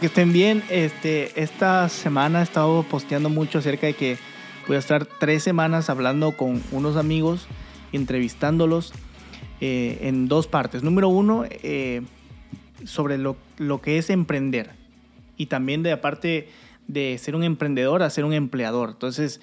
Que 0.00 0.06
estén 0.06 0.32
bien. 0.32 0.62
Este, 0.70 1.42
esta 1.42 1.86
semana 1.90 2.40
he 2.40 2.42
estado 2.42 2.84
posteando 2.84 3.28
mucho 3.28 3.58
acerca 3.58 3.86
de 3.86 3.92
que 3.92 4.16
voy 4.66 4.76
a 4.76 4.78
estar 4.78 5.04
tres 5.04 5.42
semanas 5.42 5.90
hablando 5.90 6.38
con 6.38 6.62
unos 6.72 6.96
amigos, 6.96 7.46
entrevistándolos 7.92 8.94
eh, 9.60 9.98
en 10.00 10.26
dos 10.26 10.46
partes. 10.46 10.82
Número 10.82 11.10
uno, 11.10 11.44
eh, 11.50 12.00
sobre 12.84 13.18
lo, 13.18 13.36
lo, 13.58 13.82
que 13.82 13.98
es 13.98 14.08
emprender. 14.08 14.70
Y 15.36 15.46
también 15.46 15.82
de 15.82 15.92
aparte 15.92 16.48
de 16.88 17.18
ser 17.18 17.36
un 17.36 17.44
emprendedor 17.44 18.02
a 18.02 18.10
un 18.24 18.32
empleador. 18.32 18.88
Entonces, 18.92 19.42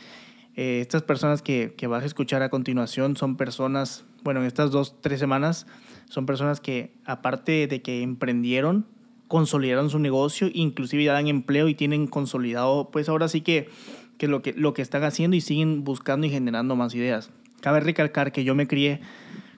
eh, 0.55 0.79
estas 0.81 1.03
personas 1.03 1.43
que, 1.43 1.75
que, 1.77 1.85
vas 1.85 2.01
a 2.01 2.07
escuchar 2.07 2.41
a 2.41 2.49
continuación 2.49 3.15
son 3.15 3.37
personas, 3.37 4.05
bueno, 4.23 4.39
en 4.39 4.47
estas 4.47 4.71
dos, 4.71 4.95
tres 5.01 5.19
semanas, 5.19 5.67
son 6.09 6.25
personas 6.25 6.59
que 6.61 6.95
aparte 7.05 7.67
de 7.67 7.83
que 7.83 8.01
emprendieron, 8.01 8.87
consolidaron 9.27 9.89
su 9.89 9.99
negocio, 9.99 10.49
inclusive 10.53 11.03
ya 11.03 11.13
dan 11.13 11.27
empleo 11.27 11.67
y 11.67 11.75
tienen 11.75 12.07
consolidado, 12.07 12.89
pues 12.91 13.09
ahora 13.09 13.27
sí 13.27 13.41
que, 13.41 13.69
que, 14.17 14.27
lo, 14.27 14.41
que 14.41 14.53
lo 14.53 14.73
que 14.73 14.81
están 14.81 15.03
haciendo 15.03 15.35
y 15.35 15.41
siguen 15.41 15.83
buscando 15.83 16.27
y 16.27 16.29
generando 16.29 16.75
más 16.75 16.95
ideas. 16.95 17.31
Cabe 17.61 17.79
recalcar 17.79 18.31
que 18.31 18.43
yo 18.43 18.55
me 18.55 18.67
crié 18.67 19.01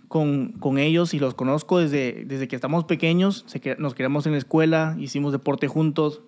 con, 0.07 0.53
con 0.53 0.77
ellos 0.77 1.13
y 1.13 1.19
los 1.19 1.35
conozco 1.35 1.77
desde, 1.77 2.25
desde 2.25 2.47
que 2.47 2.55
estamos 2.55 2.85
pequeños, 2.85 3.45
nos 3.77 3.93
criamos 3.93 4.25
en 4.25 4.31
la 4.33 4.37
escuela, 4.37 4.95
hicimos 4.99 5.31
deporte 5.31 5.67
juntos, 5.67 6.21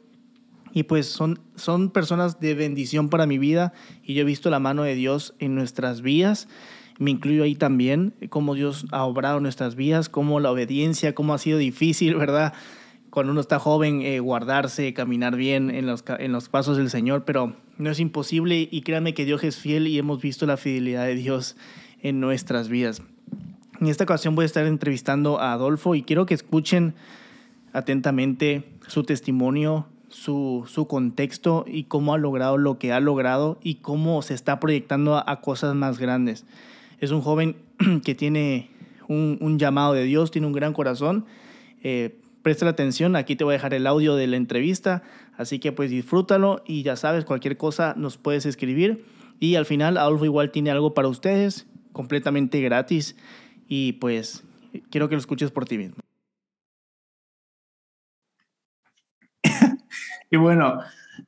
y 0.73 0.83
pues 0.83 1.07
son, 1.07 1.39
son 1.55 1.89
personas 1.89 2.39
de 2.39 2.55
bendición 2.55 3.09
para 3.09 3.25
mi 3.25 3.37
vida 3.37 3.73
y 4.03 4.13
yo 4.13 4.21
he 4.21 4.25
visto 4.25 4.49
la 4.49 4.59
mano 4.59 4.83
de 4.83 4.95
Dios 4.95 5.35
en 5.39 5.55
nuestras 5.55 6.01
vidas. 6.01 6.47
Me 6.97 7.11
incluyo 7.11 7.43
ahí 7.43 7.55
también, 7.55 8.13
cómo 8.29 8.53
Dios 8.55 8.85
ha 8.91 9.03
obrado 9.03 9.39
nuestras 9.39 9.75
vidas, 9.75 10.07
cómo 10.07 10.39
la 10.39 10.51
obediencia, 10.51 11.15
cómo 11.15 11.33
ha 11.33 11.39
sido 11.39 11.57
difícil, 11.57 12.15
¿verdad? 12.15 12.53
Cuando 13.11 13.33
uno 13.33 13.41
está 13.41 13.59
joven, 13.59 14.01
eh, 14.03 14.21
guardarse, 14.21 14.93
caminar 14.93 15.35
bien 15.35 15.69
en 15.69 15.85
los, 15.85 16.05
en 16.07 16.31
los 16.31 16.47
pasos 16.47 16.77
del 16.77 16.89
Señor, 16.89 17.25
pero 17.25 17.53
no 17.77 17.89
es 17.91 17.99
imposible 17.99 18.69
y 18.71 18.81
créanme 18.83 19.13
que 19.13 19.25
Dios 19.25 19.43
es 19.43 19.57
fiel 19.57 19.87
y 19.87 19.97
hemos 19.97 20.21
visto 20.21 20.45
la 20.45 20.55
fidelidad 20.55 21.05
de 21.05 21.15
Dios 21.15 21.57
en 22.01 22.21
nuestras 22.21 22.69
vidas. 22.69 23.01
En 23.81 23.87
esta 23.87 24.05
ocasión 24.05 24.33
voy 24.33 24.43
a 24.43 24.45
estar 24.45 24.65
entrevistando 24.65 25.41
a 25.41 25.51
Adolfo 25.51 25.93
y 25.93 26.03
quiero 26.03 26.25
que 26.25 26.35
escuchen 26.35 26.93
atentamente 27.73 28.63
su 28.87 29.03
testimonio, 29.03 29.87
su, 30.07 30.63
su, 30.69 30.87
contexto 30.87 31.65
y 31.67 31.83
cómo 31.83 32.13
ha 32.13 32.17
logrado 32.17 32.57
lo 32.57 32.79
que 32.79 32.93
ha 32.93 33.01
logrado 33.01 33.59
y 33.61 33.75
cómo 33.75 34.21
se 34.21 34.35
está 34.35 34.61
proyectando 34.61 35.17
a, 35.17 35.23
a 35.27 35.41
cosas 35.41 35.75
más 35.75 35.99
grandes. 35.99 36.45
Es 37.01 37.11
un 37.11 37.19
joven 37.21 37.57
que 38.05 38.15
tiene 38.15 38.69
un, 39.09 39.37
un, 39.41 39.59
llamado 39.59 39.91
de 39.91 40.05
Dios, 40.05 40.31
tiene 40.31 40.47
un 40.47 40.53
gran 40.53 40.71
corazón. 40.71 41.25
Eh, 41.83 42.20
presta 42.41 42.65
la 42.65 42.71
atención, 42.71 43.15
aquí 43.15 43.35
te 43.35 43.43
voy 43.43 43.53
a 43.53 43.57
dejar 43.57 43.73
el 43.73 43.87
audio 43.87 44.15
de 44.15 44.27
la 44.27 44.37
entrevista, 44.37 45.03
así 45.37 45.59
que 45.59 45.71
pues 45.71 45.89
disfrútalo 45.89 46.63
y 46.65 46.83
ya 46.83 46.95
sabes, 46.95 47.25
cualquier 47.25 47.57
cosa 47.57 47.93
nos 47.97 48.17
puedes 48.17 48.45
escribir. 48.45 49.05
Y 49.39 49.55
al 49.55 49.65
final 49.65 49.97
Adolfo 49.97 50.25
igual 50.25 50.51
tiene 50.51 50.71
algo 50.71 50.93
para 50.93 51.07
ustedes, 51.07 51.67
completamente 51.93 52.61
gratis, 52.61 53.15
y 53.67 53.93
pues 53.93 54.43
quiero 54.89 55.09
que 55.09 55.15
lo 55.15 55.19
escuches 55.19 55.51
por 55.51 55.65
ti 55.65 55.77
mismo. 55.77 55.97
Y 60.33 60.37
bueno, 60.37 60.79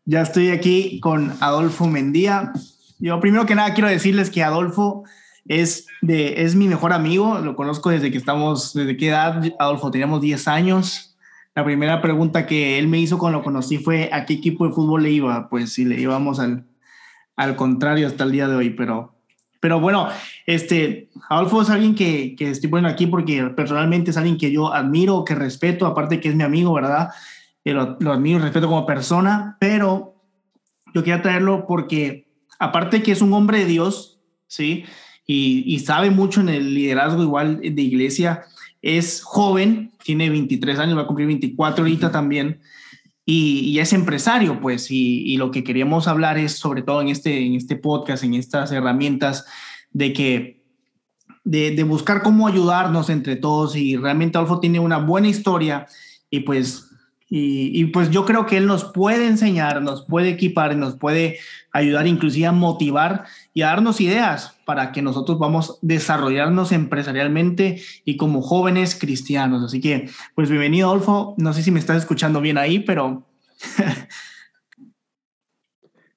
ya 0.05 0.21
estoy 0.21 0.51
aquí 0.51 1.01
con 1.01 1.33
Adolfo 1.41 1.87
Mendía. 1.87 2.53
Yo 2.99 3.19
primero 3.19 3.45
que 3.45 3.53
nada 3.53 3.73
quiero 3.73 3.89
decirles 3.89 4.29
que 4.29 4.43
Adolfo 4.43 5.03
es, 5.47 5.87
de, 6.01 6.43
es 6.43 6.55
mi 6.55 6.67
mejor 6.67 6.93
amigo, 6.93 7.39
lo 7.39 7.55
conozco 7.55 7.89
desde 7.89 8.11
que 8.11 8.17
estamos, 8.17 8.73
desde 8.73 8.97
qué 8.97 9.09
edad, 9.09 9.43
Adolfo, 9.59 9.91
teníamos 9.91 10.21
10 10.21 10.47
años. 10.47 11.17
La 11.55 11.63
primera 11.63 12.01
pregunta 12.01 12.47
que 12.47 12.79
él 12.79 12.87
me 12.87 12.99
hizo 12.99 13.17
cuando 13.17 13.39
lo 13.39 13.43
conocí 13.43 13.77
fue 13.77 14.09
a 14.11 14.25
qué 14.25 14.33
equipo 14.33 14.65
de 14.65 14.73
fútbol 14.73 15.03
le 15.03 15.11
iba, 15.11 15.49
pues 15.49 15.73
si 15.73 15.85
le 15.85 15.99
íbamos 15.99 16.39
al, 16.39 16.65
al 17.35 17.55
contrario 17.55 18.07
hasta 18.07 18.23
el 18.23 18.31
día 18.31 18.47
de 18.47 18.55
hoy, 18.55 18.69
pero, 18.71 19.13
pero 19.59 19.79
bueno, 19.79 20.07
este, 20.45 21.09
Adolfo 21.29 21.61
es 21.61 21.69
alguien 21.69 21.93
que, 21.93 22.35
que 22.35 22.49
estoy 22.49 22.69
poniendo 22.69 22.89
aquí 22.89 23.05
porque 23.05 23.43
personalmente 23.55 24.11
es 24.11 24.17
alguien 24.17 24.37
que 24.37 24.51
yo 24.51 24.73
admiro, 24.73 25.25
que 25.25 25.35
respeto, 25.35 25.85
aparte 25.85 26.19
que 26.19 26.29
es 26.29 26.35
mi 26.35 26.43
amigo, 26.43 26.73
¿verdad? 26.73 27.09
lo, 27.65 27.97
lo 27.99 28.11
admiro 28.11 28.39
respeto 28.39 28.67
como 28.67 28.85
persona, 28.85 29.55
pero 29.59 30.15
yo 30.93 31.03
quería 31.03 31.21
traerlo 31.21 31.65
porque, 31.67 32.27
aparte 32.59 33.03
que 33.03 33.11
es 33.11 33.21
un 33.21 33.33
hombre 33.33 33.59
de 33.59 33.65
Dios, 33.65 34.19
¿sí? 34.47 34.85
Y, 35.25 35.63
y, 35.65 35.79
sabe 35.79 36.09
mucho 36.09 36.41
en 36.41 36.49
el 36.49 36.73
liderazgo 36.73 37.23
igual 37.23 37.61
de 37.61 37.81
iglesia, 37.81 38.43
es 38.81 39.21
joven, 39.21 39.93
tiene 40.03 40.29
23 40.29 40.79
años, 40.79 40.97
va 40.97 41.03
a 41.03 41.07
cumplir 41.07 41.27
24 41.27 41.83
ahorita 41.83 42.11
también, 42.11 42.59
y, 43.25 43.59
y 43.59 43.79
es 43.79 43.93
empresario, 43.93 44.59
pues, 44.59 44.91
y, 44.91 45.23
y, 45.23 45.37
lo 45.37 45.49
que 45.49 45.63
queríamos 45.63 46.09
hablar 46.09 46.37
es, 46.37 46.53
sobre 46.53 46.81
todo 46.81 47.01
en 47.01 47.07
este, 47.07 47.45
en 47.45 47.55
este 47.55 47.77
podcast, 47.77 48.23
en 48.25 48.33
estas 48.33 48.73
herramientas, 48.73 49.45
de 49.91 50.11
que 50.11 50.63
de, 51.45 51.71
de 51.71 51.83
buscar 51.83 52.21
cómo 52.21 52.47
ayudarnos 52.47 53.09
entre 53.09 53.37
todos, 53.37 53.77
y 53.77 53.95
realmente 53.95 54.37
Adolfo 54.37 54.59
tiene 54.59 54.79
una 54.79 54.97
buena 54.97 55.29
historia, 55.29 55.87
y 56.29 56.41
pues 56.41 56.92
y, 57.35 57.85
pues 57.85 58.11
yo 58.11 58.25
creo 58.25 58.45
que 58.45 58.57
él 58.57 58.67
nos 58.67 58.85
puede 58.85 59.25
enseñar, 59.25 59.81
nos 59.81 60.05
puede 60.05 60.29
equipar, 60.29 60.75
nos 60.75 60.97
puede 60.97 61.39
ayudar 61.71 62.05
inclusive 62.05 62.45
a 62.45 62.51
motivar 62.51 63.23
y 63.55 63.63
a 63.63 63.69
darnos 63.69 63.99
ideas 64.01 64.55
para 64.65 64.91
que 64.91 65.01
nosotros 65.01 65.39
vamos 65.39 65.79
desarrollarnos 65.81 66.71
empresarialmente 66.71 67.81
y 68.05 68.17
como 68.17 68.43
jóvenes 68.43 68.93
cristianos. 68.93 69.63
Así 69.63 69.81
que, 69.81 70.11
pues 70.35 70.47
bienvenido, 70.47 70.89
Adolfo. 70.89 71.33
No 71.39 71.53
sé 71.53 71.63
si 71.63 71.71
me 71.71 71.79
estás 71.79 71.97
escuchando 71.97 72.39
bien 72.39 72.59
ahí, 72.59 72.77
pero... 72.77 73.27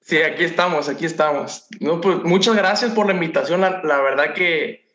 sí, 0.03 0.19
aquí 0.19 0.45
estamos, 0.45 0.91
aquí 0.91 1.07
estamos. 1.07 1.65
No, 1.81 1.99
pues 1.99 2.25
muchas 2.25 2.55
gracias 2.57 2.91
por 2.91 3.07
la 3.07 3.15
invitación. 3.15 3.63
La, 3.63 4.03
verdad 4.03 4.35
que 4.35 4.86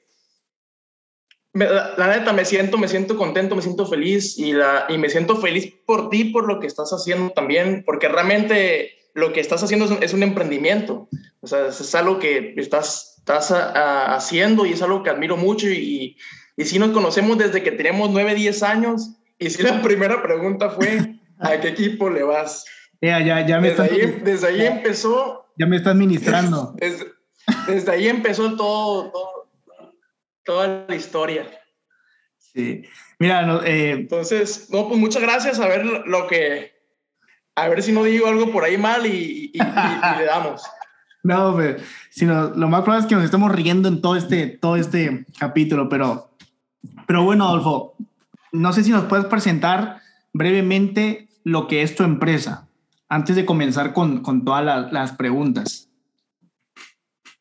la, 1.53 1.93
la, 1.97 2.07
neta, 2.07 2.33
me 2.33 2.45
siento, 2.45 2.77
me 2.77 2.87
siento 2.87 3.17
contento, 3.17 3.55
me 3.55 3.61
siento 3.61 3.85
feliz 3.85 4.37
y, 4.37 4.53
la, 4.53 4.85
y 4.89 4.97
me 4.97 5.09
siento 5.09 5.35
feliz 5.35 5.73
por 5.85 6.09
ti, 6.09 6.25
por 6.25 6.47
lo 6.47 6.59
que 6.59 6.67
estás 6.67 6.91
haciendo 6.91 7.31
también, 7.31 7.83
porque 7.85 8.07
realmente 8.07 8.91
lo 9.13 9.33
que 9.33 9.41
estás 9.41 9.61
haciendo 9.61 9.85
es 9.85 9.91
un, 9.91 10.03
es 10.03 10.13
un 10.13 10.23
emprendimiento. 10.23 11.09
O 11.41 11.47
sea, 11.47 11.67
es 11.67 11.95
algo 11.95 12.19
que 12.19 12.53
estás, 12.57 13.15
estás 13.17 13.51
a, 13.51 13.71
a, 13.71 14.15
haciendo 14.15 14.65
y 14.65 14.73
es 14.73 14.81
algo 14.81 15.03
que 15.03 15.09
admiro 15.09 15.35
mucho 15.35 15.67
y, 15.67 16.17
y 16.55 16.65
sí 16.65 16.79
nos 16.79 16.91
conocemos 16.91 17.37
desde 17.37 17.63
que 17.63 17.71
tenemos 17.71 18.09
9, 18.11 18.35
10 18.35 18.63
años 18.63 19.17
y 19.37 19.49
sí 19.49 19.63
la 19.63 19.81
primera 19.81 20.21
pregunta 20.21 20.69
fue, 20.69 21.19
¿a 21.39 21.59
qué 21.59 21.69
equipo 21.69 22.09
le 22.09 22.23
vas? 22.23 22.63
Ya, 23.01 23.19
ya, 23.19 23.45
ya 23.45 23.59
me 23.59 23.71
desde, 23.71 23.83
ahí, 23.83 24.21
desde 24.23 24.47
ahí 24.47 24.65
empezó... 24.67 25.51
Ya 25.57 25.65
me 25.65 25.77
estás 25.77 25.95
ministrando. 25.95 26.75
Desde, 26.79 27.05
desde 27.67 27.91
ahí 27.91 28.07
empezó 28.07 28.55
todo, 28.55 29.11
todo 29.11 29.30
toda 30.43 30.85
la 30.87 30.95
historia. 30.95 31.49
Sí. 32.37 32.83
Mira, 33.19 33.43
no, 33.43 33.63
eh... 33.63 33.91
entonces, 33.91 34.69
no, 34.69 34.87
pues 34.87 34.99
muchas 34.99 35.21
gracias. 35.21 35.59
A 35.59 35.67
ver 35.67 35.85
lo 35.85 36.27
que, 36.27 36.71
a 37.55 37.67
ver 37.67 37.83
si 37.83 37.91
no 37.91 38.03
digo 38.03 38.27
algo 38.27 38.51
por 38.51 38.63
ahí 38.63 38.77
mal 38.77 39.05
y, 39.05 39.51
y, 39.53 39.57
y, 39.57 39.61
y 39.61 40.17
le 40.17 40.25
damos. 40.25 40.63
No, 41.23 41.55
pero, 41.55 41.79
sino 42.09 42.49
lo 42.49 42.67
más 42.67 42.81
probable 42.81 43.05
es 43.05 43.09
que 43.09 43.15
nos 43.15 43.23
estemos 43.23 43.51
riendo 43.51 43.87
en 43.87 44.01
todo 44.01 44.15
este, 44.15 44.47
todo 44.47 44.75
este 44.75 45.25
capítulo, 45.37 45.87
pero, 45.87 46.31
pero 47.05 47.23
bueno, 47.23 47.47
Adolfo, 47.47 47.95
no 48.51 48.73
sé 48.73 48.83
si 48.83 48.89
nos 48.89 49.05
puedes 49.05 49.25
presentar 49.25 50.01
brevemente 50.33 51.29
lo 51.43 51.67
que 51.67 51.83
es 51.83 51.95
tu 51.95 52.03
empresa, 52.03 52.67
antes 53.07 53.35
de 53.35 53.45
comenzar 53.45 53.93
con, 53.93 54.23
con 54.23 54.43
todas 54.43 54.65
las, 54.65 54.91
las 54.91 55.11
preguntas. 55.11 55.89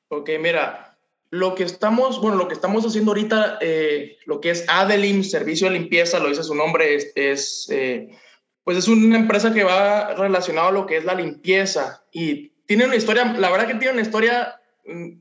Ok, 0.09 0.29
mira, 0.41 0.90
lo 1.31 1.55
que 1.55 1.63
estamos, 1.63 2.21
bueno, 2.21 2.37
lo 2.37 2.49
que 2.49 2.55
estamos 2.55 2.85
haciendo 2.85 3.13
ahorita, 3.13 3.59
eh, 3.61 4.19
lo 4.27 4.41
que 4.41 4.51
es 4.51 4.65
Adelim, 4.69 5.23
servicio 5.23 5.69
de 5.69 5.79
limpieza, 5.79 6.19
lo 6.19 6.29
dice 6.29 6.43
su 6.43 6.55
nombre, 6.55 6.97
es, 6.97 7.13
es 7.15 7.69
eh, 7.71 8.09
pues 8.65 8.77
es 8.77 8.89
una 8.89 9.17
empresa 9.17 9.55
que 9.55 9.65
va 9.65 10.15
relacionado 10.15 10.69
a 10.69 10.73
lo 10.73 10.87
que 10.87 10.97
es 10.97 11.05
la 11.05 11.15
limpieza 11.15 12.05
y 12.13 12.49
tiene 12.67 12.85
una 12.85 12.97
historia, 12.97 13.25
la 13.25 13.51
verdad 13.51 13.69
que 13.69 13.75
tiene 13.75 13.95
una 13.95 14.03
historia 14.03 14.61
mm, 14.87 15.21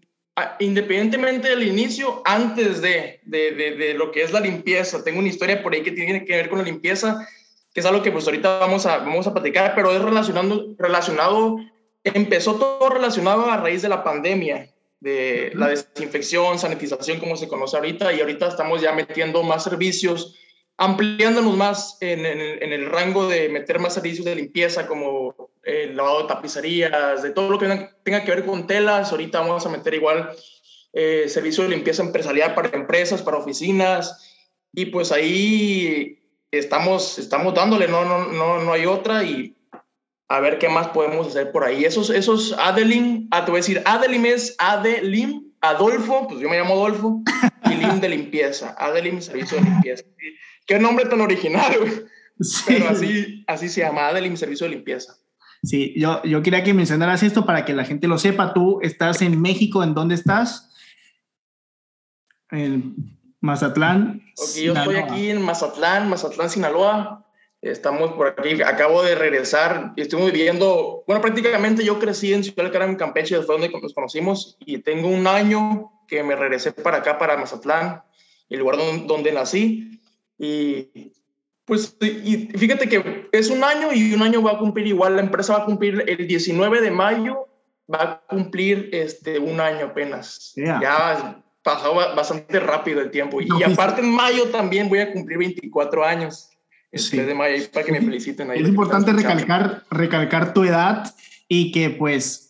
independientemente 0.60 1.50
del 1.50 1.63
inicio, 1.63 2.22
antes 2.25 2.81
de, 2.81 3.19
de, 3.24 3.51
de, 3.51 3.75
de, 3.75 3.94
lo 3.94 4.12
que 4.12 4.24
es 4.24 4.31
la 4.31 4.39
limpieza. 4.39 5.04
Tengo 5.04 5.19
una 5.19 5.28
historia 5.28 5.62
por 5.62 5.74
ahí 5.74 5.83
que 5.83 5.92
tiene 5.92 6.25
que 6.25 6.36
ver 6.36 6.50
con 6.50 6.60
la 6.60 6.66
limpieza, 6.66 7.28
que 7.74 7.81
es 7.81 7.86
algo 7.86 8.01
que 8.01 8.12
pues 8.12 8.25
ahorita 8.25 8.60
vamos 8.60 8.86
a, 8.86 9.00
vamos 9.00 9.28
a 9.28 9.33
platicar, 9.33 9.74
pero 9.75 9.92
es 9.92 10.01
relacionando, 10.01 10.75
relacionado, 10.78 11.57
empezó 12.04 12.56
todo 12.56 12.89
relacionado 12.89 13.50
a 13.50 13.57
raíz 13.57 13.81
de 13.81 13.89
la 13.89 14.04
pandemia 14.04 14.72
de 15.00 15.51
la 15.56 15.69
desinfección, 15.69 16.60
sanitización, 16.60 17.19
como 17.19 17.38
se 17.38 17.48
conoce 17.48 17.78
ahorita, 17.78 18.13
y 18.13 18.19
ahorita 18.19 18.48
estamos 18.48 18.81
ya 18.81 18.92
metiendo 18.92 19.44
más 19.44 19.63
servicios, 19.63 20.36
ampliándonos 20.78 21.56
más 21.56 21.98
en, 22.01 22.25
en, 22.25 22.40
en 22.63 22.74
el 22.74 22.86
rango 22.86 23.28
de 23.28 23.50
meter 23.50 23.80
más 23.80 23.94
servicios 23.94 24.25
de 24.25 24.36
limpieza, 24.36 24.88
como 24.88 25.51
el 25.63 25.96
lavado 25.96 26.22
de 26.22 26.28
tapicerías, 26.28 27.22
de 27.22 27.31
todo 27.31 27.50
lo 27.50 27.60
que 27.60 27.90
tenga 28.04 28.24
que 28.24 28.31
ver 28.31 28.46
con 28.46 28.66
telas. 28.66 29.12
Ahorita 29.12 29.42
vamos 29.42 29.66
a 29.66 29.69
meter 29.69 29.94
igual 29.94 30.30
eh, 30.94 31.25
servicio 31.28 31.63
de 31.63 31.69
limpieza 31.69 32.04
empresarial 32.04 32.56
para 32.56 32.69
empresas, 32.69 33.22
para 33.22 33.38
oficinas, 33.38 34.36
y 34.74 34.86
pues 34.86 35.12
ahí 35.12 36.19
estamos, 36.52 37.19
estamos 37.19 37.54
dándole, 37.54 37.88
no, 37.88 38.06
no, 38.06 38.28
no, 38.28 38.62
no 38.62 38.74
hay 38.74 38.86
otra, 38.86 39.24
y 39.24 39.56
a 40.30 40.40
ver 40.40 40.60
qué 40.60 40.70
más 40.70 40.90
podemos 40.90 41.28
hacer 41.28 41.52
por 41.52 41.64
ahí. 41.64 41.84
Esos, 41.84 42.12
esos 42.12 42.54
Adelim, 42.54 43.28
ah, 43.31 43.44
te 43.44 43.52
voy 43.52 43.58
a 43.58 43.62
decir, 43.62 43.81
Adelim 43.84 44.26
es 44.28 44.56
Adelim, 44.60 45.52
Adolfo, 45.60 46.28
pues 46.28 46.40
yo 46.40 46.48
me 46.48 46.58
llamo 46.58 46.76
Adolfo, 46.76 47.22
y 47.66 47.76
Lim 47.76 48.00
de 48.00 48.10
limpieza, 48.10 48.76
Adelim 48.78 49.22
Servicio 49.22 49.58
de 49.58 49.64
Limpieza. 49.64 50.04
Qué 50.66 50.80
nombre 50.80 51.06
tan 51.06 51.20
original, 51.20 51.76
güey. 51.80 51.92
Pero 52.68 52.90
así, 52.90 53.44
así 53.48 53.68
se 53.68 53.81
llama, 53.81 54.08
Adelim 54.08 54.38
Servicio 54.38 54.68
de 54.68 54.76
Limpieza. 54.76 55.18
Sí, 55.64 55.94
yo, 55.98 56.24
yo 56.24 56.42
quería 56.42 56.64
que 56.64 56.74
mencionaras 56.74 57.24
esto 57.24 57.46
para 57.46 57.66
que 57.66 57.74
la 57.74 57.84
gente 57.84 58.08
lo 58.08 58.18
sepa. 58.18 58.54
Tú 58.54 58.80
estás 58.81 59.22
en 59.22 59.42
México, 59.42 59.84
¿en 59.84 59.94
dónde 59.94 60.16
estás? 60.16 60.70
En 62.52 62.96
Mazatlán. 63.42 64.22
Ok, 64.38 64.62
yo 64.64 64.74
estoy 64.74 64.96
aquí 64.96 65.30
en 65.31 65.42
Mazatlán, 65.42 66.08
Mazatlán, 66.08 66.50
Sinaloa. 66.50 67.26
Estamos 67.61 68.13
por 68.13 68.27
aquí, 68.27 68.61
acabo 68.61 69.03
de 69.03 69.15
regresar 69.15 69.91
y 69.97 70.01
estoy 70.01 70.31
viviendo, 70.31 71.03
bueno, 71.06 71.21
prácticamente 71.21 71.83
yo 71.83 72.00
crecí 72.00 72.33
en 72.33 72.41
Ciudad 72.41 72.63
del 72.63 72.71
Carmen, 72.71 72.95
Campeche, 72.95 73.41
fue 73.41 73.56
donde 73.56 73.69
nos 73.69 73.94
conocimos 73.94 74.57
y 74.61 74.77
tengo 74.77 75.09
un 75.09 75.27
año 75.27 75.91
que 76.07 76.23
me 76.23 76.38
regresé 76.38 76.71
para 76.71 76.97
acá, 76.97 77.17
para 77.17 77.35
Mazatlán, 77.35 78.01
el 78.50 78.59
lugar 78.59 78.77
donde, 78.77 79.06
donde 79.07 79.31
nací. 79.33 80.00
Y 80.38 81.11
pues 81.65 81.97
y 82.01 82.47
fíjate 82.57 82.88
que 82.88 83.27
es 83.33 83.50
un 83.50 83.61
año 83.61 83.89
y 83.94 84.13
un 84.13 84.21
año 84.21 84.41
va 84.41 84.53
a 84.53 84.57
cumplir 84.57 84.88
igual, 84.88 85.17
la 85.17 85.21
empresa 85.21 85.57
va 85.57 85.63
a 85.63 85.65
cumplir 85.65 86.06
el 86.07 86.27
19 86.27 86.79
de 86.79 86.91
mayo, 86.91 87.50
va 87.94 88.01
a 88.01 88.21
cumplir 88.21 88.89
este, 88.94 89.38
un 89.38 89.59
año 89.59 89.88
apenas. 89.88 90.53
Ya 90.56 91.44
pasó 91.61 91.94
bastante 91.94 92.57
rápido 92.61 93.01
el 93.01 93.11
tiempo. 93.11 93.41
y 93.41 93.50
aparte 93.63 94.00
en 94.00 94.09
mayo 94.09 94.45
también 94.45 94.88
voy 94.88 95.00
a 95.00 95.11
cumplir 95.11 95.38
24 95.39 96.06
años 96.06 96.50
de 96.91 97.36
mayo, 97.36 97.63
para 97.71 97.86
que 97.86 97.91
me 97.91 98.01
feliciten. 98.01 98.51
es 98.51 98.68
importante 98.68 99.13
recalcar, 99.13 99.83
recalcar 99.91 100.53
tu 100.53 100.63
edad 100.63 101.13
y 101.47 101.71
que 101.71 101.89
pues 101.91 102.50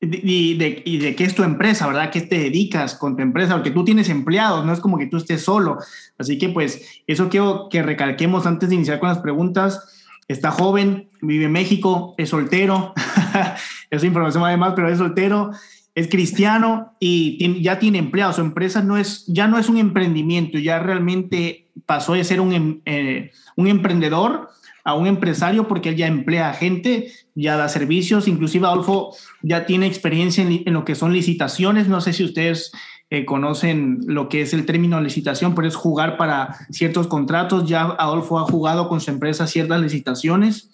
y 0.00 0.56
de, 0.56 0.82
y 0.86 0.98
de 0.98 1.14
qué 1.14 1.24
es 1.24 1.34
tu 1.34 1.42
empresa, 1.42 1.86
¿verdad? 1.86 2.10
¿Qué 2.10 2.22
te 2.22 2.38
dedicas 2.38 2.94
con 2.94 3.16
tu 3.16 3.22
empresa? 3.22 3.54
Porque 3.54 3.70
tú 3.70 3.84
tienes 3.84 4.08
empleados, 4.08 4.64
no 4.64 4.72
es 4.72 4.80
como 4.80 4.96
que 4.96 5.06
tú 5.06 5.18
estés 5.18 5.42
solo. 5.42 5.78
Así 6.16 6.38
que 6.38 6.48
pues 6.48 7.02
eso 7.06 7.28
quiero 7.28 7.68
que 7.70 7.82
recalquemos 7.82 8.46
antes 8.46 8.70
de 8.70 8.76
iniciar 8.76 8.98
con 8.98 9.10
las 9.10 9.18
preguntas. 9.18 10.00
Está 10.26 10.50
joven, 10.52 11.10
vive 11.20 11.46
en 11.46 11.52
México, 11.52 12.14
es 12.16 12.30
soltero, 12.30 12.94
esa 13.90 14.06
información 14.06 14.44
además, 14.44 14.72
pero 14.74 14.88
es 14.88 14.96
soltero, 14.96 15.50
es 15.94 16.08
cristiano 16.08 16.96
y 16.98 17.60
ya 17.62 17.78
tiene 17.78 17.98
empleados. 17.98 18.36
Su 18.36 18.42
empresa 18.42 18.82
no 18.82 18.96
es, 18.96 19.26
ya 19.26 19.48
no 19.48 19.58
es 19.58 19.68
un 19.68 19.76
emprendimiento, 19.76 20.58
ya 20.58 20.78
realmente 20.78 21.59
pasó 21.86 22.14
de 22.14 22.24
ser 22.24 22.40
un, 22.40 22.52
em, 22.52 22.80
eh, 22.84 23.30
un 23.56 23.68
emprendedor 23.68 24.50
a 24.84 24.94
un 24.94 25.06
empresario 25.06 25.68
porque 25.68 25.90
él 25.90 25.96
ya 25.96 26.06
emplea 26.06 26.52
gente, 26.52 27.12
ya 27.34 27.56
da 27.56 27.68
servicios, 27.68 28.28
inclusive 28.28 28.66
Adolfo 28.66 29.14
ya 29.42 29.66
tiene 29.66 29.86
experiencia 29.86 30.42
en, 30.42 30.72
lo 30.72 30.84
que 30.84 30.94
son 30.94 31.12
licitaciones, 31.12 31.88
no 31.88 32.00
sé 32.00 32.12
si 32.12 32.24
ustedes 32.24 32.72
eh, 33.10 33.24
conocen 33.24 34.00
lo 34.06 34.28
que 34.28 34.42
es 34.42 34.54
el 34.54 34.64
término 34.64 35.00
licitación, 35.00 35.54
pero 35.54 35.68
es 35.68 35.76
jugar 35.76 36.16
para 36.16 36.56
ciertos 36.70 37.08
contratos, 37.08 37.68
ya 37.68 37.82
Adolfo 37.82 38.38
ha 38.38 38.44
jugado 38.44 38.88
con 38.88 39.00
su 39.00 39.10
empresa 39.10 39.46
ciertas 39.46 39.80
licitaciones, 39.80 40.70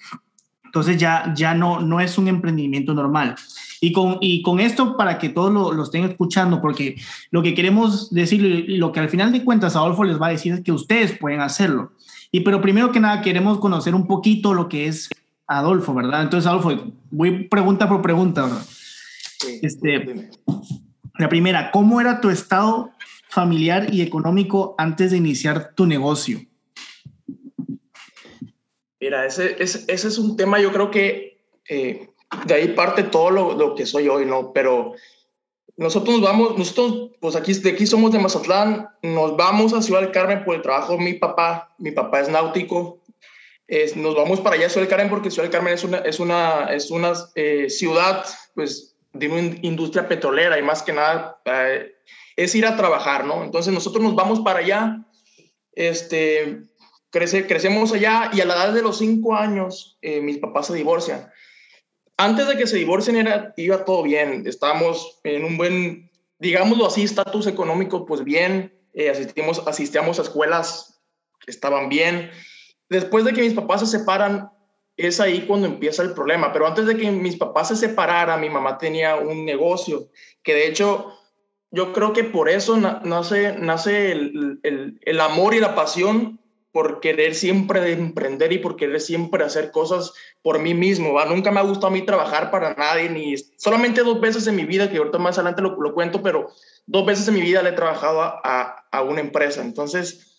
entonces 0.64 0.98
ya, 0.98 1.32
ya 1.34 1.54
no, 1.54 1.80
no 1.80 2.00
es 2.00 2.18
un 2.18 2.28
emprendimiento 2.28 2.94
normal. 2.94 3.36
Y 3.80 3.92
con, 3.92 4.18
y 4.20 4.42
con 4.42 4.60
esto, 4.60 4.96
para 4.96 5.18
que 5.18 5.28
todos 5.28 5.52
lo, 5.52 5.72
lo, 5.72 5.82
estén 5.82 6.04
escuchando, 6.04 6.60
porque 6.60 6.96
lo 7.30 7.42
que 7.42 7.54
queremos 7.54 8.10
decir, 8.10 8.64
lo 8.68 8.92
que 8.92 9.00
al 9.00 9.08
final 9.08 9.32
de 9.32 9.44
cuentas 9.44 9.76
Adolfo 9.76 10.04
les 10.04 10.20
va 10.20 10.28
a 10.28 10.30
decir 10.30 10.54
es 10.54 10.60
que 10.62 10.72
ustedes 10.72 11.18
pueden 11.18 11.40
hacerlo. 11.40 11.92
Y 12.32 12.40
pero 12.40 12.60
primero 12.60 12.92
que 12.92 13.00
nada 13.00 13.22
queremos 13.22 13.58
conocer 13.58 13.94
un 13.94 14.06
poquito 14.06 14.54
lo 14.54 14.68
que 14.68 14.86
es 14.86 15.08
Adolfo, 15.46 15.94
¿verdad? 15.94 16.22
Entonces, 16.22 16.46
Adolfo, 16.46 16.92
voy 17.10 17.44
pregunta 17.44 17.88
por 17.88 18.02
pregunta, 18.02 18.42
¿verdad? 18.42 18.66
este, 19.62 20.30
la 21.18 21.28
primera, 21.28 21.70
¿cómo 21.70 22.00
era 22.00 22.20
tu 22.20 22.30
estado 22.30 22.90
familiar 23.28 23.92
y 23.92 24.02
económico 24.02 24.74
antes 24.78 25.10
de 25.10 25.18
iniciar 25.18 25.72
tu 25.74 25.86
negocio? 25.86 26.40
Mira, 29.00 29.26
ese, 29.26 29.62
ese, 29.62 29.84
ese 29.88 30.08
es 30.08 30.18
un 30.18 30.36
tema, 30.36 30.58
yo 30.58 30.72
creo 30.72 30.90
que 30.90 31.44
eh, 31.68 32.10
de 32.46 32.54
ahí 32.54 32.68
parte 32.68 33.02
todo 33.04 33.30
lo, 33.30 33.54
lo, 33.54 33.74
que 33.74 33.86
soy 33.86 34.08
hoy, 34.08 34.26
¿no? 34.26 34.52
Pero 34.52 34.94
nosotros 35.76 36.16
nos 36.16 36.28
vamos, 36.28 36.58
nosotros, 36.58 37.10
pues 37.20 37.36
aquí, 37.36 37.52
de 37.52 37.70
aquí 37.70 37.86
somos 37.86 38.12
de 38.12 38.18
Mazatlán, 38.18 38.88
nos 39.02 39.36
vamos 39.36 39.72
a 39.72 39.82
Ciudad 39.82 40.00
del 40.00 40.10
Carmen 40.10 40.44
por 40.44 40.54
el 40.54 40.62
trabajo 40.62 40.98
mi 40.98 41.14
papá, 41.14 41.74
mi 41.78 41.90
papá 41.90 42.20
es 42.20 42.28
náutico, 42.28 43.02
nos 43.96 44.14
vamos 44.14 44.40
para 44.40 44.56
allá 44.56 44.66
a 44.66 44.68
Ciudad 44.70 44.86
del 44.86 44.90
Carmen 44.90 45.10
porque 45.10 45.30
Ciudad 45.30 45.44
del 45.44 45.52
Carmen 45.52 45.74
es 45.74 45.84
una, 45.84 45.98
es 45.98 46.20
una, 46.20 46.66
es 46.72 46.90
una 46.90 47.12
eh, 47.34 47.68
ciudad, 47.68 48.24
pues, 48.54 48.96
de 49.12 49.28
una 49.28 49.56
industria 49.62 50.08
petrolera 50.08 50.58
y 50.58 50.62
más 50.62 50.82
que 50.82 50.92
nada 50.92 51.40
eh, 51.44 51.94
es 52.36 52.54
ir 52.54 52.66
a 52.66 52.76
trabajar, 52.76 53.24
¿no? 53.24 53.42
Entonces 53.42 53.72
nosotros 53.72 54.02
nos 54.02 54.14
vamos 54.14 54.40
para 54.40 54.60
allá, 54.60 55.04
este, 55.72 56.62
crece, 57.10 57.46
crecemos 57.46 57.92
allá 57.92 58.30
y 58.32 58.40
a 58.40 58.44
la 58.44 58.54
edad 58.54 58.72
de 58.72 58.82
los 58.82 58.98
cinco 58.98 59.34
años 59.34 59.98
eh, 60.00 60.20
mis 60.20 60.38
papás 60.38 60.66
se 60.68 60.74
divorcian 60.74 61.30
antes 62.16 62.48
de 62.48 62.56
que 62.56 62.66
se 62.66 62.76
divorcien 62.76 63.16
era, 63.16 63.52
iba 63.56 63.84
todo 63.84 64.02
bien, 64.02 64.44
estábamos 64.46 65.18
en 65.24 65.44
un 65.44 65.56
buen, 65.56 66.10
digámoslo 66.38 66.86
así, 66.86 67.02
estatus 67.02 67.46
económico, 67.46 68.06
pues 68.06 68.24
bien, 68.24 68.72
eh, 68.94 69.10
asistimos, 69.10 69.62
asistíamos 69.66 70.18
a 70.18 70.22
escuelas 70.22 71.00
que 71.44 71.50
estaban 71.50 71.88
bien. 71.88 72.30
Después 72.88 73.24
de 73.24 73.32
que 73.32 73.42
mis 73.42 73.54
papás 73.54 73.80
se 73.80 73.98
separan, 73.98 74.50
es 74.96 75.20
ahí 75.20 75.42
cuando 75.42 75.66
empieza 75.66 76.02
el 76.02 76.14
problema, 76.14 76.52
pero 76.52 76.66
antes 76.66 76.86
de 76.86 76.96
que 76.96 77.10
mis 77.10 77.36
papás 77.36 77.68
se 77.68 77.76
separaran, 77.76 78.40
mi 78.40 78.48
mamá 78.48 78.78
tenía 78.78 79.16
un 79.16 79.44
negocio, 79.44 80.08
que 80.42 80.54
de 80.54 80.68
hecho 80.68 81.12
yo 81.70 81.92
creo 81.92 82.14
que 82.14 82.24
por 82.24 82.48
eso 82.48 82.78
nace, 82.78 83.54
nace 83.58 84.12
el, 84.12 84.60
el, 84.62 84.98
el 85.02 85.20
amor 85.20 85.54
y 85.54 85.60
la 85.60 85.74
pasión 85.74 86.40
por 86.76 87.00
querer 87.00 87.34
siempre 87.34 87.90
emprender 87.90 88.52
y 88.52 88.58
por 88.58 88.76
querer 88.76 89.00
siempre 89.00 89.42
hacer 89.42 89.70
cosas 89.70 90.12
por 90.42 90.58
mí 90.58 90.74
mismo. 90.74 91.14
¿va? 91.14 91.24
Nunca 91.24 91.50
me 91.50 91.58
ha 91.58 91.62
gustado 91.62 91.86
a 91.86 91.90
mí 91.90 92.02
trabajar 92.02 92.50
para 92.50 92.74
nadie, 92.74 93.08
ni 93.08 93.34
solamente 93.56 94.02
dos 94.02 94.20
veces 94.20 94.46
en 94.46 94.56
mi 94.56 94.66
vida, 94.66 94.90
que 94.90 94.98
ahorita 94.98 95.16
más 95.16 95.38
adelante 95.38 95.62
lo, 95.62 95.80
lo 95.80 95.94
cuento, 95.94 96.22
pero 96.22 96.50
dos 96.84 97.06
veces 97.06 97.26
en 97.28 97.34
mi 97.36 97.40
vida 97.40 97.62
le 97.62 97.70
he 97.70 97.72
trabajado 97.72 98.20
a, 98.20 98.84
a, 98.92 99.02
una 99.02 99.22
empresa. 99.22 99.62
Entonces, 99.62 100.36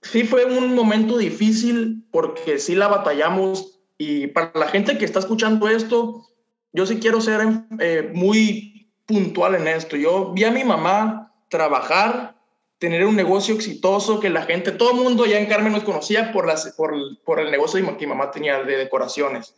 sí 0.00 0.24
fue 0.24 0.46
un 0.46 0.74
momento 0.74 1.18
difícil 1.18 2.08
porque 2.10 2.58
sí 2.58 2.74
la 2.74 2.88
batallamos 2.88 3.82
y 3.98 4.28
para 4.28 4.50
la 4.54 4.68
gente 4.68 4.96
que 4.96 5.04
está 5.04 5.18
escuchando 5.18 5.68
esto, 5.68 6.26
yo 6.72 6.86
sí 6.86 7.00
quiero 7.00 7.20
ser 7.20 7.46
eh, 7.80 8.10
muy 8.14 8.90
puntual 9.04 9.56
en 9.56 9.68
esto. 9.68 9.94
Yo 9.94 10.32
vi 10.32 10.44
a 10.44 10.50
mi 10.50 10.64
mamá 10.64 11.34
trabajar 11.50 12.37
tener 12.78 13.04
un 13.04 13.16
negocio 13.16 13.54
exitoso 13.54 14.20
que 14.20 14.30
la 14.30 14.42
gente, 14.42 14.72
todo 14.72 14.92
el 14.92 15.02
mundo 15.02 15.26
ya 15.26 15.38
en 15.38 15.46
Carmen 15.46 15.72
nos 15.72 15.82
conocía 15.82 16.32
por, 16.32 16.46
las, 16.46 16.72
por, 16.76 16.94
por 17.24 17.40
el 17.40 17.50
negocio 17.50 17.84
que 17.96 18.06
mi 18.06 18.14
mamá 18.14 18.30
tenía 18.30 18.62
de 18.62 18.76
decoraciones. 18.76 19.54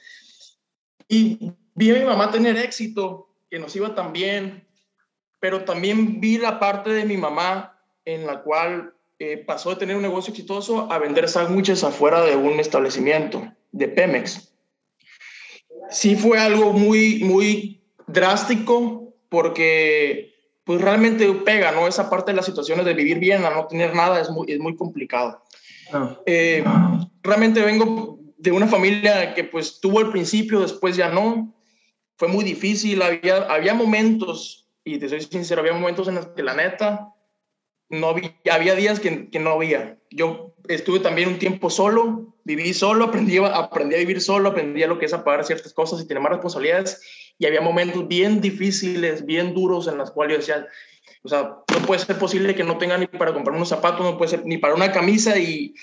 Y 1.09 1.53
vi 1.75 1.91
a 1.91 1.95
mi 1.95 2.05
mamá 2.05 2.31
tener 2.31 2.57
éxito, 2.57 3.29
que 3.51 3.59
nos 3.59 3.75
iba 3.77 3.95
tan 3.95 4.13
bien, 4.13 4.67
pero 5.39 5.65
también 5.65 6.21
vi 6.21 6.39
la 6.39 6.59
parte 6.59 6.91
de 6.91 7.05
mi 7.05 7.17
mamá 7.17 7.79
en 8.05 8.27
la 8.27 8.43
cual 8.43 8.95
eh, 9.19 9.37
pasó 9.37 9.71
de 9.71 9.77
tener 9.77 9.97
un 9.97 10.03
negocio 10.03 10.31
exitoso 10.31 10.91
a 10.91 10.99
vender 10.99 11.29
sándwiches 11.29 11.85
afuera 11.85 12.23
de 12.23 12.37
un 12.37 12.59
establecimiento 12.59 13.53
de 13.73 13.89
Pemex. 13.89 14.55
Sí 15.91 16.17
fue 16.17 16.39
algo 16.39 16.73
muy, 16.73 17.23
muy 17.25 17.83
drástico 18.07 19.13
porque 19.29 20.30
pues 20.71 20.83
realmente 20.83 21.27
pega, 21.45 21.73
¿no? 21.73 21.89
Esa 21.89 22.09
parte 22.09 22.31
de 22.31 22.37
las 22.37 22.47
situaciones 22.47 22.85
de 22.85 22.95
vivir 22.95 23.19
bien 23.19 23.45
a 23.45 23.51
no 23.51 23.67
tener 23.67 23.93
nada 23.93 24.21
es 24.21 24.31
muy, 24.31 24.53
es 24.53 24.61
muy 24.61 24.77
complicado. 24.77 25.43
Eh, 26.25 26.63
realmente 27.25 27.61
vengo 27.61 28.21
de 28.39 28.53
una 28.53 28.69
familia 28.69 29.35
que 29.35 29.43
pues 29.43 29.81
tuvo 29.81 29.99
al 29.99 30.13
principio, 30.13 30.61
después 30.61 30.95
ya 30.95 31.09
no. 31.09 31.53
Fue 32.15 32.29
muy 32.29 32.45
difícil, 32.45 33.03
había, 33.03 33.39
había 33.53 33.75
momentos, 33.75 34.69
y 34.85 34.97
te 34.99 35.09
soy 35.09 35.23
sincero, 35.23 35.61
había 35.61 35.73
momentos 35.73 36.07
en 36.07 36.15
los 36.15 36.29
que 36.29 36.45
la 36.45 36.55
neta, 36.55 37.15
no 37.89 38.11
había, 38.11 38.33
había 38.53 38.77
días 38.77 39.01
que, 39.01 39.29
que 39.29 39.41
no 39.41 39.51
había. 39.51 39.99
Yo 40.13 40.55
estuve 40.69 41.01
también 41.01 41.31
un 41.31 41.41
tiempo 41.41 41.69
solo, 41.69 42.37
viví 42.45 42.73
solo, 42.75 43.07
aprendí, 43.07 43.39
aprendí 43.39 43.97
a 43.97 43.99
vivir 43.99 44.21
solo, 44.21 44.51
aprendí 44.51 44.85
a 44.85 44.87
lo 44.87 45.01
que 45.01 45.07
es 45.07 45.15
apagar 45.15 45.45
ciertas 45.45 45.73
cosas 45.73 46.01
y 46.01 46.07
tener 46.07 46.23
más 46.23 46.31
responsabilidades 46.31 47.03
y 47.41 47.47
había 47.47 47.63
momentos 47.63 48.07
bien 48.07 48.43
difíciles, 48.43 49.25
bien 49.25 49.55
duros 49.55 49.89
en 49.89 49.97
los 49.97 50.11
cuales 50.11 50.35
yo 50.35 50.39
decía, 50.41 50.69
o 51.23 51.29
sea, 51.29 51.57
no 51.73 51.87
puede 51.87 52.05
ser 52.05 52.19
posible 52.19 52.55
que 52.55 52.65
no 52.65 52.77
tenga 52.77 52.99
ni 52.99 53.07
para 53.07 53.33
comprar 53.33 53.57
unos 53.57 53.71
zapatos, 53.71 54.05
no 54.05 54.19
puede 54.19 54.31
ser 54.31 54.45
ni 54.45 54.59
para 54.59 54.75
una 54.75 54.93
camisa 54.93 55.39
y, 55.39 55.75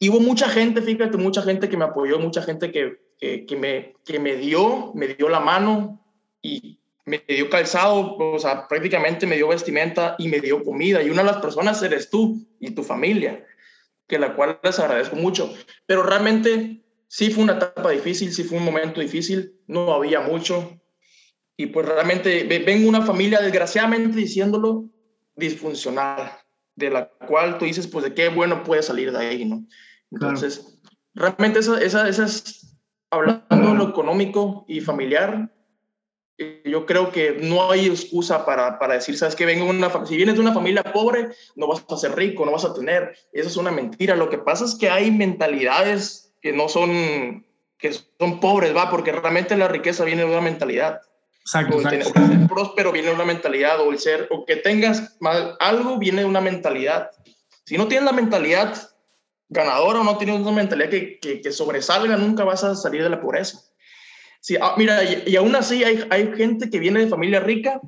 hubo 0.00 0.18
mucha 0.18 0.48
gente, 0.48 0.82
fíjate, 0.82 1.16
mucha 1.16 1.42
gente 1.42 1.68
que 1.68 1.76
me 1.76 1.84
apoyó, 1.84 2.18
mucha 2.18 2.42
gente 2.42 2.72
que, 2.72 2.98
que, 3.20 3.56
me, 3.56 3.94
que 4.04 4.18
me 4.18 4.34
dio, 4.34 4.90
me 4.94 5.06
dio 5.06 5.28
la 5.28 5.38
mano 5.38 6.04
y 6.42 6.80
me 7.04 7.22
dio 7.28 7.48
calzado, 7.50 8.16
o 8.16 8.38
sea, 8.40 8.66
prácticamente 8.66 9.28
me 9.28 9.36
dio 9.36 9.46
vestimenta 9.46 10.16
y 10.18 10.26
me 10.26 10.40
dio 10.40 10.64
comida. 10.64 11.04
Y 11.04 11.10
una 11.10 11.22
de 11.22 11.30
las 11.30 11.40
personas 11.40 11.80
eres 11.84 12.10
tú 12.10 12.44
y 12.58 12.72
tu 12.72 12.82
familia, 12.82 13.46
que 14.08 14.18
la 14.18 14.34
cual 14.34 14.58
les 14.60 14.80
agradezco 14.80 15.14
mucho. 15.14 15.54
Pero 15.86 16.02
realmente 16.02 16.82
sí 17.06 17.30
fue 17.30 17.44
una 17.44 17.54
etapa 17.54 17.90
difícil, 17.90 18.32
sí 18.32 18.42
fue 18.42 18.58
un 18.58 18.64
momento 18.64 19.00
difícil, 19.00 19.54
no 19.68 19.94
había 19.94 20.20
mucho. 20.20 20.80
Y 21.56 21.66
pues 21.66 21.86
realmente 21.86 22.44
vengo 22.64 22.88
una 22.88 23.02
familia, 23.02 23.40
desgraciadamente 23.40 24.16
diciéndolo, 24.16 24.90
disfuncional, 25.34 26.32
de 26.74 26.90
la 26.90 27.08
cual 27.08 27.58
tú 27.58 27.64
dices, 27.64 27.86
pues 27.86 28.04
de 28.04 28.14
qué 28.14 28.28
bueno 28.28 28.62
puede 28.62 28.82
salir 28.82 29.10
de 29.12 29.18
ahí, 29.18 29.44
¿no? 29.44 29.64
Entonces, 30.10 30.78
realmente 31.14 31.60
esa, 31.60 31.80
esa, 31.80 32.08
esas, 32.08 32.76
hablando 33.10 33.44
de 33.50 33.74
lo 33.74 33.88
económico 33.88 34.64
y 34.68 34.80
familiar, 34.80 35.50
yo 36.64 36.84
creo 36.84 37.10
que 37.10 37.38
no 37.40 37.70
hay 37.70 37.86
excusa 37.86 38.44
para, 38.44 38.78
para 38.78 38.94
decir, 38.94 39.16
sabes 39.16 39.34
que 39.34 39.46
vengo 39.46 39.64
una 39.64 39.90
si 40.04 40.16
vienes 40.16 40.34
de 40.34 40.42
una 40.42 40.52
familia 40.52 40.82
pobre, 40.82 41.30
no 41.54 41.66
vas 41.66 41.84
a 41.88 41.96
ser 41.96 42.14
rico, 42.14 42.44
no 42.44 42.52
vas 42.52 42.64
a 42.64 42.74
tener. 42.74 43.16
Eso 43.32 43.48
es 43.48 43.56
una 43.56 43.70
mentira. 43.70 44.16
Lo 44.16 44.28
que 44.28 44.38
pasa 44.38 44.66
es 44.66 44.74
que 44.74 44.90
hay 44.90 45.10
mentalidades 45.10 46.34
que 46.42 46.52
no 46.52 46.68
son, 46.68 47.46
que 47.78 47.92
son 47.92 48.40
pobres, 48.40 48.76
va, 48.76 48.90
porque 48.90 49.12
realmente 49.12 49.56
la 49.56 49.68
riqueza 49.68 50.04
viene 50.04 50.24
de 50.24 50.30
una 50.30 50.42
mentalidad. 50.42 51.00
Exacto, 51.46 51.76
o, 51.76 51.80
El 51.80 52.02
ser 52.02 52.48
próspero 52.48 52.90
viene 52.90 53.08
de 53.08 53.14
una 53.14 53.24
mentalidad, 53.24 53.80
o 53.80 53.92
el 53.92 54.00
ser, 54.00 54.26
o 54.32 54.44
que 54.44 54.56
tengas 54.56 55.16
mal, 55.20 55.56
algo 55.60 55.96
viene 55.96 56.22
de 56.22 56.26
una 56.26 56.40
mentalidad. 56.40 57.12
Si 57.64 57.78
no 57.78 57.86
tienes 57.86 58.04
la 58.04 58.12
mentalidad 58.12 58.76
ganadora 59.48 60.00
o 60.00 60.04
no 60.04 60.18
tienes 60.18 60.40
una 60.40 60.50
mentalidad 60.50 60.90
que, 60.90 61.20
que, 61.20 61.40
que 61.40 61.52
sobresalga, 61.52 62.16
nunca 62.16 62.42
vas 62.42 62.64
a 62.64 62.74
salir 62.74 63.04
de 63.04 63.10
la 63.10 63.20
pobreza. 63.20 63.60
Sí, 64.40 64.56
ah, 64.60 64.74
mira, 64.76 65.04
y, 65.04 65.36
aún 65.36 65.54
así 65.54 65.84
hay, 65.84 66.04
hay 66.10 66.34
gente 66.36 66.68
que 66.68 66.80
viene 66.80 66.98
de 66.98 67.08
familia 67.08 67.38
rica 67.38 67.80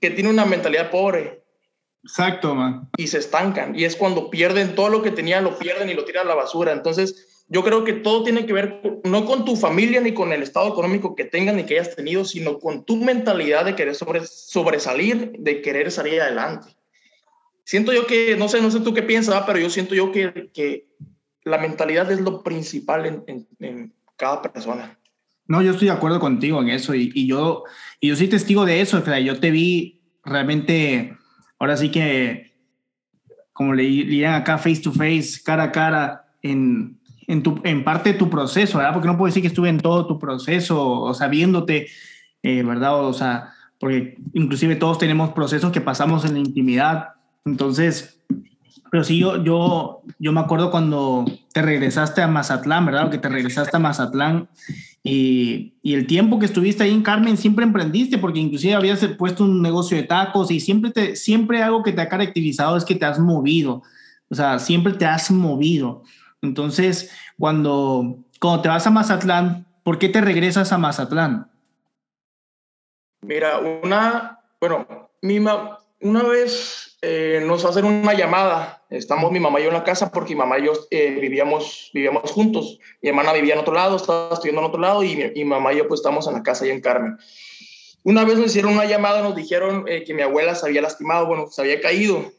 que 0.00 0.10
tiene 0.10 0.30
una 0.30 0.44
mentalidad 0.44 0.90
pobre. 0.90 1.44
Exacto, 2.02 2.56
man. 2.56 2.90
Y 2.96 3.06
se 3.06 3.18
estancan. 3.18 3.78
Y 3.78 3.84
es 3.84 3.94
cuando 3.94 4.30
pierden 4.30 4.74
todo 4.74 4.88
lo 4.88 5.00
que 5.00 5.12
tenían, 5.12 5.44
lo 5.44 5.56
pierden 5.60 5.88
y 5.90 5.94
lo 5.94 6.04
tiran 6.04 6.26
a 6.26 6.30
la 6.30 6.34
basura. 6.34 6.72
Entonces, 6.72 7.33
yo 7.48 7.62
creo 7.62 7.84
que 7.84 7.92
todo 7.92 8.24
tiene 8.24 8.46
que 8.46 8.52
ver 8.52 9.00
no 9.04 9.26
con 9.26 9.44
tu 9.44 9.56
familia 9.56 10.00
ni 10.00 10.12
con 10.12 10.32
el 10.32 10.42
estado 10.42 10.68
económico 10.68 11.14
que 11.14 11.24
tengas 11.24 11.54
ni 11.54 11.64
que 11.64 11.78
hayas 11.78 11.94
tenido, 11.94 12.24
sino 12.24 12.58
con 12.58 12.84
tu 12.84 12.96
mentalidad 12.96 13.64
de 13.64 13.74
querer 13.74 13.94
sobre, 13.94 14.26
sobresalir, 14.26 15.32
de 15.38 15.60
querer 15.60 15.90
salir 15.90 16.20
adelante. 16.20 16.74
Siento 17.64 17.92
yo 17.92 18.06
que, 18.06 18.36
no 18.36 18.48
sé, 18.48 18.60
no 18.60 18.70
sé 18.70 18.80
tú 18.80 18.94
qué 18.94 19.02
piensas, 19.02 19.42
pero 19.46 19.58
yo 19.58 19.70
siento 19.70 19.94
yo 19.94 20.10
que, 20.12 20.50
que 20.52 20.88
la 21.44 21.58
mentalidad 21.58 22.10
es 22.10 22.20
lo 22.20 22.42
principal 22.42 23.06
en, 23.06 23.24
en, 23.26 23.46
en 23.60 23.94
cada 24.16 24.42
persona. 24.42 24.98
No, 25.46 25.62
yo 25.62 25.72
estoy 25.72 25.88
de 25.88 25.94
acuerdo 25.94 26.20
contigo 26.20 26.62
en 26.62 26.70
eso 26.70 26.94
y, 26.94 27.12
y 27.14 27.26
yo, 27.26 27.64
y 28.00 28.08
yo 28.08 28.16
soy 28.16 28.28
testigo 28.28 28.64
de 28.64 28.80
eso. 28.80 28.98
O 28.98 29.18
yo 29.18 29.40
te 29.40 29.50
vi 29.50 30.00
realmente, 30.24 31.16
ahora 31.58 31.76
sí 31.76 31.90
que, 31.90 32.54
como 33.52 33.74
le 33.74 33.82
dirían 33.82 34.34
acá, 34.34 34.56
face 34.56 34.80
to 34.80 34.92
face, 34.92 35.42
cara 35.44 35.64
a 35.64 35.72
cara, 35.72 36.34
en, 36.42 36.98
en, 37.26 37.42
tu, 37.42 37.60
en 37.64 37.84
parte 37.84 38.12
de 38.12 38.18
tu 38.18 38.30
proceso, 38.30 38.78
¿verdad? 38.78 38.92
Porque 38.92 39.08
no 39.08 39.16
puedo 39.16 39.26
decir 39.26 39.42
que 39.42 39.48
estuve 39.48 39.68
en 39.68 39.80
todo 39.80 40.06
tu 40.06 40.18
proceso, 40.18 41.00
o 41.00 41.14
sea, 41.14 41.28
viéndote, 41.28 41.88
eh, 42.42 42.62
¿verdad? 42.62 43.04
O 43.04 43.12
sea, 43.12 43.52
porque 43.78 44.18
inclusive 44.32 44.76
todos 44.76 44.98
tenemos 44.98 45.30
procesos 45.32 45.72
que 45.72 45.80
pasamos 45.80 46.24
en 46.24 46.34
la 46.34 46.38
intimidad. 46.40 47.08
Entonces, 47.44 48.20
pero 48.90 49.02
sí, 49.02 49.18
yo, 49.18 49.42
yo, 49.42 50.02
yo 50.18 50.32
me 50.32 50.40
acuerdo 50.40 50.70
cuando 50.70 51.24
te 51.52 51.62
regresaste 51.62 52.22
a 52.22 52.28
Mazatlán, 52.28 52.86
¿verdad? 52.86 53.10
Que 53.10 53.18
te 53.18 53.28
regresaste 53.28 53.76
a 53.76 53.80
Mazatlán 53.80 54.48
y, 55.02 55.74
y, 55.82 55.94
el 55.94 56.06
tiempo 56.06 56.38
que 56.38 56.46
estuviste 56.46 56.84
ahí 56.84 56.92
en 56.92 57.02
Carmen 57.02 57.36
siempre 57.36 57.64
emprendiste, 57.64 58.16
porque 58.16 58.38
inclusive 58.38 58.74
habías 58.74 59.04
puesto 59.18 59.44
un 59.44 59.60
negocio 59.60 59.96
de 59.96 60.04
tacos 60.04 60.50
y 60.50 60.60
siempre, 60.60 60.92
te, 60.92 61.16
siempre 61.16 61.62
algo 61.62 61.82
que 61.82 61.92
te 61.92 62.00
ha 62.00 62.08
caracterizado 62.08 62.76
es 62.76 62.84
que 62.84 62.94
te 62.94 63.04
has 63.04 63.18
movido, 63.18 63.82
o 64.30 64.34
sea, 64.34 64.58
siempre 64.58 64.94
te 64.94 65.04
has 65.04 65.30
movido. 65.30 66.04
Entonces, 66.44 67.10
cuando, 67.38 68.18
cuando 68.40 68.62
te 68.62 68.68
vas 68.68 68.86
a 68.86 68.90
Mazatlán, 68.90 69.66
¿por 69.82 69.98
qué 69.98 70.08
te 70.08 70.20
regresas 70.20 70.72
a 70.72 70.78
Mazatlán? 70.78 71.50
Mira, 73.22 73.58
una, 73.58 74.38
bueno, 74.60 75.10
mi 75.22 75.38
una 75.38 76.22
vez 76.22 76.98
eh, 77.00 77.42
nos 77.46 77.64
hacen 77.64 77.86
una 77.86 78.12
llamada 78.12 78.84
Estamos 78.96 79.32
mi 79.32 79.40
mamá 79.40 79.58
y 79.58 79.64
yo 79.64 79.68
en 79.70 79.74
la 79.74 79.82
casa 79.82 80.10
porque 80.12 80.34
mi 80.34 80.38
mamá 80.38 80.58
y 80.58 80.66
yo 80.66 80.72
eh, 80.90 81.18
vivíamos, 81.20 81.90
vivíamos 81.92 82.30
juntos. 82.30 82.78
Mi 83.02 83.08
hermana 83.08 83.32
vivía 83.32 83.54
en 83.54 83.60
otro 83.60 83.74
lado, 83.74 83.96
estaba 83.96 84.32
estudiando 84.32 84.60
en 84.60 84.68
otro 84.68 84.80
lado 84.80 85.02
y 85.02 85.16
mi, 85.34 85.44
mamá 85.44 85.72
y 85.72 85.78
yo 85.78 85.88
pues 85.88 85.98
estamos 85.98 86.28
en 86.28 86.34
la 86.34 86.42
casa 86.42 86.64
ahí 86.64 86.70
en 86.70 86.80
Carmen. 86.80 87.18
Una 88.04 88.24
vez 88.24 88.36
nos 88.36 88.46
hicieron 88.46 88.72
una 88.72 88.84
llamada, 88.84 89.22
nos 89.22 89.34
dijeron 89.34 89.84
eh, 89.88 90.04
que 90.04 90.14
mi 90.14 90.22
abuela 90.22 90.54
se 90.54 90.66
había 90.66 90.82
lastimado, 90.82 91.26
bueno, 91.26 91.48
se 91.48 91.60
había 91.62 91.80
caído. 91.80 92.30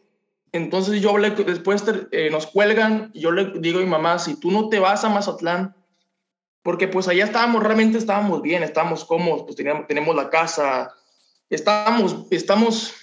Entonces 0.55 1.01
yo 1.01 1.11
hablé, 1.11 1.31
después 1.31 1.83
eh, 2.11 2.29
nos 2.31 2.47
cuelgan 2.47 3.11
y 3.13 3.21
yo 3.21 3.31
le 3.31 3.59
digo 3.59 3.79
a 3.79 3.81
mi 3.81 3.89
mamá, 3.89 4.19
si 4.19 4.39
tú 4.39 4.51
no 4.51 4.69
te 4.69 4.79
vas 4.79 5.03
a 5.03 5.09
Mazatlán, 5.09 5.75
porque 6.63 6.87
pues 6.87 7.07
allá 7.07 7.25
estábamos, 7.25 7.61
realmente 7.61 7.97
estábamos 7.97 8.41
bien, 8.41 8.63
estábamos 8.63 9.05
cómodos, 9.05 9.43
pues 9.43 9.55
teníamos, 9.55 9.87
tenemos 9.87 10.15
la 10.15 10.29
casa, 10.29 10.93
estábamos, 11.49 12.25
estamos 12.31 12.93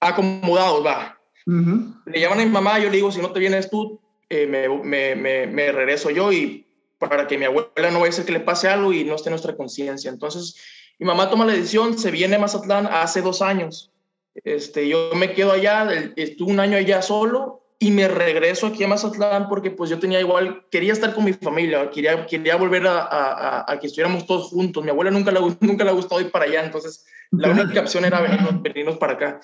acomodados, 0.00 0.84
va 0.84 1.18
le 1.46 2.20
llaman 2.20 2.40
a 2.40 2.44
mi 2.44 2.50
mamá, 2.50 2.78
yo 2.78 2.86
le 2.86 2.96
digo, 2.96 3.12
si 3.12 3.20
no 3.20 3.30
te 3.32 3.40
vienes 3.40 3.68
tú, 3.68 4.00
eh, 4.30 4.46
me, 4.46 5.14
me, 5.14 5.46
me, 5.46 5.72
regreso 5.72 6.10
yo 6.10 6.32
y 6.32 6.66
para 6.98 7.26
que 7.26 7.36
mi 7.36 7.44
abuela 7.44 7.90
no 7.90 8.00
vaya 8.00 8.10
a 8.10 8.12
ser 8.12 8.24
que 8.24 8.32
le 8.32 8.40
pase 8.40 8.68
algo 8.68 8.92
y 8.92 9.04
no 9.04 9.14
esté 9.14 9.28
nuestra 9.28 9.56
conciencia. 9.56 10.10
Entonces, 10.10 10.56
mi 10.98 11.06
mamá 11.06 11.28
toma 11.28 11.44
la 11.44 11.52
decisión, 11.52 11.98
se 11.98 12.10
viene 12.10 12.36
a 12.36 12.38
Mazatlán 12.38 12.86
hace 12.86 13.20
dos 13.20 13.42
años. 13.42 13.93
Este, 14.42 14.88
yo 14.88 15.10
me 15.14 15.32
quedo 15.32 15.52
allá, 15.52 15.88
estuve 16.16 16.50
un 16.50 16.60
año 16.60 16.76
allá 16.76 17.02
solo 17.02 17.62
y 17.78 17.90
me 17.90 18.08
regreso 18.08 18.66
aquí 18.66 18.82
a 18.82 18.88
Mazatlán 18.88 19.48
porque 19.48 19.70
pues 19.70 19.90
yo 19.90 19.98
tenía 19.98 20.18
igual, 20.18 20.66
quería 20.70 20.92
estar 20.92 21.14
con 21.14 21.24
mi 21.24 21.32
familia, 21.34 21.90
quería, 21.90 22.26
quería 22.26 22.56
volver 22.56 22.86
a, 22.86 22.98
a, 23.00 23.72
a 23.72 23.78
que 23.78 23.86
estuviéramos 23.86 24.26
todos 24.26 24.48
juntos. 24.48 24.82
Mi 24.82 24.90
abuela 24.90 25.10
nunca 25.10 25.30
le, 25.30 25.40
nunca 25.60 25.84
le 25.84 25.90
ha 25.90 25.94
gustado 25.94 26.20
ir 26.20 26.30
para 26.30 26.46
allá, 26.46 26.64
entonces 26.64 27.06
la 27.30 27.50
única 27.50 27.80
opción 27.80 28.04
era 28.04 28.20
venirnos, 28.20 28.62
venirnos 28.62 28.96
para 28.96 29.12
acá. 29.14 29.40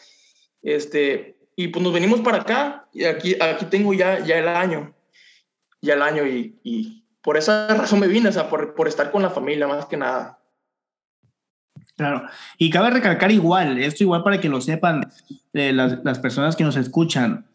Este, 0.63 1.37
y 1.55 1.69
pues 1.69 1.83
nos 1.83 1.93
venimos 1.93 2.21
para 2.21 2.39
acá 2.39 2.89
y 2.93 3.05
aquí, 3.05 3.37
aquí 3.41 3.67
tengo 3.67 3.93
ya, 3.95 4.19
ya 4.25 4.39
el 4.39 4.49
año, 4.49 4.95
ya 5.83 5.95
el 5.95 6.03
año 6.03 6.27
y, 6.27 6.59
y 6.65 7.05
por 7.23 7.37
esa 7.37 7.69
razón 7.69 8.01
me 8.01 8.09
vine, 8.09 8.31
o 8.31 8.33
sea, 8.33 8.49
por, 8.49 8.75
por 8.75 8.89
estar 8.89 9.11
con 9.11 9.23
la 9.23 9.31
familia 9.31 9.67
más 9.67 9.87
que 9.87 9.97
nada. 9.97 10.40
Claro, 12.01 12.23
y 12.57 12.71
cabe 12.71 12.89
recalcar 12.89 13.31
igual, 13.31 13.77
esto 13.77 14.05
igual 14.05 14.23
para 14.23 14.41
que 14.41 14.49
lo 14.49 14.63
sepan 14.63 15.13
eh, 15.53 15.71
las, 15.71 16.03
las, 16.03 16.19
personas 16.19 16.57
que 16.57 16.65
nos 16.65 16.79
escuchan. 16.79 17.47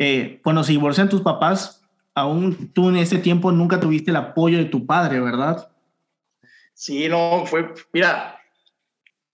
Eh, 0.00 0.40
cuando 0.42 0.64
se 0.64 0.72
divorcian 0.72 1.08
tus 1.08 1.20
papás, 1.20 1.80
aún 2.12 2.72
tú 2.72 2.88
en 2.88 2.96
ese 2.96 3.18
tiempo 3.18 3.52
nunca 3.52 3.78
tuviste 3.78 4.10
el 4.10 4.16
apoyo 4.16 4.58
de 4.58 4.64
tu 4.64 4.84
padre, 4.84 5.20
¿verdad? 5.20 5.70
Sí, 6.74 7.08
no, 7.08 7.44
fue, 7.46 7.72
mira, 7.92 8.40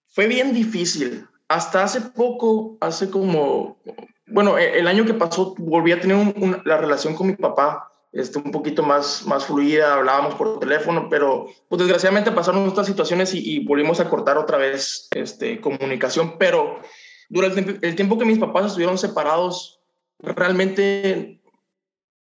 fue 0.08 0.26
bien 0.26 0.52
difícil, 0.52 1.26
hasta 1.48 1.82
hace 1.82 2.02
poco, 2.02 2.76
hace 2.82 3.08
como, 3.08 3.78
bueno, 4.26 4.58
e, 4.58 4.78
el 4.78 4.88
año 4.88 5.06
que 5.06 5.14
pasó 5.14 5.54
volví 5.56 5.90
a 5.92 6.00
tener 6.00 6.34
la 6.66 6.76
relación 6.76 7.14
con 7.14 7.28
mi 7.28 7.34
papá 7.34 7.90
este, 8.14 8.38
un 8.38 8.52
poquito 8.52 8.82
más, 8.82 9.26
más 9.26 9.46
fluida, 9.46 9.94
hablábamos 9.94 10.36
por 10.36 10.60
teléfono, 10.60 11.08
pero 11.10 11.46
pues 11.68 11.80
desgraciadamente 11.80 12.30
pasaron 12.30 12.66
estas 12.66 12.86
situaciones 12.86 13.34
y, 13.34 13.64
volvimos 13.64 14.00
a 14.00 14.08
cortar 14.08 14.38
otra 14.38 14.56
vez 14.56 15.08
este, 15.10 15.60
comunicación, 15.60 16.36
pero 16.38 16.80
durante 17.28 17.78
el 17.86 17.96
tiempo 17.96 18.16
que 18.16 18.24
mis 18.24 18.38
papás 18.38 18.66
estuvieron 18.66 18.98
separados, 18.98 19.80
realmente 20.20 21.42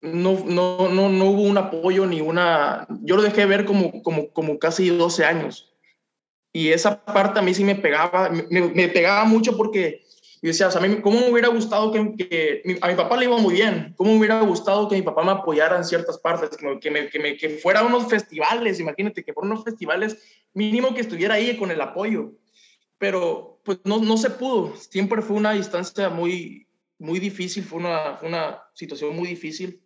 no, 0.03 0.45
no, 0.45 0.89
no, 0.89 1.09
no 1.09 1.25
hubo 1.27 1.43
un 1.43 1.59
apoyo 1.59 2.07
ni 2.07 2.21
una... 2.21 2.87
Yo 3.03 3.17
lo 3.17 3.23
dejé 3.23 3.47
ver 3.47 3.65
como, 3.65 4.03
como, 4.03 4.31
como 4.33 4.59
casi 4.59 4.89
12 4.89 5.25
años. 5.25 5.71
Y 6.53 6.69
esa 6.71 7.05
parte 7.05 7.39
a 7.39 7.43
mí 7.43 7.55
sí 7.55 7.65
me 7.65 7.77
pegaba, 7.77 8.31
me, 8.51 8.89
pegaba 8.89 9.25
mucho 9.25 9.57
porque 9.57 10.03
yo 10.43 10.49
decía, 10.49 10.69
o 10.69 10.71
sea, 10.71 10.83
a 10.83 10.87
mí, 10.87 11.01
¿cómo 11.03 11.21
me 11.21 11.31
hubiera 11.31 11.49
gustado 11.49 11.93
que, 11.93 12.17
que, 12.17 12.79
a 12.81 12.89
mi 12.89 12.95
papá 12.95 13.19
le 13.19 13.27
iba 13.27 13.37
muy 13.37 13.55
bien? 13.55 13.93
¿Cómo 13.97 14.13
me 14.13 14.19
hubiera 14.19 14.41
gustado 14.41 14.89
que 14.89 14.97
mi 14.97 15.03
papá 15.03 15.23
me 15.23 15.33
apoyara 15.33 15.77
en 15.77 15.85
ciertas 15.85 16.19
partes? 16.19 16.57
Que, 16.81 16.91
me, 16.91 17.11
que, 17.11 17.19
me, 17.19 17.37
que 17.37 17.51
fuera 17.51 17.81
a 17.81 17.87
unos 17.87 18.09
festivales, 18.09 18.81
imagínate, 18.81 19.23
que 19.23 19.35
fuera 19.35 19.51
unos 19.51 19.65
festivales, 19.65 20.17
mínimo 20.55 20.95
que 20.95 21.03
estuviera 21.03 21.35
ahí 21.35 21.59
con 21.59 21.71
el 21.71 21.81
apoyo. 21.81 22.33
Pero 22.97 23.61
pues 23.65 23.81
no, 23.85 23.99
no 23.99 24.17
se 24.17 24.31
pudo, 24.31 24.75
siempre 24.77 25.21
fue 25.21 25.37
una 25.37 25.53
distancia 25.53 26.09
muy, 26.09 26.67
muy 26.99 27.19
difícil, 27.19 27.63
fue 27.63 27.79
una, 27.81 28.17
fue 28.17 28.29
una 28.29 28.63
situación 28.73 29.15
muy 29.15 29.29
difícil 29.29 29.83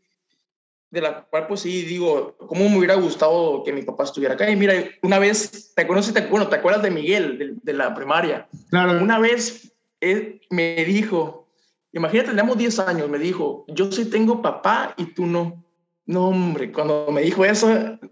de 0.95 1.01
la 1.01 1.25
cual 1.25 1.49
pues 1.49 1.61
sí 1.61 1.83
digo, 1.83 2.37
¿cómo 2.39 2.69
me 2.69 2.79
hubiera 2.79 2.95
gustado 2.95 3.65
que 3.65 3.73
mi 3.73 3.83
papá 3.83 4.05
estuviera 4.05 4.35
acá? 4.35 4.49
Y 4.49 4.55
mira, 4.55 4.75
una 5.03 5.19
vez, 5.19 5.75
¿te 5.75 5.83
acuerdas, 5.83 6.15
te, 6.15 6.21
bueno, 6.27 6.47
¿te 6.49 6.55
acuerdas 6.55 6.85
de 6.85 6.93
Miguel, 6.93 7.61
de, 7.61 7.73
la 7.73 7.93
primaria? 7.93 8.47
Claro. 8.71 9.03
Una 9.03 9.19
vez 9.19 9.74
él 10.11 10.41
me 10.51 10.85
dijo, 10.85 11.49
imagínate, 11.93 12.31
tenemos 12.31 12.57
10 12.57 12.79
años, 12.81 13.09
me 13.09 13.19
dijo, 13.19 13.65
yo 13.69 13.91
sí 13.91 14.07
tengo 14.07 14.43
papá 14.43 14.95
y 14.97 15.07
tú 15.07 15.27
no. 15.27 15.65
No, 16.07 16.29
hombre, 16.29 16.71
cuando 16.71 17.09
me 17.11 17.23
dijo 17.23 17.47
eso, 17.47 17.67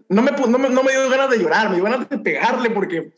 no 0.09 0.21
me, 0.23 0.31
no 0.31 0.57
me, 0.57 0.69
no 0.69 0.83
me 0.83 0.91
dio 0.91 1.09
ganas 1.09 1.29
de 1.29 1.37
llorar, 1.37 1.69
me 1.69 1.75
dio 1.75 1.83
ganas 1.83 2.09
de 2.09 2.17
pegarle 2.17 2.71
porque 2.71 3.13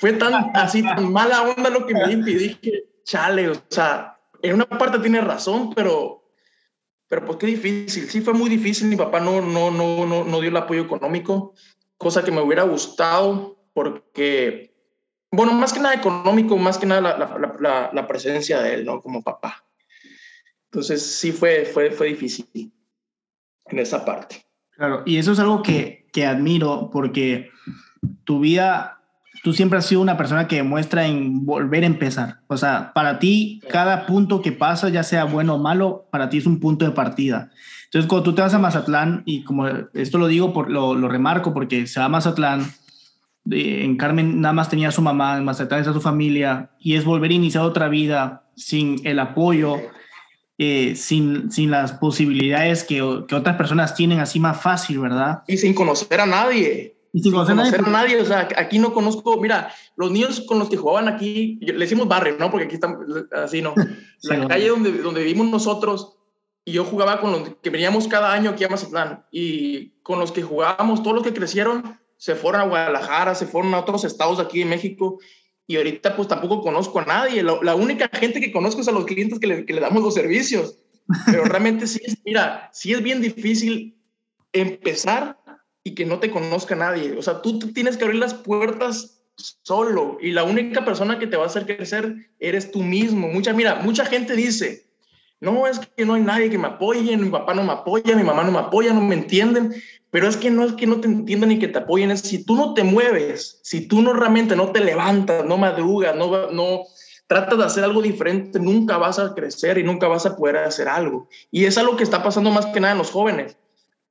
fue 0.00 0.14
tan 0.14 0.50
así, 0.54 0.82
tan 0.82 1.12
mala 1.12 1.42
onda 1.42 1.70
lo 1.70 1.86
que 1.86 1.94
me 1.94 2.08
dijo 2.08 2.28
y 2.28 2.34
dije, 2.34 2.84
chale, 3.04 3.50
o 3.50 3.54
sea, 3.68 4.18
en 4.42 4.54
una 4.54 4.66
parte 4.66 4.98
tiene 4.98 5.20
razón, 5.20 5.72
pero 5.74 6.26
pero 7.08 7.24
pues 7.24 7.38
qué 7.38 7.46
difícil, 7.46 8.08
sí 8.08 8.20
fue 8.20 8.34
muy 8.34 8.50
difícil, 8.50 8.88
mi 8.88 8.96
papá 8.96 9.20
no, 9.20 9.40
no, 9.40 9.70
no, 9.70 10.06
no, 10.06 10.24
no 10.24 10.40
dio 10.40 10.50
el 10.50 10.56
apoyo 10.56 10.82
económico, 10.82 11.54
cosa 11.96 12.24
que 12.24 12.32
me 12.32 12.40
hubiera 12.40 12.64
gustado 12.64 13.56
porque, 13.72 14.75
bueno, 15.36 15.52
más 15.52 15.72
que 15.72 15.80
nada 15.80 15.94
económico, 15.94 16.56
más 16.56 16.78
que 16.78 16.86
nada 16.86 17.00
la, 17.00 17.56
la, 17.60 17.90
la, 17.92 18.06
presencia 18.06 18.60
de 18.60 18.74
él, 18.74 18.84
¿no? 18.86 19.02
Como 19.02 19.22
papá. 19.22 19.64
Entonces 20.70 21.04
sí 21.04 21.30
fue, 21.30 21.64
fue, 21.64 21.90
fue 21.90 22.08
difícil 22.08 22.72
en 23.66 23.78
esa 23.78 24.04
parte. 24.04 24.44
Claro, 24.72 25.02
y 25.06 25.18
eso 25.18 25.32
es 25.32 25.38
algo 25.38 25.62
que, 25.62 26.08
que 26.12 26.26
admiro 26.26 26.90
porque 26.92 27.50
tu 28.24 28.40
vida, 28.40 29.00
tú 29.42 29.52
siempre 29.52 29.78
has 29.78 29.86
sido 29.86 30.00
una 30.00 30.16
persona 30.16 30.48
que 30.48 30.56
demuestra 30.56 31.06
en 31.06 31.44
volver 31.44 31.82
a 31.84 31.86
empezar. 31.86 32.40
O 32.46 32.56
sea, 32.56 32.92
para 32.94 33.18
ti, 33.18 33.60
cada 33.68 34.06
punto 34.06 34.42
que 34.42 34.52
pasa, 34.52 34.88
ya 34.88 35.02
sea 35.02 35.24
bueno 35.24 35.54
o 35.54 35.58
malo, 35.58 36.08
para 36.10 36.28
ti 36.28 36.38
es 36.38 36.46
un 36.46 36.60
punto 36.60 36.84
de 36.84 36.92
partida. 36.92 37.50
Entonces, 37.84 38.08
cuando 38.08 38.24
tú 38.24 38.34
te 38.34 38.42
vas 38.42 38.54
a 38.54 38.58
Mazatlán, 38.58 39.22
y 39.24 39.44
como 39.44 39.66
esto 39.94 40.18
lo 40.18 40.26
digo, 40.26 40.52
por, 40.52 40.70
lo, 40.70 40.94
lo 40.94 41.08
remarco 41.08 41.54
porque 41.54 41.86
se 41.86 42.00
va 42.00 42.06
a 42.06 42.10
Mazatlán, 42.10 42.66
en 43.50 43.96
Carmen 43.96 44.40
nada 44.40 44.52
más 44.52 44.68
tenía 44.68 44.88
a 44.88 44.92
su 44.92 45.02
mamá, 45.02 45.36
en 45.36 45.44
Mazatlán 45.44 45.80
está 45.80 45.92
su 45.92 46.00
familia, 46.00 46.70
y 46.78 46.96
es 46.96 47.04
volver 47.04 47.30
a 47.30 47.34
iniciar 47.34 47.64
otra 47.64 47.88
vida 47.88 48.44
sin 48.56 49.06
el 49.06 49.18
apoyo, 49.18 49.76
eh, 50.58 50.94
sin, 50.96 51.50
sin 51.52 51.70
las 51.70 51.92
posibilidades 51.92 52.82
que, 52.82 52.96
que, 53.28 53.34
otras 53.34 53.56
personas 53.56 53.94
tienen 53.94 54.20
así 54.20 54.40
más 54.40 54.60
fácil, 54.60 55.00
¿verdad? 55.00 55.42
Y 55.46 55.58
sin 55.58 55.74
conocer 55.74 56.20
a 56.20 56.26
nadie. 56.26 56.96
Y 57.12 57.20
sin 57.20 57.32
conocer, 57.32 57.80
a 57.80 57.90
nadie. 57.90 58.20
O 58.20 58.24
sea, 58.24 58.48
aquí 58.56 58.78
no 58.78 58.92
conozco, 58.92 59.40
mira, 59.40 59.70
los 59.96 60.10
niños 60.10 60.42
con 60.46 60.58
los 60.58 60.68
que 60.68 60.76
jugaban 60.76 61.08
aquí, 61.08 61.58
le 61.60 61.74
decimos 61.74 62.08
barrio, 62.08 62.36
¿no? 62.38 62.50
Porque 62.50 62.66
aquí 62.66 62.74
están 62.74 62.96
así, 63.32 63.62
¿no? 63.62 63.74
La 64.22 64.48
calle 64.48 64.68
donde, 64.68 64.92
donde 64.92 65.22
vivimos 65.22 65.48
nosotros, 65.48 66.16
y 66.64 66.72
yo 66.72 66.84
jugaba 66.84 67.20
con 67.20 67.32
los 67.32 67.50
que 67.62 67.70
veníamos 67.70 68.08
cada 68.08 68.32
año 68.32 68.50
aquí 68.50 68.64
a 68.64 68.68
Mazatlán, 68.68 69.24
y 69.30 69.90
con 70.02 70.18
los 70.18 70.32
que 70.32 70.42
jugábamos, 70.42 71.02
todos 71.02 71.16
los 71.16 71.24
que 71.24 71.32
crecieron, 71.32 71.98
se 72.16 72.34
fueron 72.34 72.62
a 72.62 72.64
Guadalajara, 72.64 73.34
se 73.34 73.46
fueron 73.46 73.74
a 73.74 73.80
otros 73.80 74.04
estados 74.04 74.38
de 74.38 74.44
aquí 74.44 74.62
en 74.62 74.68
México, 74.68 75.18
y 75.66 75.76
ahorita 75.76 76.14
pues 76.16 76.28
tampoco 76.28 76.62
conozco 76.62 77.00
a 77.00 77.04
nadie. 77.04 77.42
La, 77.42 77.74
única 77.74 78.08
gente 78.12 78.40
que 78.40 78.52
conozco 78.52 78.80
es 78.80 78.88
a 78.88 78.92
los 78.92 79.04
clientes 79.04 79.38
que 79.38 79.46
le, 79.46 79.66
que 79.66 79.74
le 79.74 79.80
damos 79.80 80.02
los 80.02 80.14
servicios. 80.14 80.78
Pero 81.26 81.44
realmente 81.44 81.86
sí 81.86 82.00
es, 82.04 82.18
mira, 82.24 82.70
sí 82.72 82.92
es 82.92 83.02
bien 83.02 83.20
difícil 83.20 83.96
empezar 84.52 85.38
y 85.82 85.94
que 85.94 86.06
no 86.06 86.20
te 86.20 86.30
conozca 86.30 86.76
nadie. 86.76 87.16
O 87.16 87.22
sea, 87.22 87.42
tú 87.42 87.58
tienes 87.58 87.96
que 87.96 88.04
abrir 88.04 88.20
las 88.20 88.34
puertas 88.34 89.22
solo 89.62 90.18
y 90.20 90.30
la 90.30 90.44
única 90.44 90.84
persona 90.84 91.18
que 91.18 91.26
te 91.26 91.36
va 91.36 91.44
a 91.44 91.46
hacer 91.46 91.66
crecer 91.66 92.14
eres 92.38 92.70
tú 92.70 92.82
mismo. 92.82 93.28
Mucha, 93.28 93.52
mira, 93.52 93.76
mucha 93.76 94.04
gente 94.06 94.34
dice, 94.34 94.86
no, 95.40 95.66
es 95.66 95.78
que 95.78 96.06
no 96.06 96.14
hay 96.14 96.22
nadie 96.22 96.48
que 96.48 96.58
me 96.58 96.68
apoye, 96.68 97.16
mi 97.16 97.28
papá 97.28 97.54
no 97.54 97.62
me 97.62 97.72
apoya, 97.72 98.16
mi 98.16 98.22
mamá 98.22 98.42
no 98.44 98.52
me 98.52 98.58
apoya, 98.58 98.92
no 98.92 99.02
me 99.02 99.14
entienden. 99.14 99.74
Pero 100.16 100.28
es 100.28 100.38
que 100.38 100.50
no 100.50 100.64
es 100.64 100.72
que 100.72 100.86
no 100.86 100.98
te 100.98 101.08
entiendan 101.08 101.50
ni 101.50 101.58
que 101.58 101.68
te 101.68 101.76
apoyen, 101.76 102.10
es 102.10 102.20
si 102.20 102.42
tú 102.42 102.56
no 102.56 102.72
te 102.72 102.82
mueves, 102.84 103.60
si 103.62 103.86
tú 103.86 104.00
no 104.00 104.14
realmente 104.14 104.56
no 104.56 104.72
te 104.72 104.80
levantas, 104.80 105.44
no 105.44 105.58
madrugas, 105.58 106.16
no, 106.16 106.50
no 106.52 106.84
tratas 107.26 107.58
de 107.58 107.64
hacer 107.66 107.84
algo 107.84 108.00
diferente, 108.00 108.58
nunca 108.58 108.96
vas 108.96 109.18
a 109.18 109.34
crecer 109.34 109.76
y 109.76 109.84
nunca 109.84 110.08
vas 110.08 110.24
a 110.24 110.34
poder 110.34 110.56
hacer 110.56 110.88
algo. 110.88 111.28
Y 111.50 111.66
es 111.66 111.76
algo 111.76 111.98
que 111.98 112.02
está 112.02 112.22
pasando 112.22 112.50
más 112.50 112.64
que 112.64 112.80
nada 112.80 112.92
en 112.92 112.98
los 112.98 113.10
jóvenes, 113.10 113.58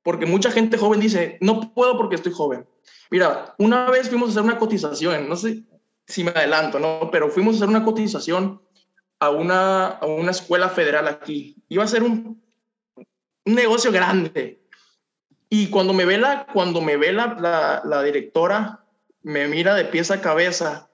porque 0.04 0.26
mucha 0.26 0.52
gente 0.52 0.78
joven 0.78 1.00
dice, 1.00 1.38
no 1.40 1.74
puedo 1.74 1.98
porque 1.98 2.14
estoy 2.14 2.30
joven. 2.30 2.64
Mira, 3.10 3.56
una 3.58 3.90
vez 3.90 4.08
fuimos 4.08 4.28
a 4.28 4.30
hacer 4.30 4.44
una 4.44 4.58
cotización, 4.60 5.28
no 5.28 5.34
sé 5.34 5.64
si 6.06 6.22
me 6.22 6.30
adelanto, 6.30 6.78
¿no? 6.78 7.10
Pero 7.10 7.30
fuimos 7.30 7.54
a 7.54 7.56
hacer 7.56 7.68
una 7.68 7.84
cotización 7.84 8.62
a 9.18 9.30
una, 9.30 9.86
a 9.88 10.06
una 10.06 10.30
escuela 10.30 10.68
federal 10.68 11.08
aquí. 11.08 11.56
Iba 11.68 11.82
a 11.82 11.88
ser 11.88 12.04
un, 12.04 12.40
un 12.94 13.54
negocio 13.56 13.90
grande 13.90 14.65
y 15.48 15.68
cuando 15.70 15.92
me 15.92 16.04
ve 16.04 16.18
la, 16.18 16.46
cuando 16.52 16.80
me 16.80 16.96
ve 16.96 17.12
la, 17.12 17.82
la, 17.84 18.02
directora, 18.02 18.84
me 19.22 19.46
mira 19.48 19.74
de 19.74 19.84
pies 19.84 20.10
a 20.10 20.20
cabeza 20.20 20.90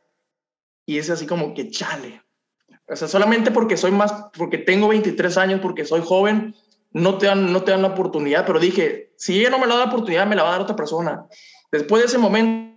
y 0.84 0.98
es 0.98 1.08
así 1.10 1.26
como 1.26 1.54
que 1.54 1.70
chale. 1.70 2.22
O 2.86 2.96
sea, 2.96 3.08
solamente 3.08 3.50
porque 3.50 3.76
soy 3.76 3.92
más, 3.92 4.12
porque 4.36 4.58
tengo 4.58 4.88
23 4.88 5.38
años, 5.38 5.60
porque 5.60 5.84
soy 5.84 6.02
joven, 6.04 6.54
no 6.90 7.16
te 7.16 7.26
dan, 7.26 7.52
no 7.52 7.62
te 7.62 7.70
dan 7.70 7.82
la 7.82 7.88
oportunidad, 7.88 8.44
pero 8.44 8.60
dije, 8.60 9.12
si 9.16 9.40
ella 9.40 9.50
no 9.50 9.58
me 9.58 9.66
la 9.66 9.74
da 9.74 9.84
la 9.86 9.90
oportunidad, 9.90 10.26
me 10.26 10.36
la 10.36 10.42
va 10.42 10.50
a 10.50 10.52
dar 10.52 10.60
otra 10.62 10.76
persona. 10.76 11.26
Después 11.70 12.02
de 12.02 12.08
ese 12.08 12.18
momento 12.18 12.76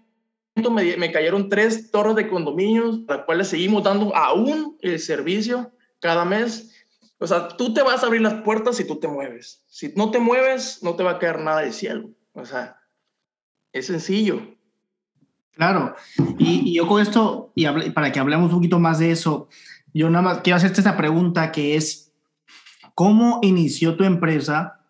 me, 0.72 0.96
me 0.96 1.12
cayeron 1.12 1.50
tres 1.50 1.92
torres 1.92 2.16
de 2.16 2.30
condominios, 2.30 3.02
a 3.10 3.18
las 3.18 3.26
cuales 3.26 3.50
seguimos 3.50 3.84
dando 3.84 4.16
aún 4.16 4.78
el 4.80 5.00
servicio 5.00 5.72
cada 6.00 6.24
mes 6.24 6.72
o 7.18 7.28
sea, 7.28 7.48
tú 7.48 7.74
te 7.74 7.82
vas 7.82 8.04
a 8.04 8.08
abrir 8.08 8.22
las 8.22 8.42
puertas 8.42 8.78
si 8.78 8.86
tú 8.86 9.00
te 9.00 9.08
mueves. 9.08 9.64
Si 9.68 9.94
no 9.96 10.12
te 10.12 10.20
mueves, 10.20 10.80
no 10.84 10.96
te 10.96 11.04
va 11.04 11.12
a 11.12 11.20
caer 11.20 11.40
nada 11.40 11.62
del 11.62 11.74
cielo. 11.74 12.10
O 12.34 12.46
sea, 12.46 12.78
es 13.72 13.88
sencillo. 13.88 14.42
Claro. 15.52 15.96
Y, 16.38 16.74
yo 16.74 16.88
con 16.88 17.02
esto, 17.02 17.54
y 17.56 17.66
para 17.92 18.12
que 18.12 18.20
hablemos 18.20 18.52
un 18.52 18.58
poquito 18.58 18.80
más 18.80 19.00
de 19.00 19.12
eso, 19.12 19.48
yo 19.94 20.10
nada 20.10 20.24
más 20.24 20.42
quiero 20.42 20.58
hacerte 20.58 20.82
esta 20.82 20.98
pregunta 20.98 21.54
que 21.54 21.76
es, 21.76 22.12
¿cómo 22.94 23.40
inició 23.42 23.96
tu 23.96 24.04
empresa 24.04 24.82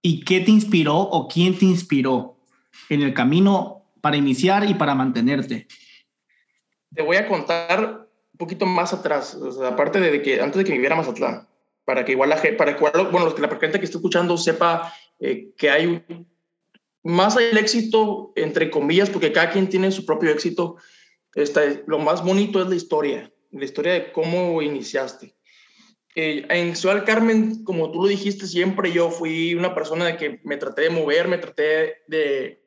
y 0.00 0.24
qué 0.24 0.40
te 0.40 0.50
inspiró 0.50 0.96
o 0.96 1.28
quién 1.28 1.58
te 1.58 1.66
inspiró 1.66 2.38
en 2.88 3.02
el 3.02 3.12
camino 3.12 3.84
para 4.00 4.16
iniciar 4.16 4.64
y 4.64 4.72
para 4.72 4.94
mantenerte? 4.94 5.68
Te 6.94 7.02
voy 7.02 7.16
a 7.16 7.28
contar 7.28 8.08
un 8.32 8.38
poquito 8.38 8.64
más 8.64 8.94
atrás, 8.94 9.34
o 9.34 9.52
sea, 9.52 9.68
aparte 9.68 10.00
de 10.00 10.22
que 10.22 10.40
antes 10.40 10.56
de 10.56 10.64
que 10.64 10.72
viviera 10.72 10.96
Mazatlán 10.96 11.46
para 11.86 12.04
que 12.04 12.12
igual 12.12 12.28
la 12.28 12.36
gente, 12.36 12.56
para 12.56 12.76
que 12.76 12.82
bueno, 12.82 13.34
la 13.38 13.48
gente 13.48 13.78
que 13.78 13.84
está 13.86 13.96
escuchando 13.96 14.36
sepa 14.36 14.92
eh, 15.20 15.52
que 15.56 15.70
hay 15.70 16.04
más 17.02 17.36
el 17.36 17.56
éxito, 17.56 18.32
entre 18.34 18.70
comillas, 18.70 19.08
porque 19.08 19.32
cada 19.32 19.50
quien 19.50 19.68
tiene 19.68 19.92
su 19.92 20.04
propio 20.04 20.30
éxito. 20.30 20.76
Esta, 21.34 21.62
lo 21.86 21.98
más 22.00 22.24
bonito 22.24 22.60
es 22.60 22.68
la 22.68 22.74
historia, 22.74 23.32
la 23.52 23.64
historia 23.64 23.92
de 23.92 24.12
cómo 24.12 24.60
iniciaste. 24.60 25.36
Eh, 26.16 26.44
en 26.48 26.74
Ciudad 26.74 27.04
Carmen, 27.06 27.62
como 27.62 27.92
tú 27.92 28.02
lo 28.02 28.08
dijiste, 28.08 28.46
siempre 28.48 28.90
yo 28.90 29.10
fui 29.10 29.54
una 29.54 29.74
persona 29.74 30.06
de 30.06 30.16
que 30.16 30.40
me 30.42 30.56
traté 30.56 30.82
de 30.82 30.90
mover, 30.90 31.28
me 31.28 31.38
traté 31.38 32.02
de 32.08 32.64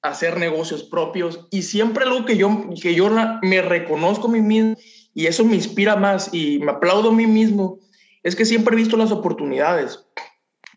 hacer 0.00 0.38
negocios 0.38 0.84
propios 0.84 1.48
y 1.50 1.62
siempre 1.62 2.04
algo 2.04 2.24
que 2.24 2.38
yo, 2.38 2.48
que 2.80 2.94
yo 2.94 3.10
me 3.42 3.60
reconozco 3.60 4.28
a 4.28 4.30
mí 4.30 4.40
mismo 4.40 4.76
y 5.12 5.26
eso 5.26 5.44
me 5.44 5.56
inspira 5.56 5.96
más 5.96 6.32
y 6.32 6.60
me 6.60 6.70
aplaudo 6.70 7.10
a 7.10 7.14
mí 7.14 7.26
mismo 7.26 7.80
es 8.22 8.36
que 8.36 8.44
siempre 8.44 8.74
he 8.74 8.78
visto 8.78 8.96
las 8.96 9.12
oportunidades. 9.12 10.04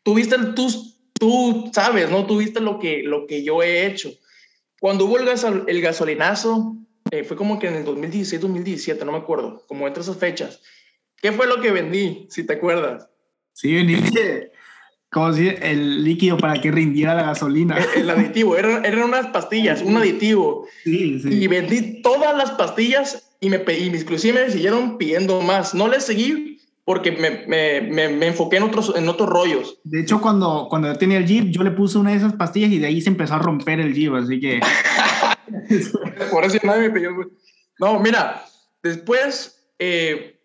Tú 0.03 0.15
viste, 0.15 0.35
tú, 0.55 0.69
tú 1.13 1.71
sabes, 1.73 2.09
¿no? 2.09 2.25
Tú 2.25 2.37
viste 2.37 2.59
lo 2.59 2.79
que, 2.79 3.03
lo 3.03 3.27
que 3.27 3.43
yo 3.43 3.61
he 3.61 3.85
hecho. 3.85 4.11
Cuando 4.79 5.05
hubo 5.05 5.17
el, 5.19 5.81
gasolinazo, 5.81 6.75
eh, 7.11 7.23
fue 7.23 7.37
como 7.37 7.59
que 7.59 7.67
en 7.67 7.75
el 7.75 7.85
2016, 7.85 8.41
2017, 8.41 9.05
no 9.05 9.11
me 9.11 9.19
acuerdo, 9.19 9.63
como 9.67 9.87
entre 9.87 10.01
esas 10.01 10.17
fechas. 10.17 10.61
¿Qué 11.21 11.31
fue 11.31 11.45
lo 11.45 11.61
que 11.61 11.71
vendí, 11.71 12.27
si 12.31 12.43
te 12.43 12.53
acuerdas? 12.53 13.07
Sí, 13.53 13.73
vendiste 13.75 14.51
como 15.11 15.33
si 15.33 15.49
el 15.49 16.05
líquido 16.05 16.37
para 16.37 16.59
que 16.61 16.71
rindiera 16.71 17.13
la 17.13 17.23
gasolina. 17.23 17.77
El, 17.95 18.09
aditivo, 18.09 18.55
eran, 18.55 18.85
eran, 18.85 19.03
unas 19.03 19.27
pastillas, 19.27 19.81
un 19.81 19.97
aditivo. 19.97 20.67
Sí, 20.85 21.19
sí. 21.19 21.29
Y 21.29 21.47
vendí 21.47 22.01
todas 22.01 22.35
las 22.35 22.51
pastillas 22.51 23.29
y, 23.41 23.49
me, 23.49 23.61
y 23.67 23.83
inclusive 23.87 24.45
me 24.45 24.49
siguieron 24.49 24.97
pidiendo 24.97 25.41
más. 25.41 25.73
No 25.73 25.89
les 25.89 26.05
seguí 26.05 26.50
porque 26.91 27.13
me, 27.13 27.47
me, 27.47 28.09
me, 28.09 28.27
enfoqué 28.27 28.57
en 28.57 28.63
otros, 28.63 28.91
en 28.97 29.07
otros 29.07 29.29
rollos. 29.29 29.79
De 29.85 30.01
hecho, 30.01 30.19
cuando, 30.19 30.67
cuando 30.69 30.89
yo 30.89 30.97
tenía 30.97 31.19
el 31.19 31.25
Jeep, 31.25 31.45
yo 31.45 31.63
le 31.63 31.71
puse 31.71 31.97
una 31.97 32.11
de 32.11 32.17
esas 32.17 32.33
pastillas 32.33 32.69
y 32.69 32.79
de 32.79 32.87
ahí 32.87 32.99
se 32.99 33.07
empezó 33.07 33.35
a 33.35 33.39
romper 33.39 33.79
el 33.79 33.93
Jeep, 33.93 34.13
así 34.13 34.41
que... 34.41 34.59
Por 36.31 36.43
eso 36.43 36.57
nadie 36.63 36.81
me 36.81 36.89
pidió... 36.89 37.11
No, 37.79 37.97
mira, 38.01 38.43
después 38.83 39.63
eh, 39.79 40.37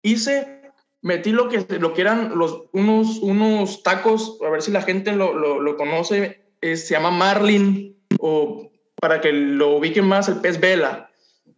hice, 0.00 0.72
metí 1.02 1.32
lo 1.32 1.50
que, 1.50 1.66
lo 1.78 1.92
que 1.92 2.00
eran 2.00 2.38
los, 2.38 2.62
unos, 2.72 3.18
unos 3.18 3.82
tacos, 3.82 4.38
a 4.42 4.48
ver 4.48 4.62
si 4.62 4.70
la 4.70 4.80
gente 4.80 5.12
lo, 5.12 5.34
lo, 5.34 5.60
lo 5.60 5.76
conoce, 5.76 6.46
se 6.62 6.76
llama 6.76 7.10
Marlin, 7.10 7.94
o 8.20 8.72
para 8.98 9.20
que 9.20 9.32
lo 9.32 9.76
ubiquen 9.76 10.06
más, 10.06 10.30
el 10.30 10.36
pez 10.36 10.58
vela. 10.58 11.10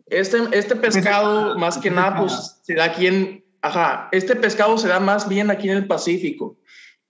Este, 0.06 0.38
este 0.50 0.74
pescado, 0.74 1.56
más 1.56 1.78
que 1.78 1.92
nada, 1.92 2.18
pues 2.18 2.58
se 2.64 2.74
da 2.74 2.86
aquí 2.86 3.06
en, 3.06 3.44
ajá, 3.62 4.08
este 4.12 4.36
pescado 4.36 4.78
se 4.78 4.88
da 4.88 5.00
más 5.00 5.28
bien 5.28 5.50
aquí 5.50 5.68
en 5.68 5.76
el 5.76 5.86
Pacífico. 5.86 6.56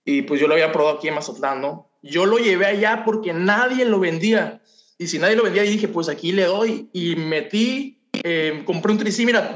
Y 0.05 0.23
pues 0.23 0.41
yo 0.41 0.47
lo 0.47 0.53
había 0.53 0.71
probado 0.71 0.97
aquí 0.97 1.07
en 1.07 1.15
Mazatlán, 1.15 1.61
¿no? 1.61 1.91
Yo 2.01 2.25
lo 2.25 2.37
llevé 2.37 2.65
allá 2.65 3.03
porque 3.05 3.33
nadie 3.33 3.85
lo 3.85 3.99
vendía. 3.99 4.61
Y 4.97 5.07
si 5.07 5.19
nadie 5.19 5.35
lo 5.35 5.43
vendía, 5.43 5.63
dije, 5.63 5.87
pues 5.87 6.09
aquí 6.09 6.31
le 6.31 6.45
doy. 6.45 6.89
Y 6.93 7.15
metí, 7.15 8.01
eh, 8.23 8.63
compré 8.65 8.91
un 8.91 8.97
triciclo, 8.97 9.41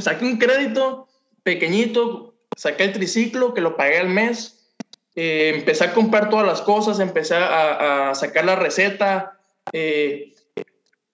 saqué 0.00 0.24
un 0.24 0.38
crédito 0.38 1.08
pequeñito, 1.42 2.34
saqué 2.56 2.84
el 2.84 2.92
triciclo 2.92 3.54
que 3.54 3.60
lo 3.60 3.76
pagué 3.76 3.98
al 3.98 4.08
mes. 4.08 4.74
Eh, 5.14 5.52
empecé 5.54 5.84
a 5.84 5.94
comprar 5.94 6.28
todas 6.28 6.46
las 6.46 6.60
cosas, 6.60 7.00
empecé 7.00 7.36
a, 7.36 8.12
sacar 8.14 8.44
la 8.44 8.56
receta. 8.56 9.40
Eh, 9.72 10.34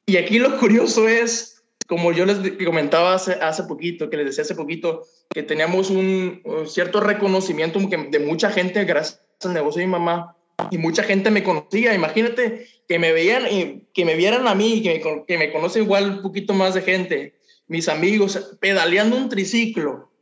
y 0.06 0.16
aquí 0.16 0.38
lo 0.38 0.56
curioso 0.58 1.08
es 1.08 1.51
como 1.92 2.10
yo 2.10 2.24
les 2.24 2.38
comentaba 2.64 3.12
hace, 3.12 3.34
hace 3.34 3.64
poquito, 3.64 4.08
que 4.08 4.16
les 4.16 4.24
decía 4.24 4.44
hace 4.44 4.54
poquito, 4.54 5.06
que 5.28 5.42
teníamos 5.42 5.90
un, 5.90 6.40
cierto 6.64 7.00
reconocimiento 7.00 7.78
de 7.80 8.18
mucha 8.18 8.50
gente 8.50 8.86
gracias 8.86 9.20
al 9.42 9.52
negocio 9.52 9.80
de 9.80 9.88
mi 9.88 9.92
mamá 9.92 10.34
y 10.70 10.78
mucha 10.78 11.02
gente 11.02 11.30
me 11.30 11.42
conocía. 11.42 11.92
Imagínate 11.92 12.66
que 12.88 12.98
me 12.98 13.12
veían 13.12 13.42
y 13.46 13.82
que 13.92 14.06
me 14.06 14.14
vieran 14.14 14.48
a 14.48 14.54
mí, 14.54 14.82
que 14.82 15.02
me, 15.04 15.24
que 15.26 15.36
me 15.36 15.52
conoce 15.52 15.80
igual 15.80 16.10
un 16.12 16.22
poquito 16.22 16.54
más 16.54 16.72
de 16.72 16.80
gente, 16.80 17.34
mis 17.66 17.90
amigos, 17.90 18.56
pedaleando 18.58 19.14
un 19.14 19.28
triciclo. 19.28 20.14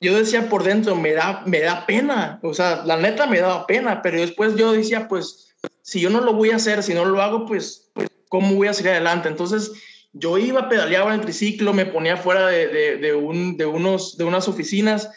Yo 0.00 0.16
decía 0.16 0.48
por 0.48 0.62
dentro, 0.62 0.94
me 0.94 1.10
da, 1.10 1.42
me 1.44 1.58
da 1.58 1.86
pena, 1.86 2.38
o 2.44 2.54
sea, 2.54 2.84
la 2.84 2.96
neta 2.98 3.26
me 3.26 3.40
daba 3.40 3.66
pena, 3.66 4.00
pero 4.00 4.20
después 4.20 4.54
yo 4.54 4.70
decía, 4.70 5.08
pues, 5.08 5.56
si 5.82 5.98
yo 5.98 6.08
no 6.08 6.20
lo 6.20 6.34
voy 6.34 6.50
a 6.50 6.56
hacer, 6.56 6.84
si 6.84 6.94
no 6.94 7.04
lo 7.04 7.20
hago, 7.20 7.46
pues, 7.46 7.90
pues 7.94 8.08
¿cómo 8.28 8.54
voy 8.54 8.68
a 8.68 8.74
seguir 8.74 8.92
adelante? 8.92 9.28
Entonces, 9.28 9.72
yo 10.14 10.38
iba, 10.38 10.68
pedaleaba 10.68 11.12
en 11.12 11.20
el 11.20 11.26
triciclo, 11.26 11.74
me 11.74 11.86
ponía 11.86 12.16
fuera 12.16 12.46
de, 12.46 12.96
de, 12.98 13.14
un, 13.14 13.56
de, 13.56 13.66
unos, 13.66 14.16
de 14.16 14.24
unas 14.24 14.48
oficinas 14.48 15.10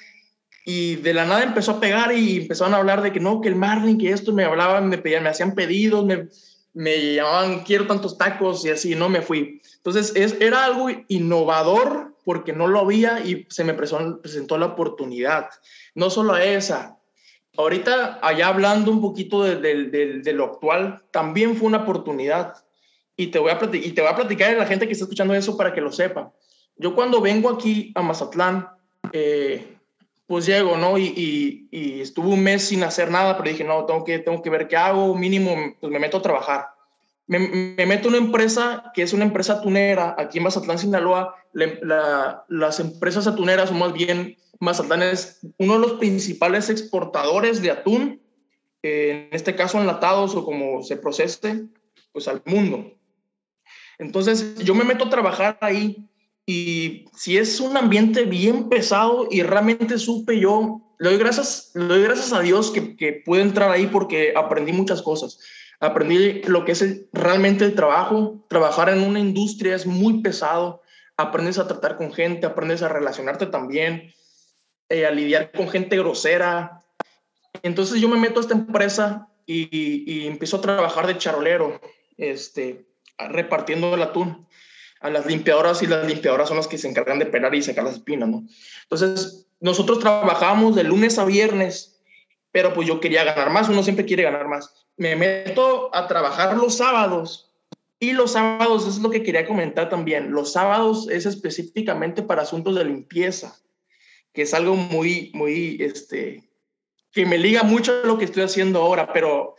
y 0.66 0.96
de 0.96 1.14
la 1.14 1.26
nada 1.26 1.44
empezó 1.44 1.72
a 1.72 1.80
pegar 1.80 2.12
y 2.12 2.42
empezaron 2.42 2.74
a 2.74 2.78
hablar 2.78 3.02
de 3.02 3.14
que 3.14 3.20
no, 3.20 3.40
que 3.40 3.48
el 3.48 3.56
marlin, 3.56 3.98
que 3.98 4.10
esto, 4.10 4.34
me 4.34 4.44
hablaban, 4.44 4.90
me 4.90 4.98
pedían, 4.98 5.24
me 5.24 5.30
hacían 5.30 5.54
pedidos, 5.54 6.04
me, 6.04 6.28
me 6.74 7.14
llamaban, 7.14 7.64
quiero 7.64 7.88
tantos 7.88 8.18
tacos 8.18 8.66
y 8.66 8.72
así, 8.72 8.96
no 8.96 9.08
me 9.08 9.22
fui. 9.22 9.62
Entonces, 9.78 10.14
es, 10.16 10.36
era 10.42 10.66
algo 10.66 10.90
innovador 11.08 12.16
porque 12.26 12.52
no 12.52 12.68
lo 12.68 12.80
había 12.80 13.22
y 13.24 13.48
se 13.50 13.64
me 13.64 13.74
presentó, 13.74 14.58
la 14.58 14.66
oportunidad. 14.66 15.48
No 15.96 16.10
solo 16.10 16.36
esa, 16.36 16.98
ahorita 17.56 18.20
allá 18.22 18.50
hablando 18.50 18.92
un 18.92 19.00
poquito 19.00 19.44
de, 19.44 19.56
de, 19.56 20.20
de, 20.22 20.34
lo 20.34 20.46
actual, 20.46 21.04
también 21.12 21.56
fue 21.56 21.68
una 21.68 21.84
oportunidad 21.84 22.56
y 23.18 23.28
te 23.28 23.40
voy 23.40 23.52
a 23.52 23.58
platicar, 23.58 23.88
y 23.88 23.92
te 23.92 24.02
voy 24.02 24.12
a 24.12 24.16
platicar 24.16 24.54
a 24.54 24.58
la 24.58 24.68
gente 24.68 24.86
que 24.86 24.94
está 24.94 25.06
escuchando 25.06 25.34
eso 25.34 25.58
para 25.58 25.74
que 25.74 25.82
lo 25.82 25.92
sepa. 25.92 26.32
Yo 26.78 26.96
cuando 26.96 27.20
vengo 27.20 27.50
aquí 27.50 27.92
a 27.96 28.04
Mazatlán, 28.04 28.70
eh, 29.12 29.76
pues 30.28 30.46
llego, 30.46 30.78
¿no? 30.78 30.98
Y, 30.98 31.68
y, 31.72 32.02
estuve 32.02 32.28
un 32.28 32.44
mes 32.44 32.68
sin 32.68 32.84
hacer 32.84 33.10
nada, 33.10 33.38
pero 33.38 33.50
dije, 33.50 33.64
no, 33.64 33.86
tengo 33.86 34.04
que, 34.04 34.20
tengo 34.20 34.42
que 34.42 34.50
ver 34.50 34.68
qué 34.68 34.78
hago, 34.78 35.16
mínimo, 35.16 35.56
pues 35.80 35.92
me 35.92 36.00
meto 36.00 36.18
a 36.18 36.22
trabajar. 36.22 36.68
Me, 37.26 37.40
me 37.40 37.86
meto 37.86 38.08
a 38.08 38.10
una 38.10 38.20
empresa 38.20 38.92
que 38.94 39.02
es 39.02 39.14
una 39.14 39.26
empresa 39.26 39.62
tunera, 39.62 40.16
aquí 40.18 40.38
en 40.38 40.44
Mazatlán, 40.44 40.78
Sinaloa, 40.78 41.36
las 41.54 42.80
empresas 42.80 43.26
atuneras, 43.26 43.72
o 43.72 43.74
más 43.74 43.94
bien 43.94 44.38
Mazatlán 44.60 45.02
es 45.02 45.40
uno 45.58 45.74
de 45.74 45.80
los 45.80 45.94
principales 45.94 46.70
exportadores 46.70 47.62
de 47.62 47.72
atún, 47.72 48.22
en 48.84 49.30
este 49.32 49.56
caso 49.56 49.80
enlatados 49.80 50.36
o 50.36 50.46
como 50.46 50.84
se 50.84 50.98
procese, 50.98 51.66
pues 52.12 52.28
al 52.28 52.42
mundo. 52.46 52.97
Entonces 54.00 54.56
yo 54.60 54.76
me 54.76 54.84
meto 54.84 55.06
a 55.06 55.10
trabajar 55.10 55.58
ahí 55.62 56.08
y 56.46 57.06
si 57.16 57.38
es 57.38 57.60
un 57.60 57.76
ambiente 57.76 58.24
bien 58.24 58.70
pesado 58.70 59.28
y 59.30 59.42
realmente 59.44 59.98
supe 59.98 60.40
yo, 60.40 60.82
le 61.00 61.10
doy 61.10 61.20
gracias, 61.20 61.72
le 61.74 61.86
doy 61.86 62.04
gracias 62.04 62.32
a 62.32 62.40
Dios 62.40 62.72
que, 62.72 62.96
que 62.96 63.22
pude 63.26 63.42
entrar 63.42 63.70
ahí 63.70 63.88
porque 63.88 64.34
aprendí 64.36 64.72
muchas 64.72 65.02
cosas. 65.02 65.40
Aprendí 65.80 66.42
lo 66.44 66.66
que 66.66 66.72
es 66.72 67.06
realmente 67.14 67.66
el 67.66 67.76
trabajo. 67.76 68.46
Trabajar 68.50 68.90
en 68.90 69.02
una 69.02 69.20
industria 69.20 69.76
es 69.76 69.86
muy 69.86 70.22
pesado. 70.22 70.82
Aprendes 71.18 71.60
a 71.60 71.68
tratar 71.68 71.98
con 71.98 72.14
gente, 72.14 72.48
aprendes 72.48 72.82
a 72.82 72.90
relacionarte 72.90 73.48
también, 73.48 74.14
eh, 74.90 75.06
a 75.06 75.12
lidiar 75.12 75.52
con 75.52 75.70
gente 75.70 75.98
grosera. 75.98 76.84
Entonces 77.62 78.00
yo 78.00 78.08
me 78.08 78.20
meto 78.20 78.40
a 78.40 78.44
esta 78.44 78.56
empresa 78.56 79.28
y, 79.46 80.12
y 80.12 80.28
empiezo 80.28 80.58
a 80.58 80.62
trabajar 80.62 81.06
de 81.06 81.18
charolero. 81.18 81.80
Este, 82.18 82.88
repartiendo 83.18 83.94
el 83.96 84.02
atún 84.02 84.48
a 85.00 85.10
las 85.10 85.26
limpiadoras 85.26 85.84
y 85.84 85.88
las 85.88 86.08
limpiadoras 86.08 86.48
son 86.48 86.58
las 86.58 86.68
que 86.68 86.78
se 86.78 86.88
encargan 86.88 87.20
de 87.20 87.26
pelar 87.26 87.54
y 87.54 87.62
sacar 87.62 87.84
las 87.84 87.96
espinas, 87.96 88.30
¿no? 88.30 88.44
Entonces, 88.84 89.48
nosotros 89.60 90.00
trabajamos 90.00 90.76
de 90.76 90.84
lunes 90.84 91.18
a 91.20 91.26
viernes, 91.26 92.00
pero 92.52 92.74
pues 92.74 92.88
yo 92.88 93.00
quería 93.00 93.24
ganar 93.24 93.50
más, 93.50 93.70
uno 93.70 93.84
siempre 93.84 94.06
quiere 94.06 94.24
ganar 94.24 94.48
más. 94.48 94.88
Me 94.96 95.16
meto 95.16 95.94
a 95.94 96.08
trabajar 96.08 96.58
los 96.58 96.78
sábados 96.78 97.52
y 98.00 98.14
los 98.14 98.34
sábados, 98.34 98.84
eso 98.84 98.92
es 98.92 99.00
lo 99.00 99.10
que 99.10 99.24
quería 99.24 99.48
comentar 99.48 99.90
también, 99.90 100.32
los 100.32 100.54
sábados 100.54 101.08
es 101.10 101.26
específicamente 101.26 102.22
para 102.22 102.44
asuntos 102.44 102.76
de 102.76 102.86
limpieza, 102.86 103.60
que 104.34 104.44
es 104.44 104.54
algo 104.54 104.76
muy, 104.76 105.32
muy, 105.34 105.78
este, 105.80 106.44
que 107.12 107.26
me 107.26 107.40
liga 107.40 107.64
mucho 107.64 108.02
a 108.04 108.08
lo 108.08 108.20
que 108.20 108.26
estoy 108.26 108.44
haciendo 108.44 108.82
ahora, 108.82 109.12
pero 109.12 109.56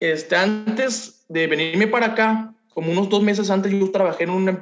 este, 0.00 0.34
antes 0.34 1.24
de 1.28 1.46
venirme 1.46 1.86
para 1.86 2.06
acá, 2.06 2.55
como 2.76 2.92
unos 2.92 3.08
dos 3.08 3.22
meses 3.22 3.48
antes 3.48 3.72
yo 3.72 3.90
trabajé 3.90 4.24
en 4.24 4.30
una, 4.30 4.52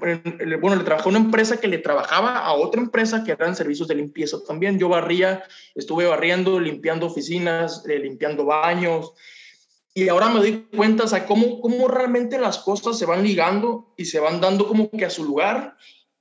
bueno, 0.60 0.76
le 0.76 0.84
trabajé 0.84 1.08
a 1.08 1.10
una 1.10 1.18
empresa 1.18 1.56
que 1.56 1.66
le 1.66 1.78
trabajaba 1.78 2.38
a 2.38 2.52
otra 2.52 2.80
empresa 2.80 3.24
que 3.24 3.32
eran 3.32 3.56
servicios 3.56 3.88
de 3.88 3.96
limpieza 3.96 4.38
también. 4.46 4.78
Yo 4.78 4.88
barría, 4.88 5.42
estuve 5.74 6.06
barriendo, 6.06 6.60
limpiando 6.60 7.06
oficinas, 7.06 7.84
eh, 7.88 7.98
limpiando 7.98 8.44
baños. 8.44 9.14
Y 9.94 10.06
ahora 10.06 10.28
me 10.28 10.38
doy 10.38 10.68
cuenta, 10.76 11.02
o 11.02 11.08
sea, 11.08 11.26
cómo, 11.26 11.60
cómo 11.60 11.88
realmente 11.88 12.38
las 12.38 12.58
cosas 12.58 12.96
se 12.96 13.04
van 13.04 13.24
ligando 13.24 13.92
y 13.96 14.04
se 14.04 14.20
van 14.20 14.40
dando 14.40 14.68
como 14.68 14.88
que 14.92 15.04
a 15.04 15.10
su 15.10 15.24
lugar. 15.24 15.76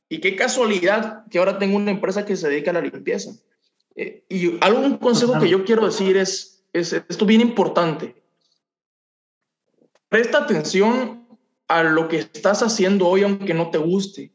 Y 0.09 0.17
qué 0.17 0.35
casualidad 0.35 1.27
que 1.29 1.37
ahora 1.37 1.59
tengo 1.59 1.77
una 1.77 1.91
empresa 1.91 2.25
que 2.25 2.35
se 2.35 2.49
dedica 2.49 2.71
a 2.71 2.73
la 2.73 2.81
limpieza. 2.81 3.33
Eh, 3.95 4.25
y 4.29 4.57
algo, 4.61 4.79
un 4.79 4.97
consejo 4.97 5.39
que 5.39 5.47
yo 5.47 5.63
quiero 5.63 5.85
decir 5.85 6.17
es, 6.17 6.65
es 6.73 6.91
esto 6.91 7.27
bien 7.27 7.41
importante. 7.41 8.15
Presta 10.09 10.39
atención 10.39 11.22
a 11.67 11.83
lo 11.83 12.07
que 12.07 12.17
estás 12.17 12.61
haciendo 12.63 13.07
hoy, 13.07 13.23
aunque 13.23 13.53
no 13.53 13.69
te 13.69 13.77
guste. 13.77 14.31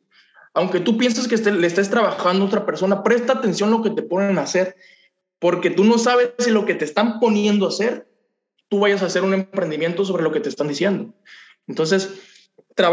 Aunque 0.54 0.80
tú 0.80 0.98
pienses 0.98 1.28
que 1.28 1.36
le 1.50 1.66
estés 1.66 1.90
trabajando 1.90 2.44
a 2.44 2.48
otra 2.48 2.66
persona, 2.66 3.02
presta 3.02 3.34
atención 3.34 3.68
a 3.68 3.76
lo 3.76 3.82
que 3.82 3.90
te 3.90 4.02
ponen 4.02 4.38
a 4.38 4.42
hacer, 4.42 4.76
porque 5.38 5.70
tú 5.70 5.84
no 5.84 5.98
sabes 5.98 6.30
si 6.38 6.50
lo 6.50 6.66
que 6.66 6.74
te 6.74 6.84
están 6.84 7.20
poniendo 7.20 7.66
a 7.66 7.68
hacer, 7.68 8.08
tú 8.68 8.80
vayas 8.80 9.02
a 9.02 9.06
hacer 9.06 9.22
un 9.22 9.34
emprendimiento 9.34 10.04
sobre 10.04 10.22
lo 10.22 10.32
que 10.32 10.40
te 10.40 10.48
están 10.48 10.68
diciendo. 10.68 11.14
Entonces, 11.66 12.10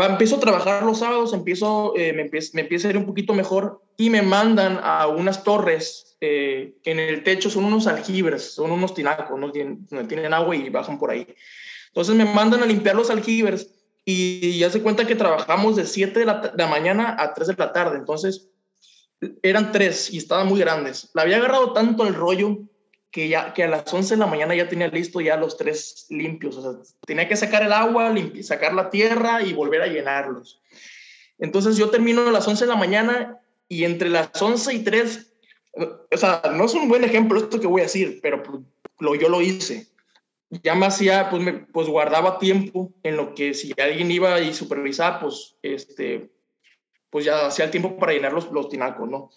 empiezo 0.09 0.37
a 0.37 0.39
trabajar 0.39 0.83
los 0.83 0.99
sábados, 0.99 1.33
empiezo, 1.33 1.93
eh, 1.95 2.13
me, 2.13 2.23
empiezo, 2.23 2.87
a 2.87 2.91
ir 2.91 2.97
un 2.97 3.05
poquito 3.05 3.33
mejor 3.33 3.81
y 3.97 4.09
me 4.09 4.21
mandan 4.21 4.79
a 4.83 5.07
unas 5.07 5.43
torres 5.43 6.17
eh, 6.21 6.75
en 6.83 6.99
el 6.99 7.23
techo, 7.23 7.49
son 7.49 7.65
unos 7.65 7.87
aljibres, 7.87 8.53
son 8.53 8.71
unos 8.71 8.93
tinacos, 8.93 9.39
¿no? 9.39 9.51
tienen, 9.51 9.85
tienen 10.07 10.33
agua 10.33 10.55
y 10.55 10.69
bajan 10.69 10.97
por 10.97 11.11
ahí. 11.11 11.27
Entonces 11.87 12.15
me 12.15 12.25
mandan 12.25 12.63
a 12.63 12.65
limpiar 12.65 12.95
los 12.95 13.09
aljibres 13.09 13.71
y 14.05 14.59
ya 14.59 14.69
se 14.69 14.83
cuenta 14.83 15.07
que 15.07 15.15
trabajamos 15.15 15.75
de 15.75 15.87
7 15.87 16.19
de, 16.19 16.25
la, 16.25 16.67
mañana 16.69 17.15
a 17.17 17.33
3 17.33 17.47
de 17.47 17.55
la 17.57 17.73
tarde, 17.73 17.97
entonces 17.97 18.47
eran 19.41 19.71
tres 19.71 20.13
y 20.13 20.19
estaban 20.19 20.47
muy 20.47 20.59
grandes. 20.59 21.09
La 21.15 21.23
había 21.23 21.37
agarrado 21.37 21.73
tanto 21.73 22.05
el 22.05 22.13
rollo 22.13 22.59
que, 23.09 23.27
ya, 23.27 23.53
que 23.53 23.63
a 23.63 23.67
las 23.67 23.91
11 23.91 24.13
de 24.13 24.19
la 24.19 24.27
mañana 24.27 24.53
ya 24.53 24.69
tenía 24.69 24.89
listo 24.89 25.21
ya 25.21 25.37
los 25.37 25.57
tres 25.57 26.05
limpios, 26.09 26.55
o 26.57 26.61
sea, 26.61 26.95
tenía 27.07 27.27
que 27.27 27.35
sacar 27.35 27.63
el 27.63 27.73
agua, 27.73 28.13
sacar 28.43 28.73
la 28.73 28.91
tierra 28.91 29.41
y 29.41 29.53
volver 29.53 29.81
a 29.81 29.87
llenarlos. 29.87 30.61
Entonces 31.39 31.75
yo 31.75 31.89
termino 31.89 32.27
a 32.27 32.31
las 32.31 32.47
11 32.47 32.65
de 32.65 32.69
la 32.69 32.77
mañana 32.77 33.39
y 33.67 33.85
entre 33.85 34.09
las 34.09 34.39
11 34.39 34.73
y 34.73 34.83
3, 34.83 35.33
o 36.11 36.17
sea, 36.17 36.41
no 36.53 36.65
es 36.65 36.73
un 36.75 36.87
buen 36.87 37.03
ejemplo 37.03 37.39
esto 37.39 37.59
que 37.59 37.67
voy 37.67 37.81
a 37.81 37.85
decir, 37.85 38.19
pero 38.21 38.43
pues, 38.43 38.59
lo, 38.99 39.15
yo 39.15 39.29
lo 39.29 39.41
hice 39.41 39.87
ya 40.49 40.75
me 40.75 40.85
hacía, 40.85 41.29
pues, 41.29 41.41
me, 41.41 41.53
pues 41.53 41.87
guardaba 41.87 42.39
tiempo 42.39 42.93
en 43.03 43.17
lo 43.17 43.33
que 43.33 43.53
si 43.53 43.73
alguien 43.81 44.11
iba 44.11 44.39
y 44.39 44.53
supervisaba, 44.53 45.19
pues, 45.19 45.55
este, 45.61 46.31
pues 47.09 47.25
ya 47.25 47.47
hacía 47.47 47.65
el 47.65 47.71
tiempo 47.71 47.97
para 47.97 48.13
llenar 48.13 48.33
los, 48.33 48.51
los 48.51 48.69
tinacos, 48.69 49.09
¿no? 49.09 49.31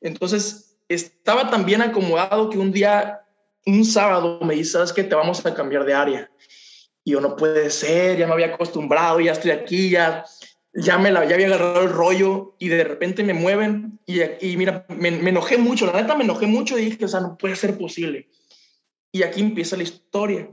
Entonces, 0.00 0.76
estaba 0.88 1.50
tan 1.50 1.64
bien 1.64 1.82
acomodado 1.82 2.50
que 2.50 2.58
un 2.58 2.72
día, 2.72 3.20
un 3.66 3.84
sábado, 3.84 4.40
me 4.42 4.54
dice, 4.54 4.72
¿sabes 4.72 4.92
qué? 4.92 5.04
Te 5.04 5.14
vamos 5.14 5.44
a 5.44 5.54
cambiar 5.54 5.84
de 5.84 5.94
área. 5.94 6.30
Y 7.04 7.12
yo, 7.12 7.20
no 7.20 7.36
puede 7.36 7.70
ser, 7.70 8.18
ya 8.18 8.26
me 8.26 8.32
había 8.32 8.54
acostumbrado, 8.54 9.20
ya 9.20 9.32
estoy 9.32 9.50
aquí, 9.50 9.90
ya, 9.90 10.24
ya, 10.74 10.98
me 10.98 11.10
la, 11.10 11.24
ya 11.24 11.34
había 11.34 11.46
agarrado 11.46 11.82
el 11.82 11.90
rollo 11.90 12.56
y 12.58 12.68
de 12.68 12.84
repente 12.84 13.22
me 13.22 13.34
mueven 13.34 13.98
y, 14.06 14.20
y 14.40 14.56
mira, 14.56 14.84
me, 14.88 15.10
me 15.10 15.30
enojé 15.30 15.56
mucho, 15.56 15.86
la 15.86 16.00
neta 16.00 16.14
me 16.16 16.24
enojé 16.24 16.46
mucho 16.46 16.78
y 16.78 16.86
dije, 16.86 17.04
o 17.04 17.08
sea, 17.08 17.20
no 17.20 17.36
puede 17.38 17.56
ser 17.56 17.78
posible 17.78 18.28
y 19.12 19.22
aquí 19.22 19.40
empieza 19.40 19.76
la 19.76 19.82
historia. 19.82 20.48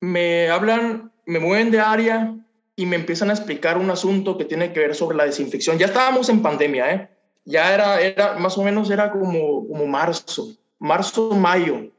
Me 0.00 0.48
hablan, 0.48 1.12
me 1.26 1.38
mueven 1.38 1.70
de 1.70 1.80
área 1.80 2.34
y 2.76 2.86
me 2.86 2.96
empiezan 2.96 3.30
a 3.30 3.34
explicar 3.34 3.76
un 3.76 3.90
asunto 3.90 4.38
que 4.38 4.44
tiene 4.44 4.72
que 4.72 4.80
ver 4.80 4.94
sobre 4.94 5.16
la 5.16 5.24
desinfección. 5.24 5.78
Ya 5.78 5.86
estábamos 5.86 6.28
en 6.28 6.42
pandemia, 6.42 6.92
¿eh? 6.92 7.08
Ya 7.44 7.74
era, 7.74 8.00
era 8.00 8.38
más 8.38 8.56
o 8.58 8.62
menos 8.62 8.90
era 8.90 9.10
como, 9.10 9.66
como 9.66 9.86
marzo, 9.86 10.54
marzo, 10.78 11.30
mayo. 11.30 11.90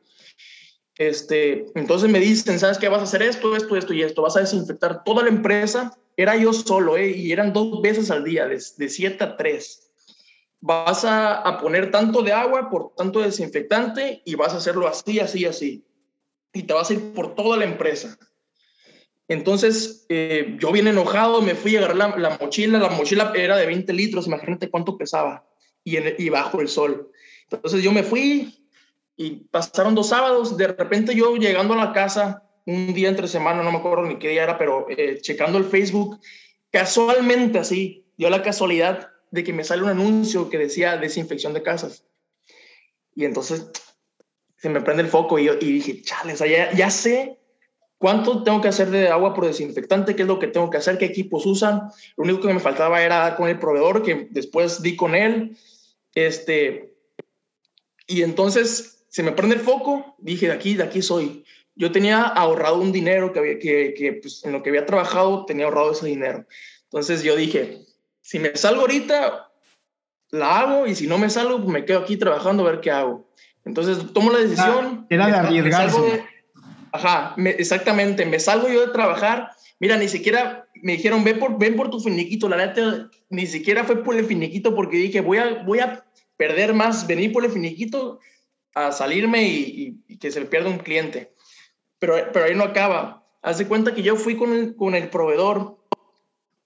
Este, 0.97 1.65
entonces 1.75 2.10
me 2.10 2.19
dicen, 2.19 2.60
¿sabes 2.60 2.77
qué? 2.77 2.88
Vas 2.88 3.01
a 3.01 3.03
hacer 3.03 3.23
esto, 3.23 3.55
esto, 3.55 3.75
esto 3.75 3.93
y 3.93 4.03
esto. 4.03 4.21
Vas 4.21 4.38
a 4.38 4.41
desinfectar 4.41 5.03
toda 5.03 5.23
la 5.23 5.29
empresa. 5.29 5.97
Era 6.15 6.36
yo 6.36 6.53
solo, 6.53 6.97
¿eh? 6.97 7.10
Y 7.12 7.32
eran 7.32 7.53
dos 7.53 7.82
veces 7.82 8.12
al 8.12 8.23
día, 8.23 8.47
de, 8.47 8.62
de 8.77 8.89
7 8.89 9.23
a 9.23 9.38
3 9.38 9.88
vas 10.62 11.06
a, 11.06 11.58
poner 11.62 11.91
tanto 11.91 12.22
de 12.22 12.34
agua 12.34 12.69
por 12.69 12.93
tanto 12.95 13.22
desinfectante 13.22 14.22
y 14.26 14.36
vas 14.36 14.54
a 14.54 14.58
hacerlo 14.58 14.88
así, 14.88 15.19
así, 15.19 15.45
así. 15.45 15.86
Y 16.54 16.63
te 16.63 16.74
vas 16.74 16.89
a 16.89 16.93
ir 16.93 17.13
por 17.13 17.36
toda 17.36 17.58
la 17.58 17.65
empresa. 17.65 18.17
Entonces, 19.28 20.06
eh, 20.10 20.58
yo 20.60 20.72
bien 20.72 20.88
enojado, 20.88 21.41
me 21.41 21.56
fui 21.56 21.76
a 21.76 21.80
agarrar 21.80 22.17
la, 22.17 22.38
mochila. 22.41 22.80
La 22.80 22.89
mochila 22.89 23.32
era 23.36 23.58
de 23.58 23.67
20 23.67 23.93
litros, 23.93 24.28
imagínate 24.28 24.69
cuánto 24.69 24.98
pesaba. 24.98 25.45
Y, 25.84 25.98
y 26.22 26.30
bajo 26.30 26.62
el 26.62 26.67
sol. 26.67 27.12
Entonces, 27.50 27.84
yo 27.84 27.91
me 27.91 28.04
fui 28.04 28.67
y 29.15 29.32
pasaron 29.52 29.95
dos 29.95 30.10
sábados. 30.10 30.58
De 30.58 30.67
repente, 30.67 31.15
yo 31.15 31.36
llegando 31.36 31.76
a 31.76 31.78
la 31.78 31.93
casa, 31.93 32.43
un 32.65 32.93
día 32.93 33.10
entre 33.10 33.28
semana, 33.28 33.63
no 33.63 33.72
me 33.72 33.78
acuerdo 33.78 34.06
ni 34.06 34.17
qué 34.17 34.30
día 34.30 34.43
era, 34.43 34.58
pero 34.58 34.88
eh, 34.89 35.19
checando 35.22 35.58
el 35.58 35.65
Facebook, 35.65 36.19
casualmente 36.72 37.60
así, 37.60 38.06
dio 38.17 38.30
la 38.30 38.41
casualidad 38.41 39.10
de 39.32 39.44
que 39.44 39.54
me 39.54 39.63
sale 39.63 39.84
un 39.84 39.89
anuncio 39.89 40.50
que 40.50 40.58
decía 40.58 40.98
desinfección 40.98 41.54
de 41.54 41.63
casas. 41.63 42.04
Y 43.15 43.26
entonces 43.26 43.70
se 44.58 44.70
me 44.70 44.82
prende 44.82 45.04
el 45.04 45.10
foco 45.10 45.39
y, 45.39 45.46
yo, 45.46 45.54
y 45.60 45.72
dije, 45.74 46.02
chale, 46.02 46.36
ya, 46.36 46.72
ya 46.74 46.89
sé 46.89 47.39
¿Cuánto 48.00 48.44
tengo 48.44 48.62
que 48.62 48.70
hacer 48.70 48.92
de 48.92 49.10
agua 49.10 49.34
por 49.34 49.46
desinfectante? 49.46 50.15
¿Qué 50.15 50.22
es 50.22 50.28
lo 50.28 50.39
que 50.39 50.48
tengo 50.48 50.70
que 50.70 50.78
hacer? 50.78 50.98
¿Qué 50.98 51.04
equipos 51.04 51.46
usan? 51.46 51.89
Lo 52.15 52.24
único 52.24 52.48
que 52.48 52.54
me 52.54 52.62
faltaba 52.62 53.04
era 53.04 53.36
con 53.36 53.50
el 53.50 53.60
proveedor, 53.60 54.04
que 54.04 54.30
después 54.32 54.82
di 54.82 54.96
con 54.96 55.15
él. 55.15 55.58
Este, 56.15 56.96
y 58.08 58.24
entonces 58.24 59.04
se 59.10 59.22
me 59.22 59.34
prende 59.34 59.56
el 59.56 59.62
foco. 59.62 60.15
Dije, 60.18 60.48
de 60.48 60.54
aquí, 60.54 60.76
de 60.76 60.84
aquí 60.84 61.02
soy. 61.02 61.44
Yo 61.76 61.92
tenía 61.92 62.22
ahorrado 62.22 62.80
un 62.80 62.94
dinero 62.94 63.34
que, 63.34 63.39
había, 63.39 63.60
que, 63.60 63.94
que 63.94 64.13
pues, 64.13 64.46
en 64.46 64.54
lo 64.54 64.63
que 64.63 64.70
había 64.70 64.86
trabajado, 64.86 65.44
tenía 65.44 65.65
ahorrado 65.65 65.92
ese 65.92 66.06
dinero. 66.06 66.46
Entonces 66.84 67.22
yo 67.22 67.36
dije, 67.36 67.82
si 68.30 68.38
me 68.38 68.56
salgo 68.56 68.82
ahorita, 68.82 69.50
la 70.30 70.60
hago. 70.60 70.86
Y 70.86 70.94
si 70.94 71.08
no 71.08 71.18
me 71.18 71.32
salgo, 71.32 71.58
pues 71.58 71.70
me 71.70 71.84
quedo 71.84 71.98
aquí 71.98 72.15
trabajando 72.15 72.62
a 72.62 72.72
ver 72.72 72.80
qué 72.80 72.92
hago. 72.92 73.28
Entonces 73.65 74.13
tomo 74.13 74.32
la 74.32 74.38
decisión. 74.38 75.00
Ah, 75.02 75.06
era 75.10 75.26
de 75.26 75.34
arriesgarse. 75.34 76.26
Ajá, 76.92 77.34
exactamente. 77.38 78.28
Me 78.28 78.39
salgo 78.39 78.68
yo 78.68 78.86
de 78.86 78.94
trabajar. 78.94 79.50
Mira, 79.80 79.98
ni 79.98 80.08
siquiera 80.08 80.68
me 80.76 80.92
dijeron, 80.92 81.24
ven 81.24 81.39
por, 81.39 81.58
ven 81.58 81.76
por 81.76 81.89
tu 81.89 82.00
finiquito. 82.00 82.48
La 82.48 82.58
neta, 82.58 83.10
ni 83.32 83.48
siquiera 83.48 83.84
fue 83.84 84.04
por 84.04 84.15
el 84.15 84.26
finiquito 84.26 84.76
porque 84.76 84.98
dije, 84.98 85.22
voy 85.22 85.39
a, 85.39 85.63
voy 85.63 85.80
a 85.80 86.06
perder 86.38 86.76
más 86.76 87.08
venir 87.08 87.32
por 87.32 87.44
el 87.44 87.52
finiquito 87.52 88.20
a 88.76 88.92
salirme 88.92 89.44
y, 89.48 90.18
que 90.20 90.30
se 90.30 90.42
pierda 90.42 90.70
un 90.70 90.78
cliente. 90.78 91.34
Pero, 91.98 92.13
pero 92.32 92.46
ahí 92.46 92.54
no 92.54 92.63
acaba. 92.63 93.26
Haz 93.42 93.58
de 93.58 93.68
cuenta 93.68 93.96
que 93.96 94.04
yo 94.04 94.15
fui 94.15 94.38
con 94.38 94.54
el, 94.54 94.76
con 94.76 94.94
el 94.94 95.10
proveedor 95.10 95.79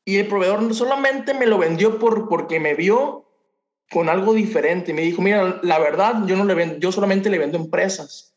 y 0.06 0.18
el 0.18 0.28
proveedor 0.28 0.62
no 0.62 0.74
solamente 0.74 1.34
me 1.34 1.46
lo 1.46 1.58
vendió 1.58 2.00
por, 2.00 2.28
porque 2.28 2.60
me 2.60 2.74
vio 2.76 3.26
con 3.92 4.10
algo 4.10 4.34
diferente. 4.34 4.94
Me 4.94 5.02
dijo, 5.02 5.22
mira, 5.22 5.60
la 5.64 5.80
verdad, 5.80 6.26
yo, 6.26 6.36
no 6.36 6.46
le 6.46 6.54
vendo, 6.54 6.78
yo 6.78 6.92
solamente 6.92 7.30
le 7.30 7.40
vendo 7.40 7.58
empresas 7.58 8.34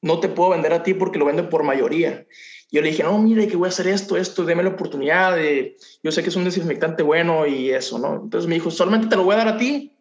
no 0.00 0.20
te 0.20 0.28
puedo 0.28 0.50
vender 0.50 0.72
a 0.72 0.82
ti 0.82 0.94
porque 0.94 1.18
lo 1.18 1.24
venden 1.24 1.48
por 1.48 1.62
mayoría. 1.62 2.26
Yo 2.70 2.82
le 2.82 2.88
dije, 2.88 3.02
no, 3.02 3.18
mire, 3.18 3.48
que 3.48 3.56
voy 3.56 3.66
a 3.66 3.70
hacer 3.70 3.88
esto, 3.88 4.16
esto, 4.16 4.44
déme 4.44 4.62
la 4.62 4.70
oportunidad 4.70 5.34
de, 5.34 5.76
yo 6.02 6.12
sé 6.12 6.22
que 6.22 6.28
es 6.28 6.36
un 6.36 6.44
desinfectante 6.44 7.02
bueno 7.02 7.46
y 7.46 7.70
eso, 7.70 7.98
¿no? 7.98 8.20
Entonces 8.22 8.46
me 8.46 8.54
dijo, 8.54 8.70
solamente 8.70 9.08
te 9.08 9.16
lo 9.16 9.24
voy 9.24 9.34
a 9.34 9.38
dar 9.38 9.48
a 9.48 9.58
ti 9.58 9.92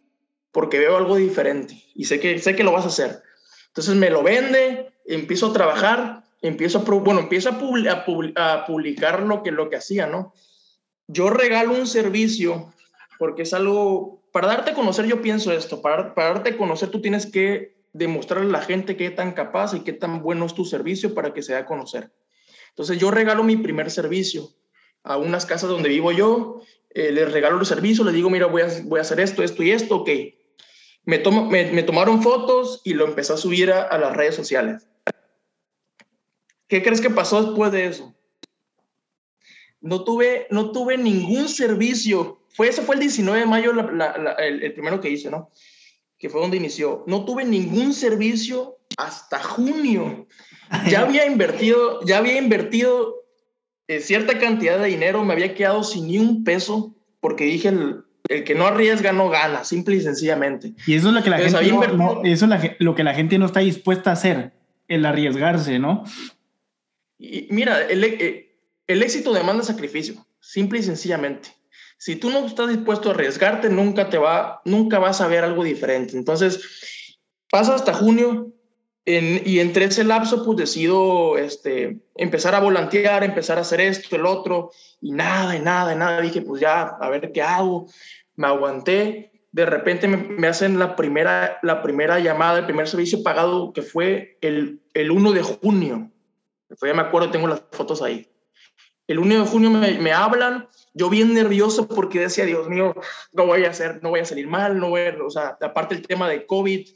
porque 0.51 0.79
veo 0.79 0.97
algo 0.97 1.15
diferente 1.15 1.81
y 1.95 2.05
sé 2.05 2.19
que, 2.19 2.39
sé 2.39 2.55
que 2.55 2.63
lo 2.63 2.73
vas 2.73 2.85
a 2.85 2.89
hacer. 2.89 3.23
Entonces 3.67 3.95
me 3.95 4.09
lo 4.09 4.21
vende, 4.21 4.91
empiezo 5.05 5.47
a 5.47 5.53
trabajar, 5.53 6.23
empiezo 6.41 6.79
a, 6.79 6.81
bueno, 6.81 7.21
empiezo 7.21 7.49
a, 7.49 8.65
publicar 8.65 9.21
lo 9.23 9.43
que, 9.43 9.51
lo 9.51 9.69
que 9.69 9.77
hacía, 9.77 10.07
¿no? 10.07 10.33
Yo 11.07 11.29
regalo 11.29 11.73
un 11.73 11.87
servicio 11.87 12.73
porque 13.17 13.43
es 13.43 13.53
algo, 13.53 14.21
para 14.31 14.47
darte 14.47 14.71
a 14.71 14.73
conocer, 14.73 15.05
yo 15.05 15.21
pienso 15.21 15.51
esto, 15.51 15.81
para, 15.81 16.13
darte 16.15 16.51
a 16.51 16.57
conocer 16.57 16.89
tú 16.89 17.01
tienes 17.01 17.25
que 17.25 17.75
demostrarle 17.93 18.49
a 18.49 18.59
la 18.59 18.61
gente 18.61 18.95
qué 18.95 19.09
tan 19.09 19.31
capaz 19.31 19.73
y 19.73 19.79
qué 19.79 19.93
tan 19.93 20.21
bueno 20.21 20.45
es 20.45 20.53
tu 20.53 20.65
servicio 20.65 21.13
para 21.13 21.33
que 21.33 21.41
se 21.41 21.53
dé 21.53 21.59
a 21.59 21.65
conocer. 21.65 22.11
Entonces 22.69 22.99
yo 22.99 23.09
regalo 23.09 23.43
mi 23.43 23.57
primer 23.57 23.89
servicio 23.89 24.49
a 25.03 25.17
unas 25.17 25.45
casas 25.45 25.69
donde 25.69 25.89
vivo 25.89 26.11
yo, 26.11 26.61
eh, 26.91 27.11
les 27.11 27.31
regalo 27.31 27.59
el 27.59 27.65
servicio, 27.65 28.03
les 28.03 28.13
digo, 28.13 28.29
mira, 28.29 28.45
voy 28.45 28.61
a, 28.61 28.67
voy 28.83 28.99
a 28.99 29.01
hacer 29.01 29.19
esto, 29.19 29.41
esto 29.43 29.63
y 29.63 29.71
esto, 29.71 29.97
ok. 29.97 30.09
Me, 31.05 31.19
tomo, 31.19 31.45
me, 31.45 31.83
tomaron 31.83 32.21
fotos 32.21 32.81
y 32.83 32.93
lo 32.93 33.05
empecé 33.05 33.31
a 33.33 33.37
subir 33.37 33.71
a, 33.71 33.97
las 33.97 34.15
redes 34.15 34.35
sociales. 34.35 34.87
¿Qué 36.67 36.83
crees 36.83 36.99
que 36.99 37.09
pasó 37.09 37.41
después 37.41 37.71
de 37.71 37.85
eso? 37.85 38.13
No 39.87 40.03
tuve, 40.03 40.47
no 40.49 40.71
tuve 40.71 40.97
ningún 40.97 41.47
servicio. 41.49 42.41
Fue, 42.49 42.67
ese 42.67 42.81
fue 42.81 42.95
el 42.95 43.01
19 43.01 43.39
de 43.39 43.45
mayo 43.45 43.71
el, 43.71 44.63
el 44.63 44.73
primero 44.73 44.99
que 44.99 45.09
hice, 45.09 45.29
¿no? 45.29 45.51
que 46.17 46.29
fue 46.29 46.41
donde 46.41 46.57
inició, 46.57 47.03
no 47.07 47.25
tuve 47.25 47.45
ningún 47.45 47.93
servicio 47.93 48.77
hasta 48.97 49.39
junio. 49.39 50.27
Ya 50.89 51.01
había 51.01 51.25
invertido, 51.31 52.03
ya 52.05 52.17
había 52.17 52.37
invertido 52.37 53.15
eh, 53.87 53.99
cierta 53.99 54.39
cantidad 54.39 54.79
de 54.79 54.87
dinero, 54.87 55.23
me 55.23 55.33
había 55.33 55.53
quedado 55.53 55.83
sin 55.83 56.07
ni 56.07 56.17
un 56.17 56.43
peso 56.43 56.95
porque 57.19 57.45
dije 57.45 57.69
el, 57.69 58.03
que 58.43 58.55
no 58.55 58.65
arriesga 58.65 59.13
no 59.13 59.29
gana, 59.29 59.63
simple 59.63 59.95
y 59.95 60.01
sencillamente. 60.01 60.73
Y 60.85 60.95
eso 60.95 61.09
es 61.09 61.13
lo 61.13 61.23
que 61.23 61.29
la 61.29 61.37
gente 61.37 61.93
no, 61.93 62.23
eso 62.23 62.45
es 62.45 62.71
lo 62.79 62.95
que 62.95 63.03
la 63.03 63.13
gente 63.13 63.37
no 63.37 63.45
está 63.45 63.61
dispuesta 63.61 64.09
a 64.09 64.13
hacer, 64.13 64.53
el 64.87 65.05
arriesgarse, 65.05 65.79
¿no? 65.79 66.03
Y 67.19 67.47
mira, 67.51 67.83
el, 67.83 68.03
eh, 68.03 68.46
el 68.87 69.03
éxito 69.03 69.33
demanda 69.33 69.63
sacrificio, 69.63 70.25
simple 70.39 70.79
y 70.79 70.83
sencillamente. 70.83 71.49
Si 71.97 72.15
tú 72.15 72.29
no 72.29 72.45
estás 72.45 72.69
dispuesto 72.69 73.09
a 73.09 73.13
arriesgarte, 73.13 73.69
nunca 73.69 74.09
te 74.09 74.17
va, 74.17 74.61
nunca 74.65 74.99
vas 74.99 75.19
a 75.19 75.27
ver 75.27 75.43
algo 75.43 75.63
diferente. 75.63 76.15
Entonces, 76.15 77.17
pasa 77.49 77.75
hasta 77.75 77.93
junio 77.93 78.53
y 79.09 79.59
entre 79.59 79.85
ese 79.85 80.03
lapso, 80.03 80.43
pues 80.43 80.57
decido 80.57 81.37
este, 81.37 82.01
empezar 82.15 82.53
a 82.55 82.59
volantear, 82.59 83.23
empezar 83.23 83.57
a 83.57 83.61
hacer 83.61 83.79
esto, 83.79 84.17
el 84.17 84.25
otro, 84.25 84.71
y 84.99 85.11
nada, 85.11 85.55
y 85.55 85.61
nada, 85.61 85.93
y 85.93 85.95
nada. 85.95 86.19
Dije, 86.19 86.41
pues 86.41 86.59
ya, 86.59 86.81
a 86.81 87.09
ver 87.09 87.31
qué 87.31 87.41
hago. 87.41 87.87
Me 88.35 88.47
aguanté. 88.47 89.31
De 89.53 89.65
repente 89.65 90.09
me, 90.09 90.47
hacen 90.47 90.77
la 90.77 90.97
primera, 90.97 91.57
la 91.63 91.81
primera 91.81 92.19
llamada, 92.19 92.59
el 92.59 92.65
primer 92.65 92.87
servicio 92.89 93.23
pagado, 93.23 93.71
que 93.71 93.81
fue 93.81 94.37
el, 94.41 94.81
el 94.93 95.09
1 95.09 95.31
de 95.31 95.41
junio. 95.41 96.11
ya 96.81 96.93
me 96.93 97.01
acuerdo, 97.01 97.31
tengo 97.31 97.47
las 97.47 97.63
fotos 97.71 98.01
ahí. 98.01 98.27
El 99.07 99.19
1 99.19 99.43
de 99.43 99.49
junio 99.49 99.69
me, 99.69 99.97
me, 99.99 100.11
hablan, 100.11 100.67
yo 100.93 101.09
bien 101.09 101.33
nervioso 101.33 101.87
porque 101.87 102.19
decía, 102.19 102.45
Dios 102.45 102.67
mío, 102.67 102.93
no 103.31 103.45
voy 103.45 103.63
a 103.63 103.69
hacer, 103.69 103.99
no 104.03 104.09
voy 104.09 104.19
a 104.19 104.25
salir 104.25 104.47
mal, 104.47 104.79
no 104.79 104.89
voy 104.89 105.01
a, 105.01 105.17
o 105.23 105.29
sea, 105.29 105.57
aparte 105.61 105.95
el 105.95 106.05
tema 106.05 106.27
de 106.29 106.45
COVID, 106.45 106.87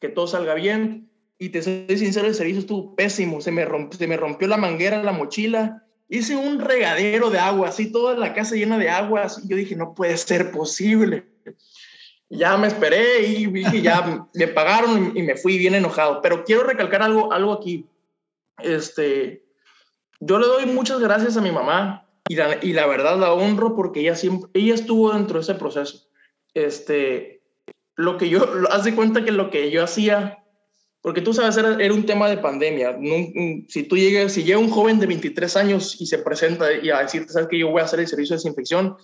que 0.00 0.08
todo 0.08 0.26
salga 0.26 0.54
bien. 0.54 1.08
Y 1.38 1.50
te 1.50 1.62
soy 1.62 1.96
sincero, 1.96 2.26
el 2.26 2.34
servicio 2.34 2.60
estuvo 2.60 2.94
pésimo, 2.94 3.40
se 3.40 3.50
me, 3.50 3.64
rompió, 3.64 3.98
se 3.98 4.06
me 4.06 4.16
rompió 4.16 4.48
la 4.48 4.56
manguera, 4.56 5.02
la 5.02 5.12
mochila, 5.12 5.84
hice 6.08 6.36
un 6.36 6.60
regadero 6.60 7.30
de 7.30 7.38
agua, 7.38 7.68
así 7.68 7.90
toda 7.90 8.14
la 8.14 8.34
casa 8.34 8.56
llena 8.56 8.76
de 8.76 8.90
agua, 8.90 9.26
y 9.42 9.48
yo 9.48 9.56
dije, 9.56 9.76
no 9.76 9.94
puede 9.94 10.16
ser 10.18 10.50
posible. 10.50 11.24
Ya 12.28 12.56
me 12.58 12.66
esperé 12.66 13.22
y 13.22 13.82
ya 13.82 14.28
me 14.34 14.48
pagaron 14.48 15.16
y 15.16 15.22
me 15.22 15.36
fui 15.36 15.58
bien 15.58 15.74
enojado. 15.74 16.20
Pero 16.20 16.44
quiero 16.44 16.62
recalcar 16.62 17.02
algo, 17.02 17.32
algo 17.32 17.52
aquí. 17.52 17.86
Este, 18.58 19.42
yo 20.20 20.38
le 20.38 20.46
doy 20.46 20.66
muchas 20.66 21.00
gracias 21.00 21.36
a 21.36 21.40
mi 21.40 21.50
mamá 21.50 22.06
y 22.28 22.36
la, 22.36 22.86
verdad 22.86 23.18
la 23.18 23.32
honro 23.32 23.74
porque 23.74 24.00
ella 24.00 24.14
siempre, 24.14 24.50
ella 24.54 24.74
estuvo 24.74 25.12
dentro 25.12 25.38
de 25.38 25.42
ese 25.42 25.54
proceso. 25.54 26.06
Este, 26.54 27.42
lo 27.96 28.18
que 28.18 28.28
yo, 28.28 28.46
haz 28.70 28.84
de 28.84 28.94
cuenta 28.94 29.24
que 29.24 29.32
lo 29.32 29.50
que 29.50 29.70
yo 29.70 29.82
hacía, 29.82 30.44
porque 31.00 31.22
tú 31.22 31.32
sabes, 31.32 31.56
era, 31.56 31.82
era 31.82 31.92
un 31.92 32.06
tema 32.06 32.28
de 32.28 32.36
pandemia. 32.36 32.98
si 33.68 33.82
tú 33.84 33.96
llegas, 33.96 34.32
si 34.32 34.44
llega 34.44 34.58
un 34.58 34.70
joven 34.70 35.00
de 35.00 35.06
23 35.06 35.56
años 35.56 36.00
y 36.00 36.06
se 36.06 36.18
presenta 36.18 36.72
y 36.72 36.90
a 36.90 37.00
decirte, 37.00 37.32
sabes 37.32 37.48
que 37.48 37.58
yo 37.58 37.70
voy 37.70 37.80
a 37.80 37.84
hacer 37.84 37.98
el 37.98 38.06
servicio 38.06 38.34
de 38.34 38.38
desinfección, 38.38 38.96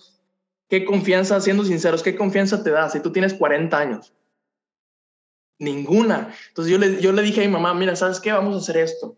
¿qué 0.69 0.85
confianza, 0.85 1.41
siendo 1.41 1.65
sinceros, 1.65 2.03
qué 2.03 2.15
confianza 2.15 2.63
te 2.63 2.69
da 2.69 2.89
si 2.89 3.01
tú 3.01 3.11
tienes 3.11 3.33
40 3.33 3.77
años? 3.77 4.13
Ninguna. 5.59 6.33
Entonces 6.49 6.71
yo 6.71 6.77
le, 6.77 7.01
yo 7.01 7.11
le 7.11 7.23
dije 7.23 7.41
a 7.41 7.45
mi 7.45 7.51
mamá, 7.51 7.73
mira, 7.73 7.95
¿sabes 7.95 8.19
qué? 8.19 8.31
Vamos 8.31 8.55
a 8.55 8.59
hacer 8.59 8.77
esto 8.77 9.17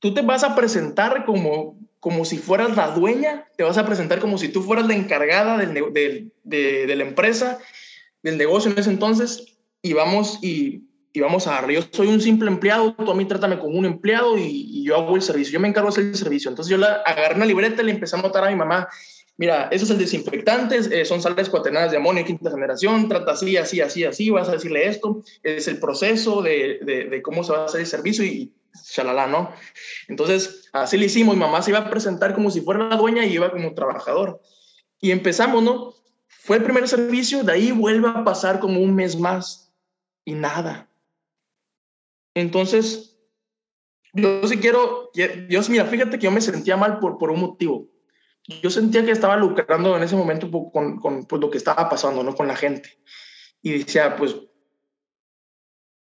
tú 0.00 0.14
te 0.14 0.22
vas 0.22 0.44
a 0.44 0.54
presentar 0.54 1.24
como, 1.24 1.78
como 2.00 2.24
si 2.24 2.38
fueras 2.38 2.76
la 2.76 2.90
dueña, 2.90 3.46
te 3.56 3.64
vas 3.64 3.78
a 3.78 3.86
presentar 3.86 4.20
como 4.20 4.38
si 4.38 4.48
tú 4.48 4.62
fueras 4.62 4.86
la 4.86 4.94
encargada 4.94 5.56
del, 5.58 5.74
de, 5.74 6.30
de, 6.44 6.96
la 6.96 7.04
empresa, 7.04 7.58
del 8.22 8.38
negocio 8.38 8.70
en 8.70 8.78
ese 8.78 8.90
entonces, 8.90 9.58
y 9.82 9.92
vamos, 9.92 10.38
y, 10.42 10.82
y, 11.12 11.20
vamos 11.20 11.46
a 11.46 11.52
darle. 11.52 11.74
Yo 11.74 11.82
soy 11.90 12.08
un 12.08 12.20
simple 12.20 12.48
empleado, 12.48 12.94
tú 12.94 13.10
a 13.10 13.14
mí 13.14 13.24
trátame 13.24 13.58
como 13.58 13.78
un 13.78 13.86
empleado 13.86 14.36
y, 14.38 14.84
yo 14.84 14.96
hago 14.96 15.16
el 15.16 15.22
servicio, 15.22 15.52
yo 15.52 15.60
me 15.60 15.68
encargo 15.68 15.88
de 15.88 15.92
hacer 15.92 16.04
el 16.04 16.16
servicio. 16.16 16.48
Entonces 16.48 16.70
yo 16.70 16.78
la, 16.78 17.02
agarré 17.04 17.34
una 17.34 17.46
libreta 17.46 17.82
y 17.82 17.86
le 17.86 17.92
empecé 17.92 18.16
a 18.16 18.22
notar 18.22 18.44
a 18.44 18.50
mi 18.50 18.56
mamá, 18.56 18.88
mira, 19.36 19.68
eso 19.70 19.84
es 19.84 19.90
el 19.90 19.98
desinfectante, 19.98 20.78
eh, 20.78 21.04
son 21.04 21.20
sales 21.20 21.48
cuaternadas 21.48 21.90
de 21.90 21.98
amonio 21.98 22.24
quinta 22.24 22.50
generación, 22.50 23.08
trata 23.08 23.32
así, 23.32 23.56
así, 23.56 23.80
así, 23.80 24.04
así, 24.04 24.30
vas 24.30 24.48
a 24.48 24.52
decirle 24.52 24.86
esto, 24.86 25.22
es 25.42 25.68
el 25.68 25.78
proceso 25.78 26.42
de, 26.42 26.80
de, 26.82 27.04
de 27.04 27.22
cómo 27.22 27.44
se 27.44 27.52
va 27.52 27.62
a 27.62 27.64
hacer 27.66 27.80
el 27.80 27.86
servicio 27.86 28.24
y 28.24 28.52
shalala, 28.74 29.26
¿no? 29.26 29.52
Entonces, 30.08 30.68
así 30.72 30.96
le 30.96 31.06
hicimos, 31.06 31.36
mamá 31.36 31.62
se 31.62 31.70
iba 31.70 31.80
a 31.80 31.90
presentar 31.90 32.34
como 32.34 32.50
si 32.50 32.60
fuera 32.60 32.88
la 32.88 32.96
dueña 32.96 33.24
y 33.24 33.34
iba 33.34 33.50
como 33.50 33.74
trabajador. 33.74 34.40
Y 35.00 35.10
empezamos, 35.10 35.62
¿no? 35.62 35.94
Fue 36.26 36.56
el 36.56 36.64
primer 36.64 36.88
servicio, 36.88 37.44
de 37.44 37.52
ahí 37.52 37.72
vuelve 37.72 38.08
a 38.08 38.24
pasar 38.24 38.60
como 38.60 38.80
un 38.80 38.94
mes 38.94 39.18
más 39.18 39.72
y 40.24 40.32
nada. 40.32 40.88
Entonces, 42.34 43.16
yo 44.12 44.46
sí 44.46 44.58
quiero, 44.58 45.10
yo, 45.14 45.60
mira, 45.68 45.84
fíjate 45.84 46.18
que 46.18 46.24
yo 46.24 46.30
me 46.30 46.40
sentía 46.40 46.76
mal 46.76 46.98
por, 46.98 47.18
por 47.18 47.30
un 47.30 47.40
motivo. 47.40 47.88
Yo 48.62 48.70
sentía 48.70 49.04
que 49.04 49.10
estaba 49.10 49.36
lucrando 49.36 49.96
en 49.96 50.02
ese 50.02 50.16
momento 50.16 50.50
con, 50.50 50.98
con 50.98 51.26
pues, 51.26 51.40
lo 51.40 51.50
que 51.50 51.58
estaba 51.58 51.88
pasando, 51.88 52.22
¿no? 52.22 52.34
Con 52.34 52.48
la 52.48 52.56
gente. 52.56 52.98
Y 53.60 53.78
decía, 53.78 54.16
pues, 54.16 54.36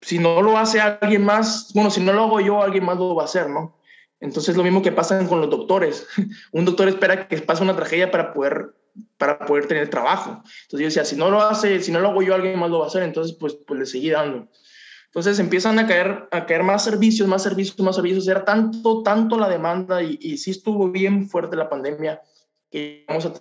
si 0.02 0.20
no 0.20 0.42
lo 0.42 0.58
hace 0.58 0.80
alguien 0.80 1.24
más, 1.24 1.72
bueno, 1.74 1.90
si 1.90 2.02
no 2.02 2.14
lo 2.14 2.24
hago 2.24 2.40
yo, 2.40 2.62
alguien 2.62 2.86
más 2.86 2.98
lo 2.98 3.16
va 3.16 3.24
a 3.24 3.26
hacer, 3.26 3.50
¿no? 3.50 3.78
Entonces, 4.20 4.58
lo 4.58 4.64
mismo 4.64 4.82
que 4.82 4.92
pasa 4.92 5.26
con 5.28 5.42
los 5.42 5.50
doctores. 5.50 6.08
un 6.52 6.66
doctor 6.66 6.88
espera 6.88 7.28
que 7.28 7.38
pase 7.40 7.64
una 7.64 7.76
tragedia 7.76 8.10
para 8.10 8.34
poder, 8.34 8.76
para 9.18 9.40
poder 9.40 9.68
tener 9.68 9.90
trabajo. 9.90 10.42
Entonces, 10.64 10.80
yo 10.80 10.86
decía, 10.86 11.06
si 11.06 11.16
no 11.16 11.30
lo 11.30 11.42
hace, 11.42 11.82
si 11.82 11.92
no 11.92 12.00
lo 12.00 12.10
hago 12.10 12.22
yo, 12.22 12.34
alguien 12.34 12.60
más 12.60 12.70
lo 12.70 12.80
va 12.80 12.86
a 12.86 12.88
hacer. 12.88 13.04
Entonces, 13.04 13.36
pues, 13.40 13.56
pues 13.56 13.80
le 13.80 13.86
seguí 13.86 14.10
dando. 14.10 14.48
Entonces 15.08 15.40
empiezan 15.40 15.80
a 15.80 15.88
caer, 15.88 16.28
a 16.32 16.46
caer 16.46 16.64
más 16.64 16.84
servicios, 16.84 17.28
más 17.28 17.42
servicios, 17.42 17.80
más 17.80 17.96
servicios. 17.96 18.28
Era 18.28 18.44
tanto, 18.44 19.02
tanto 19.04 19.38
la 19.38 19.50
demanda 19.50 20.04
y, 20.04 20.18
y 20.22 20.38
sí 20.38 20.52
estuvo 20.52 20.92
bien 20.92 21.30
fuerte 21.30 21.56
la 21.56 21.70
pandemia 21.70 22.22
que 22.70 23.06
llegamos 23.08 23.26
a 23.26 23.34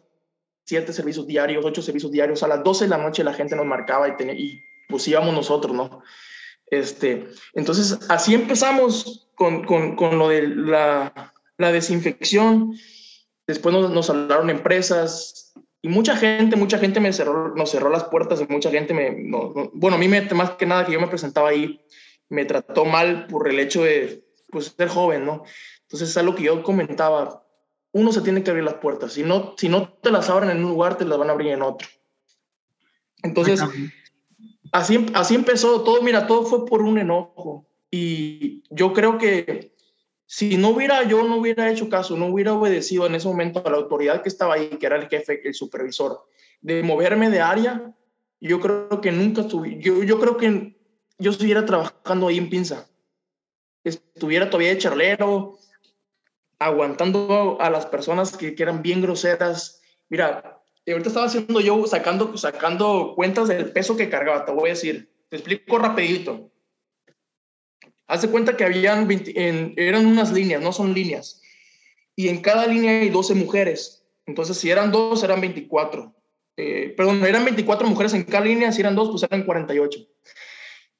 siete 0.64 0.92
servicios 0.92 1.26
diarios, 1.26 1.64
ocho 1.64 1.82
servicios 1.82 2.12
diarios. 2.12 2.42
A 2.42 2.48
las 2.48 2.62
12 2.62 2.84
de 2.84 2.90
la 2.90 2.98
noche 2.98 3.24
la 3.24 3.34
gente 3.34 3.56
nos 3.56 3.66
marcaba 3.66 4.08
y, 4.08 4.12
y 4.36 4.62
pues 4.88 5.06
íbamos 5.08 5.34
nosotros, 5.34 5.74
¿no? 5.74 6.02
Este, 6.66 7.28
entonces, 7.54 7.98
así 8.08 8.34
empezamos 8.34 9.28
con, 9.34 9.64
con, 9.64 9.96
con 9.96 10.18
lo 10.18 10.28
de 10.28 10.48
la, 10.48 11.32
la 11.58 11.72
desinfección. 11.72 12.74
Después 13.46 13.74
nos, 13.74 13.90
nos, 13.90 14.10
hablaron 14.10 14.50
empresas 14.50 15.54
y 15.82 15.88
mucha 15.88 16.16
gente, 16.16 16.56
mucha 16.56 16.78
gente 16.78 16.98
me 16.98 17.12
cerró, 17.12 17.54
nos 17.54 17.70
cerró 17.70 17.90
las 17.90 18.04
puertas 18.04 18.40
y 18.40 18.52
mucha 18.52 18.70
gente 18.70 18.92
me, 18.92 19.10
no, 19.10 19.52
bueno, 19.72 19.96
a 19.96 20.00
mí 20.00 20.08
me, 20.08 20.22
más 20.34 20.52
que 20.52 20.66
nada 20.66 20.84
que 20.84 20.92
yo 20.92 21.00
me 21.00 21.06
presentaba 21.06 21.50
ahí, 21.50 21.80
me 22.28 22.44
trató 22.44 22.84
mal 22.84 23.28
por 23.28 23.48
el 23.48 23.60
hecho 23.60 23.84
de 23.84 24.24
pues, 24.50 24.74
ser 24.76 24.88
joven, 24.88 25.24
¿no? 25.24 25.44
Entonces 25.82 26.08
es 26.08 26.16
algo 26.16 26.34
que 26.34 26.42
yo 26.42 26.62
comentaba, 26.64 27.46
uno 27.92 28.10
se 28.10 28.22
tiene 28.22 28.42
que 28.42 28.50
abrir 28.50 28.64
las 28.64 28.74
puertas, 28.74 29.12
si 29.12 29.22
no, 29.22 29.54
si 29.56 29.68
no 29.68 29.88
te 29.88 30.10
las 30.10 30.28
abren 30.28 30.50
en 30.50 30.64
un 30.64 30.72
lugar, 30.72 30.98
te 30.98 31.04
las 31.04 31.18
van 31.18 31.30
a 31.30 31.32
abrir 31.32 31.52
en 31.52 31.62
otro. 31.62 31.86
Entonces, 33.22 33.62
así, 34.76 35.06
así 35.14 35.34
empezó 35.34 35.82
todo, 35.82 36.02
mira, 36.02 36.26
todo 36.26 36.44
fue 36.44 36.66
por 36.66 36.82
un 36.82 36.98
enojo. 36.98 37.66
Y 37.90 38.62
yo 38.70 38.92
creo 38.92 39.18
que 39.18 39.72
si 40.26 40.56
no 40.56 40.70
hubiera, 40.70 41.04
yo 41.04 41.22
no 41.22 41.36
hubiera 41.36 41.70
hecho 41.70 41.88
caso, 41.88 42.16
no 42.16 42.26
hubiera 42.26 42.52
obedecido 42.52 43.06
en 43.06 43.14
ese 43.14 43.28
momento 43.28 43.62
a 43.64 43.70
la 43.70 43.76
autoridad 43.76 44.22
que 44.22 44.28
estaba 44.28 44.54
ahí, 44.54 44.68
que 44.68 44.86
era 44.86 44.96
el 44.96 45.08
jefe, 45.08 45.40
el 45.44 45.54
supervisor, 45.54 46.20
de 46.60 46.82
moverme 46.82 47.30
de 47.30 47.40
área, 47.40 47.94
yo 48.40 48.60
creo 48.60 49.00
que 49.00 49.12
nunca 49.12 49.42
estuve, 49.42 49.78
yo, 49.80 50.02
yo 50.02 50.18
creo 50.20 50.36
que 50.36 50.76
yo 51.18 51.30
estuviera 51.30 51.64
trabajando 51.64 52.28
ahí 52.28 52.38
en 52.38 52.50
pinza. 52.50 52.88
Estuviera 53.84 54.50
todavía 54.50 54.70
de 54.70 54.78
charlero, 54.78 55.58
aguantando 56.58 57.56
a 57.60 57.70
las 57.70 57.86
personas 57.86 58.36
que, 58.36 58.54
que 58.54 58.62
eran 58.62 58.82
bien 58.82 59.00
groseras. 59.00 59.80
Mira, 60.08 60.55
ahorita 60.92 61.08
estaba 61.08 61.26
haciendo 61.26 61.60
yo, 61.60 61.86
sacando, 61.86 62.36
sacando 62.36 63.14
cuentas 63.14 63.48
del 63.48 63.72
peso 63.72 63.96
que 63.96 64.08
cargaba, 64.08 64.44
te 64.44 64.52
voy 64.52 64.70
a 64.70 64.74
decir, 64.74 65.10
te 65.28 65.36
explico 65.36 65.78
rapidito. 65.78 66.50
Haz 68.06 68.26
cuenta 68.28 68.56
que 68.56 68.64
habían 68.64 69.08
eran 69.76 70.06
unas 70.06 70.32
líneas, 70.32 70.62
no 70.62 70.72
son 70.72 70.94
líneas. 70.94 71.42
Y 72.14 72.28
en 72.28 72.40
cada 72.40 72.66
línea 72.66 73.00
hay 73.00 73.08
12 73.08 73.34
mujeres. 73.34 74.04
Entonces, 74.26 74.56
si 74.56 74.70
eran 74.70 74.92
dos, 74.92 75.22
eran 75.22 75.40
24. 75.40 76.14
Eh, 76.56 76.94
perdón, 76.96 77.24
eran 77.24 77.44
24 77.44 77.86
mujeres 77.88 78.14
en 78.14 78.24
cada 78.24 78.44
línea, 78.44 78.72
si 78.72 78.80
eran 78.80 78.94
dos, 78.94 79.10
pues 79.10 79.22
eran 79.24 79.44
48. 79.44 80.00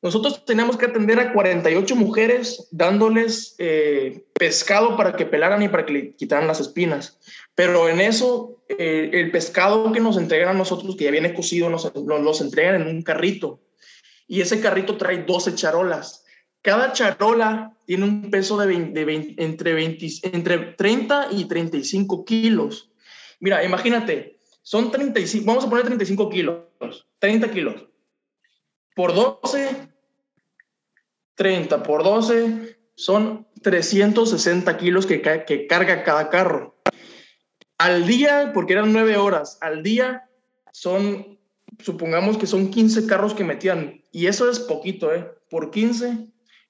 Nosotros 0.03 0.45
teníamos 0.45 0.77
que 0.77 0.87
atender 0.87 1.19
a 1.19 1.33
48 1.33 1.97
mujeres 1.97 2.69
dándoles 2.71 3.55
eh, 3.59 4.25
pescado 4.35 4.97
para 4.97 5.17
que 5.17 5.27
pelaran 5.27 5.63
y 5.63 5.69
para 5.69 5.87
que 5.87 5.93
le 5.93 6.15
quitaran 6.15 6.47
las 6.47 6.61
espinas. 6.61 7.19
Pero 7.55 7.89
en 7.89 8.01
eso, 8.01 8.56
eh, 8.69 9.11
el 9.13 9.31
pescado 9.31 9.93
que 9.93 10.01
nos 10.01 10.17
entregan 10.17 10.49
a 10.49 10.59
nosotros, 10.59 10.97
que 10.97 11.05
ya 11.05 11.11
viene 11.11 11.35
cocido, 11.35 11.71
nos, 11.71 11.95
nos 11.95 12.21
los 12.21 12.41
entregan 12.41 12.83
en 12.83 12.89
un 12.89 13.03
carrito. 13.03 13.61
Y 14.27 14.41
ese 14.41 14.61
carrito 14.61 14.97
trae 14.97 15.23
12 15.23 15.55
charolas. 15.55 16.25
Cada 16.63 16.93
charola 16.93 17.77
tiene 17.85 18.05
un 18.05 18.29
peso 18.29 18.59
de, 18.59 18.75
entre, 18.75 19.75
20, 19.75 20.07
entre 20.33 20.59
30 20.59 21.29
y 21.31 21.45
35 21.45 22.25
kilos. 22.25 22.91
Mira, 23.39 23.63
imagínate, 23.65 24.41
son 24.63 24.91
35, 24.91 25.47
vamos 25.47 25.65
a 25.65 25.71
poner 25.71 25.85
35 25.85 26.29
kilos, 26.29 27.07
30 27.21 27.51
kilos. 27.53 27.87
Por 28.97 29.15
12, 29.15 29.89
30 31.37 31.83
por 31.85 32.03
12 32.03 32.77
son 32.97 33.47
360 33.63 34.77
kilos 34.77 35.07
que, 35.07 35.23
que 35.47 35.67
carga 35.69 36.03
cada 36.03 36.31
carro. 36.31 36.75
Al 37.79 38.07
día, 38.07 38.53
porque 38.55 38.73
eran 38.73 38.93
9 38.93 39.17
horas, 39.17 39.59
al 39.61 39.83
día 39.83 40.29
son, 40.73 41.39
supongamos 41.79 42.39
que 42.39 42.47
son 42.47 42.71
15 42.71 43.07
carros 43.07 43.35
que 43.35 43.45
metían, 43.45 44.03
y 44.13 44.27
eso 44.27 44.49
es 44.51 44.59
poquito, 44.59 45.15
¿eh? 45.15 45.31
Por 45.51 45.71
15 45.71 46.29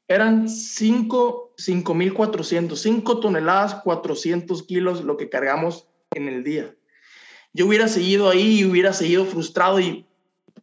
eran 0.09 0.49
5, 0.49 1.55
5.400, 1.57 2.77
5 2.77 3.21
toneladas, 3.21 3.77
400 3.83 4.63
kilos 4.65 5.05
lo 5.05 5.17
que 5.17 5.29
cargamos 5.29 5.89
en 6.13 6.29
el 6.29 6.45
día. 6.45 6.75
Yo 7.53 7.67
hubiera 7.67 7.89
seguido 7.89 8.29
ahí 8.29 8.61
y 8.61 8.65
hubiera 8.65 8.93
seguido 8.93 9.25
frustrado, 9.25 9.81
y, 9.81 10.07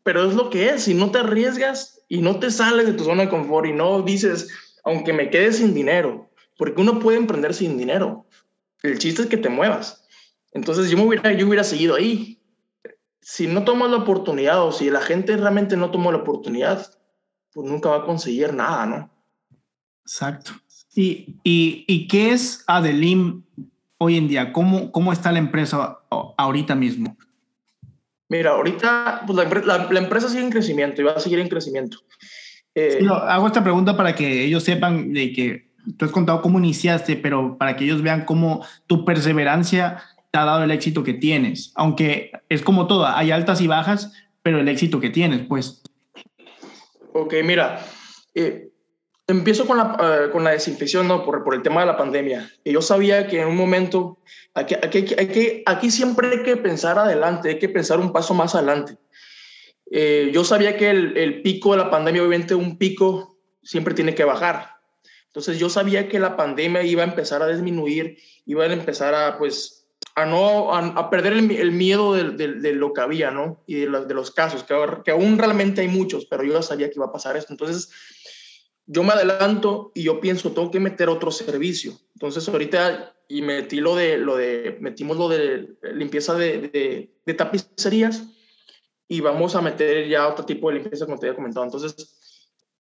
pero 0.04 0.28
es 0.28 0.36
lo 0.36 0.50
que 0.50 0.70
es, 0.70 0.84
si 0.84 0.94
no 0.94 1.12
te 1.12 1.20
arriesgas 1.20 2.02
y 2.08 2.22
no 2.22 2.40
te 2.40 2.52
sales 2.52 2.86
de 2.86 2.94
tu 2.94 3.04
zona 3.04 3.24
de 3.24 3.30
confort 3.30 3.68
y 3.68 3.74
no 3.74 4.02
dices, 4.02 4.50
aunque 4.84 5.14
me 5.14 5.30
quede 5.30 5.52
sin 5.54 5.74
dinero, 5.74 6.30
porque 6.58 6.82
uno 6.82 7.00
puede 7.00 7.18
emprender 7.18 7.54
sin 7.54 7.78
dinero. 7.78 8.26
El 8.82 9.00
chiste 9.00 9.24
es 9.24 9.28
que 9.30 9.38
te 9.38 9.50
muevas. 9.50 10.03
Entonces 10.54 10.90
yo, 10.90 10.98
me 10.98 11.06
hubiera, 11.06 11.34
yo 11.34 11.48
hubiera 11.48 11.64
seguido 11.64 11.96
ahí. 11.96 12.40
Si 13.22 13.48
no 13.48 13.64
tomas 13.64 13.90
la 13.90 13.98
oportunidad 13.98 14.64
o 14.64 14.72
si 14.72 14.90
la 14.90 15.02
gente 15.02 15.36
realmente 15.38 15.78
no 15.78 15.92
tomó 15.92 16.12
la 16.12 16.20
oportunidad, 16.20 16.94
pues 17.54 17.70
nunca 17.70 17.90
va 17.90 17.98
a 17.98 18.06
conseguir 18.06 18.54
nada, 18.54 18.86
¿no? 18.86 19.10
Exacto. 20.02 20.52
¿Y, 20.96 21.40
y, 21.44 21.86
y 21.88 22.08
qué 22.08 22.32
es 22.32 22.64
Adelim 22.68 23.44
hoy 23.98 24.18
en 24.18 24.28
día? 24.28 24.52
¿Cómo, 24.52 24.92
¿Cómo 24.92 25.12
está 25.12 25.32
la 25.32 25.40
empresa 25.40 26.00
ahorita 26.38 26.76
mismo? 26.76 27.18
Mira, 28.30 28.52
ahorita 28.52 29.24
pues 29.26 29.38
la, 29.66 29.88
la, 29.90 30.00
empresa 30.00 30.28
sigue 30.28 30.44
en 30.44 30.50
crecimiento 30.50 31.02
y 31.02 31.06
va 31.06 31.14
a 31.14 31.20
seguir 31.20 31.40
en 31.40 31.50
crecimiento. 31.50 32.00
Eh, 32.76 33.06
hago 33.08 33.48
esta 33.48 33.64
pregunta 33.64 33.96
para 33.96 34.16
que 34.16 34.44
ellos 34.44 34.64
sepan 34.64 35.14
de 35.14 35.32
que 35.32 35.72
tú 35.98 36.06
has 36.06 36.12
contado 36.12 36.42
cómo 36.42 36.58
iniciaste, 36.60 37.16
pero 37.16 37.58
para 37.58 37.76
que 37.76 37.86
ellos 37.86 38.02
vean 38.02 38.26
cómo 38.26 38.66
tu 38.88 39.06
perseverancia 39.06 40.04
te 40.34 40.40
ha 40.40 40.46
dado 40.46 40.64
el 40.64 40.72
éxito 40.72 41.04
que 41.04 41.14
tienes. 41.14 41.72
Aunque 41.76 42.32
es 42.50 42.64
como 42.64 42.88
todo, 42.88 43.06
hay 43.06 43.30
altas 43.30 43.62
y 43.62 43.68
bajas, 43.68 44.12
pero 44.42 44.60
el 44.60 44.68
éxito 44.68 45.00
que 45.00 45.12
tienes, 45.12 45.46
pues. 45.48 45.84
Ok, 47.14 47.36
mira, 47.44 47.86
eh, 48.34 48.74
Empiezo 49.26 49.66
con 49.66 49.78
la, 49.78 49.96
eh, 50.26 50.32
con 50.32 50.44
la 50.44 50.52
desinfección, 50.52 51.08
¿no? 51.08 51.24
Por, 51.24 51.46
por, 51.46 51.56
el 51.56 51.62
tema 51.62 51.80
de 51.80 51.88
la 51.88 51.96
pandemia. 51.96 52.52
Y 52.66 52.74
yo 52.74 52.82
sabía 52.82 53.26
que 53.26 53.40
en 53.40 53.48
un 53.48 53.56
momento, 53.56 54.18
aquí, 54.54 54.76
aquí, 54.76 55.06
aquí, 55.18 55.64
aquí 55.66 55.92
siempre 55.92 56.28
hay 56.28 56.44
que 56.44 56.58
pensar 56.58 57.00
adelante, 57.00 57.50
hay 57.50 57.60
que 57.60 57.70
pensar 57.70 58.02
un 58.02 58.12
paso 58.12 58.34
más 58.34 58.54
adelante. 58.54 58.98
Eh, 59.90 60.30
yo 60.34 60.44
sabía 60.44 60.76
que 60.76 60.90
el, 60.90 61.16
el, 61.16 61.42
pico 61.42 61.72
de 61.72 61.78
la 61.78 61.90
pandemia, 61.90 62.22
obviamente 62.22 62.54
un 62.54 62.78
pico 62.78 63.38
siempre 63.62 63.94
tiene 63.94 64.14
que 64.14 64.26
bajar. 64.26 64.72
Entonces 65.28 65.58
yo 65.58 65.70
sabía 65.70 66.10
que 66.10 66.20
la 66.20 66.36
pandemia 66.36 66.84
iba 66.84 67.04
a 67.04 67.08
empezar 67.08 67.42
a 67.42 67.48
disminuir, 67.48 68.18
iba 68.46 68.66
a 68.66 68.74
empezar 68.74 69.16
a, 69.16 69.38
pues, 69.38 69.83
a 70.16 70.26
no, 70.26 70.74
a, 70.74 71.10
perder 71.10 71.34
el, 71.34 71.52
el 71.52 71.72
miedo 71.72 72.14
de, 72.14 72.32
de, 72.32 72.54
de, 72.54 72.74
lo 72.74 72.94
que 72.94 73.02
había, 73.02 73.32
¿no? 73.32 73.64
Y 73.66 73.76
de, 73.76 73.86
los, 73.88 74.08
de 74.08 74.14
los 74.14 74.32
casos, 74.32 74.64
que, 74.64 74.76
que 75.04 75.12
aún 75.12 75.38
realmente 75.38 75.82
hay 75.82 75.88
muchos, 75.88 76.26
pero 76.26 76.44
yo 76.44 76.62
sabía 76.62 76.90
que 76.90 76.98
iba 76.98 77.06
a 77.06 77.12
pasar 77.12 77.36
esto. 77.36 77.52
Entonces 77.52 77.90
yo 78.86 79.04
me 79.04 79.14
adelanto 79.14 79.92
y 79.96 80.04
yo 80.04 80.20
pienso, 80.20 80.52
tengo 80.52 80.70
que 80.70 80.80
meter 80.80 81.10
otro 81.10 81.32
servicio. 81.32 81.94
Entonces 82.16 82.48
ahorita, 82.48 83.16
y 83.28 83.42
metí 83.42 83.80
lo 83.80 83.96
de, 83.96 84.18
lo 84.18 84.36
de 84.36 84.78
metimos 84.82 85.18
lo 85.18 85.30
de 85.30 85.76
limpieza 85.94 86.36
de, 86.36 87.10
de, 87.26 87.34
tapicerías 87.34 88.24
y 89.08 89.22
vamos 89.22 89.56
a 89.56 89.62
meter 89.62 90.08
ya 90.08 90.28
otro 90.28 90.46
tipo 90.46 90.70
de 90.70 90.76
limpieza 90.76 91.06
como 91.06 91.18
te 91.18 91.28
había 91.28 91.36
comentado. 91.36 91.66
Entonces, 91.66 91.96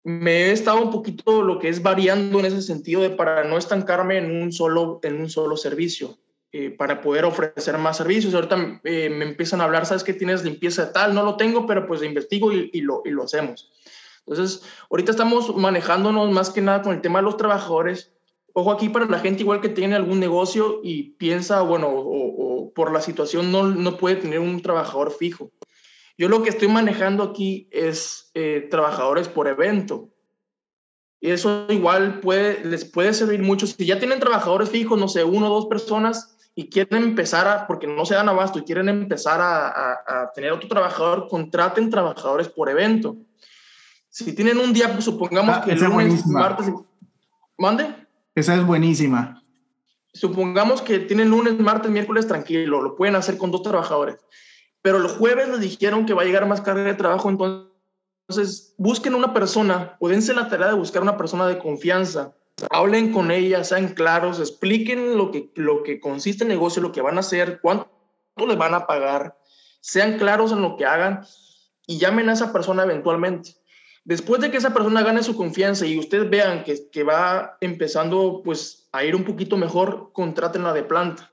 me 0.05 0.47
he 0.47 0.53
estado 0.53 0.83
un 0.83 0.91
poquito 0.91 1.43
lo 1.43 1.59
que 1.59 1.69
es 1.69 1.83
variando 1.83 2.41
en 2.41 2.47
ese 2.47 2.61
sentido 2.61 3.03
de 3.03 3.11
para 3.11 3.45
no 3.45 3.57
estancarme 3.57 4.19
en 4.19 4.43
un 4.43 4.53
solo, 4.53 4.99
en 5.03 5.21
un 5.21 5.31
solo 5.31 5.57
servicio, 5.57 6.19
eh, 6.53 6.71
para 6.71 7.01
poder 7.01 7.25
ofrecer 7.25 7.79
más 7.79 7.97
servicios. 7.97 8.35
Ahorita 8.35 8.81
eh, 8.85 9.09
me 9.09 9.25
empiezan 9.25 9.61
a 9.61 9.65
hablar, 9.65 9.87
sabes 9.87 10.05
que 10.05 10.13
tienes 10.13 10.45
limpieza 10.45 10.87
de 10.87 10.93
tal, 10.93 11.15
no 11.15 11.23
lo 11.23 11.37
tengo, 11.37 11.67
pero 11.67 11.87
pues 11.87 12.03
investigo 12.03 12.53
y, 12.53 12.71
y, 12.73 12.83
lo, 12.83 13.03
y 13.05 13.11
lo 13.11 13.25
hacemos. 13.25 13.73
Entonces, 14.27 14.63
ahorita 14.91 15.13
estamos 15.13 15.57
manejándonos 15.57 16.31
más 16.31 16.51
que 16.51 16.61
nada 16.61 16.83
con 16.83 16.95
el 16.95 17.01
tema 17.01 17.19
de 17.19 17.25
los 17.25 17.37
trabajadores. 17.37 18.13
Ojo 18.53 18.71
aquí 18.71 18.89
para 18.89 19.07
la 19.07 19.19
gente 19.19 19.43
igual 19.43 19.61
que 19.61 19.69
tiene 19.69 19.97
algún 19.97 20.21
negocio 20.21 20.81
y 20.83 21.15
piensa, 21.15 21.63
bueno, 21.63 21.89
o, 21.91 22.73
por 22.75 22.93
la 22.93 23.01
situación 23.01 23.51
no, 23.51 23.65
no, 23.65 23.97
puede 23.97 24.17
tener 24.17 24.39
un 24.39 24.61
trabajador 24.63 25.11
fijo. 25.11 25.51
Yo 26.17 26.29
lo 26.29 26.43
que 26.43 26.51
estoy 26.51 26.69
manejando 26.69 27.23
aquí 27.23 27.69
es 27.71 28.31
eh, 28.35 28.69
trabajadores 28.71 29.29
por 29.29 29.49
evento. 29.49 30.11
Y 31.21 31.31
eso 31.31 31.67
igual 31.69 32.21
puede, 32.21 32.65
les 32.65 32.85
puede 32.85 33.15
servir 33.15 33.43
mucho. 33.43 33.67
Si 33.67 33.87
ya 33.87 33.99
tienen 33.99 34.21
trabajadores 34.21 34.71
fijos, 34.71 34.99
no 34.99 35.09
sé, 35.09 35.25
uno 35.25 35.47
o 35.47 35.55
dos 35.55 35.67
personas, 35.67 36.32
y 36.55 36.69
quieren 36.69 37.03
empezar 37.03 37.49
a, 37.49 37.67
porque 37.67 37.87
no 37.87 38.05
se 38.05 38.15
dan 38.15 38.29
abasto 38.29 38.59
y 38.59 38.63
quieren 38.63 38.89
empezar 38.89 39.41
a, 39.41 39.93
a, 40.07 40.33
tener 40.35 40.53
otro 40.53 40.69
trabajador, 40.69 41.29
contraten 41.29 41.89
trabajadores 41.89 42.49
por 42.49 42.69
evento. 42.69 43.17
Si 44.11 44.35
tienen 44.35 44.59
un 44.59 44.73
día, 44.73 44.93
pues, 44.93 45.05
supongamos 45.05 45.57
ah, 45.57 45.63
que 45.65 45.73
el 45.73 45.81
lunes, 45.81 46.27
martes, 46.27 46.71
mande. 47.57 47.95
Esa 48.35 48.55
es 48.57 48.67
buenísima. 48.67 49.43
Supongamos 50.13 50.83
que 50.83 50.99
tienen 50.99 51.31
lunes, 51.31 51.59
martes, 51.59 51.91
miércoles 51.91 52.29
tranquilo, 52.29 52.83
lo 52.83 52.97
pueden 52.97 53.17
hacer 53.17 53.39
con 53.39 53.51
dos 53.51 53.63
trabajadores. 53.63 54.17
Pero 54.83 54.99
el 54.99 55.09
jueves 55.09 55.49
les 55.49 55.61
dijeron 55.61 56.05
que 56.05 56.13
va 56.13 56.23
a 56.23 56.25
llegar 56.27 56.47
más 56.47 56.61
carga 56.61 56.85
de 56.85 56.95
trabajo, 56.95 57.31
entonces 57.31 58.75
busquen 58.77 59.15
una 59.15 59.33
persona, 59.33 59.97
pueden 59.99 60.23
la 60.37 60.49
tarea 60.49 60.69
de 60.69 60.75
buscar 60.75 61.01
una 61.01 61.17
persona 61.17 61.47
de 61.47 61.59
confianza 61.59 62.35
hablen 62.71 63.13
con 63.13 63.31
ella, 63.31 63.65
sean 63.65 63.89
claros, 63.89 64.39
expliquen 64.41 65.17
lo 65.17 65.31
que, 65.31 65.51
lo 65.55 65.83
que 65.83 66.01
consiste 66.01 66.45
el 66.45 66.49
negocio, 66.49 66.83
lo 66.83 66.93
que 66.93 67.01
van 67.01 67.17
a 67.17 67.21
hacer, 67.21 67.61
cuánto 67.61 67.89
les 68.37 68.57
van 68.57 68.75
a 68.75 68.87
pagar, 68.87 69.39
sean 69.81 70.19
claros 70.19 70.53
en 70.53 70.63
lo 70.63 70.77
que 70.77 70.87
hagan 70.87 71.25
y 71.87 71.99
llamen 71.99 72.29
a 72.29 72.35
esa 72.35 72.53
persona 72.53 72.85
eventualmente. 72.85 73.57
Después 74.05 74.41
de 74.41 74.51
que 74.51 74.57
esa 74.57 74.75
persona 74.75 75.03
gane 75.03 75.23
su 75.23 75.37
confianza 75.37 75.87
y 75.87 75.99
ustedes 75.99 76.29
vean 76.29 76.65
que, 76.65 76.91
que 76.91 77.05
va 77.05 77.57
empezando 77.61 78.43
pues 78.45 78.89
a 78.93 79.05
ir 79.05 79.15
un 79.15 79.25
poquito 79.25 79.57
mejor, 79.57 80.11
contrátenla 80.13 80.73
de 80.73 80.83
planta. 80.83 81.31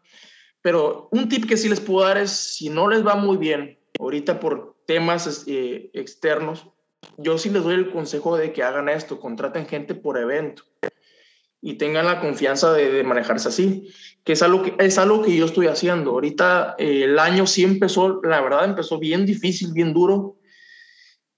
Pero 0.61 1.07
un 1.11 1.29
tip 1.29 1.47
que 1.47 1.57
sí 1.57 1.69
les 1.69 1.79
puedo 1.79 2.05
dar 2.05 2.17
es, 2.17 2.31
si 2.31 2.69
no 2.69 2.87
les 2.87 3.05
va 3.05 3.15
muy 3.15 3.37
bien, 3.37 3.79
ahorita 3.99 4.39
por 4.39 4.75
temas 4.85 5.45
eh, 5.47 5.89
externos, 5.93 6.67
yo 7.17 7.37
sí 7.37 7.49
les 7.49 7.63
doy 7.63 7.75
el 7.75 7.91
consejo 7.91 8.37
de 8.37 8.51
que 8.51 8.63
hagan 8.63 8.89
esto, 8.89 9.19
contraten 9.19 9.67
gente 9.67 9.95
por 9.95 10.17
evento 10.17 10.63
y 11.61 11.73
tengan 11.73 12.05
la 12.05 12.21
confianza 12.21 12.73
de, 12.73 13.03
manejarse 13.03 13.49
así, 13.49 13.91
que 14.23 14.33
es 14.33 14.41
algo 14.41 14.63
que, 14.63 14.75
es 14.79 14.97
algo 14.97 15.21
que 15.21 15.35
yo 15.35 15.45
estoy 15.45 15.67
haciendo. 15.67 16.11
Ahorita 16.11 16.75
eh, 16.77 17.03
el 17.03 17.19
año 17.19 17.47
sí 17.47 17.63
empezó, 17.63 18.21
la 18.23 18.41
verdad 18.41 18.65
empezó 18.65 18.97
bien 18.97 19.25
difícil, 19.25 19.73
bien 19.73 19.93
duro, 19.93 20.37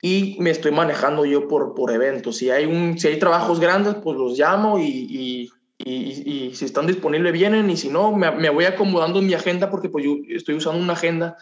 y 0.01 0.37
me 0.39 0.49
estoy 0.49 0.71
manejando 0.71 1.25
yo 1.25 1.47
por, 1.47 1.73
por 1.73 1.91
eventos. 1.91 2.37
Si 2.37 2.49
hay, 2.49 2.65
un, 2.65 2.97
si 2.97 3.07
hay 3.07 3.19
trabajos 3.19 3.59
grandes, 3.59 3.95
pues 3.95 4.17
los 4.17 4.37
llamo 4.37 4.79
y, 4.79 4.83
y, 4.83 5.51
y, 5.77 6.55
si 6.55 6.65
están 6.65 6.87
disponibles 6.87 7.33
vienen, 7.33 7.69
y 7.69 7.77
si 7.77 7.89
no, 7.89 8.11
me, 8.11 8.31
me, 8.31 8.49
voy 8.49 8.65
acomodando 8.65 9.19
en 9.19 9.27
mi 9.27 9.33
agenda 9.33 9.69
porque 9.69 9.89
pues 9.89 10.05
yo 10.05 10.17
estoy 10.29 10.55
usando 10.55 10.81
una 10.81 10.93
agenda. 10.93 11.37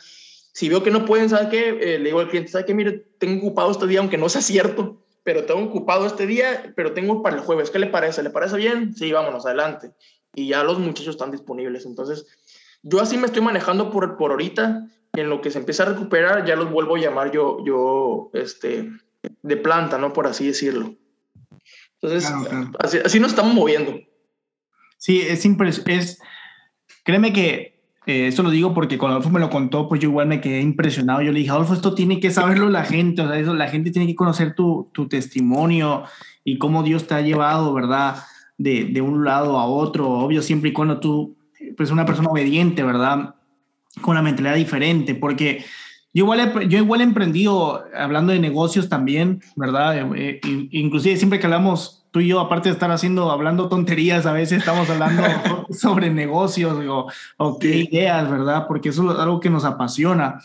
Si 0.51 0.67
veo 0.67 0.83
que 0.83 0.91
no 0.91 1.05
pueden, 1.05 1.29
¿sabe 1.29 1.49
qué? 1.49 1.69
Eh, 1.69 1.99
le 1.99 2.05
digo 2.05 2.19
al 2.19 2.29
cliente, 2.29 2.51
¿sabe 2.51 2.65
qué? 2.65 2.73
Mire, 2.73 3.05
tengo 3.17 3.45
ocupado 3.45 3.71
este 3.71 3.87
día, 3.87 3.99
aunque 3.99 4.17
no 4.17 4.27
sea 4.27 4.41
cierto 4.41 4.99
pero 5.29 5.45
tengo 5.45 5.61
ocupado 5.61 6.07
este 6.07 6.25
día, 6.25 6.73
pero 6.75 6.93
tengo 6.93 7.21
para 7.21 7.35
el 7.35 7.43
jueves. 7.43 7.69
¿Qué 7.69 7.77
le 7.77 7.85
parece? 7.85 8.23
¿Le 8.23 8.31
parece 8.31 8.57
bien? 8.57 8.95
Sí, 8.95 9.11
vámonos, 9.11 9.45
adelante. 9.45 9.91
Y 10.33 10.47
ya 10.47 10.63
los 10.63 10.79
muchachos 10.79 11.13
están 11.13 11.29
disponibles. 11.29 11.85
Entonces, 11.85 12.25
yo 12.81 12.99
así 12.99 13.15
me 13.15 13.27
estoy 13.27 13.43
manejando 13.43 13.91
por, 13.91 14.17
por 14.17 14.31
ahorita. 14.31 14.87
En 15.13 15.29
lo 15.29 15.39
que 15.41 15.51
se 15.51 15.59
empieza 15.59 15.83
a 15.83 15.85
recuperar, 15.85 16.47
ya 16.47 16.55
los 16.55 16.71
vuelvo 16.71 16.95
a 16.95 16.99
llamar 16.99 17.31
yo, 17.31 17.63
yo 17.63 18.31
este, 18.33 18.89
de 19.43 19.57
planta, 19.57 19.99
¿no? 19.99 20.13
Por 20.13 20.25
así 20.25 20.47
decirlo. 20.47 20.95
Entonces, 22.01 22.33
Así, 22.79 22.97
así, 22.97 23.19
nos 23.19 23.29
estamos 23.29 23.53
moviendo. 23.53 23.99
Sí, 24.97 25.21
es 25.21 25.45
impresionante. 25.45 25.95
Es, 25.95 26.19
créeme 27.03 27.33
que 27.33 27.68
eh, 28.09 28.25
eso 28.25 28.41
lo 28.41 28.49
digo 28.49 28.73
porque 28.73 28.97
cuando 28.97 29.17
Adolfo 29.17 29.29
me 29.29 29.39
lo 29.39 29.51
contó, 29.51 29.87
pues 29.87 30.01
yo 30.01 30.09
igual 30.09 30.25
me 30.25 30.41
quedé 30.41 30.61
impresionado. 30.61 31.21
Yo 31.21 31.31
le 31.31 31.41
dije, 31.41 31.51
Adolfo, 31.51 31.75
esto 31.75 31.93
tiene 31.93 32.19
que 32.19 32.31
saberlo 32.31 32.67
la 32.67 32.83
gente, 32.83 33.21
o 33.21 33.27
sea, 33.27 33.37
eso, 33.37 33.53
la 33.53 33.67
gente 33.67 33.91
tiene 33.91 34.07
que 34.07 34.15
conocer 34.15 34.55
tu, 34.55 34.89
tu 34.93 35.07
testimonio 35.07 36.05
y 36.43 36.57
cómo 36.57 36.81
Dios 36.81 37.05
te 37.05 37.13
ha 37.13 37.21
llevado, 37.21 37.71
¿verdad? 37.71 38.15
De, 38.57 38.85
de, 38.85 39.01
un 39.01 39.23
lado 39.23 39.59
a 39.59 39.67
otro, 39.67 40.09
obvio, 40.09 40.41
siempre 40.41 40.71
y 40.71 40.73
cuando 40.73 40.99
tú, 40.99 41.37
pues 41.77 41.91
una 41.91 42.03
persona 42.03 42.29
obediente, 42.29 42.81
¿verdad? 42.81 43.35
Con 44.01 44.13
una 44.13 44.23
mentalidad 44.23 44.55
diferente, 44.55 45.13
porque 45.13 45.63
yo 46.11 46.23
igual, 46.23 46.39
he, 46.39 46.67
yo 46.67 46.79
igual 46.79 47.01
he 47.01 47.03
emprendido, 47.03 47.83
hablando 47.95 48.33
de 48.33 48.39
negocios 48.39 48.89
también, 48.89 49.43
¿verdad? 49.55 50.15
Eh, 50.15 50.41
eh, 50.43 50.67
inclusive 50.71 51.15
siempre 51.15 51.39
que 51.39 51.45
hablamos 51.45 51.98
tú 52.11 52.19
y 52.19 52.27
yo, 52.27 52.39
aparte 52.39 52.69
de 52.69 52.73
estar 52.73 52.91
haciendo, 52.91 53.31
hablando 53.31 53.69
tonterías, 53.69 54.25
a 54.25 54.33
veces 54.33 54.59
estamos 54.59 54.89
hablando 54.89 55.23
sobre 55.71 56.09
negocios 56.09 56.77
o, 56.87 57.07
o, 57.37 57.59
qué 57.59 57.87
ideas, 57.89 58.29
¿verdad? 58.29 58.65
Porque 58.67 58.89
eso 58.89 59.11
es 59.11 59.19
algo 59.19 59.39
que 59.39 59.49
nos 59.49 59.65
apasiona. 59.65 60.41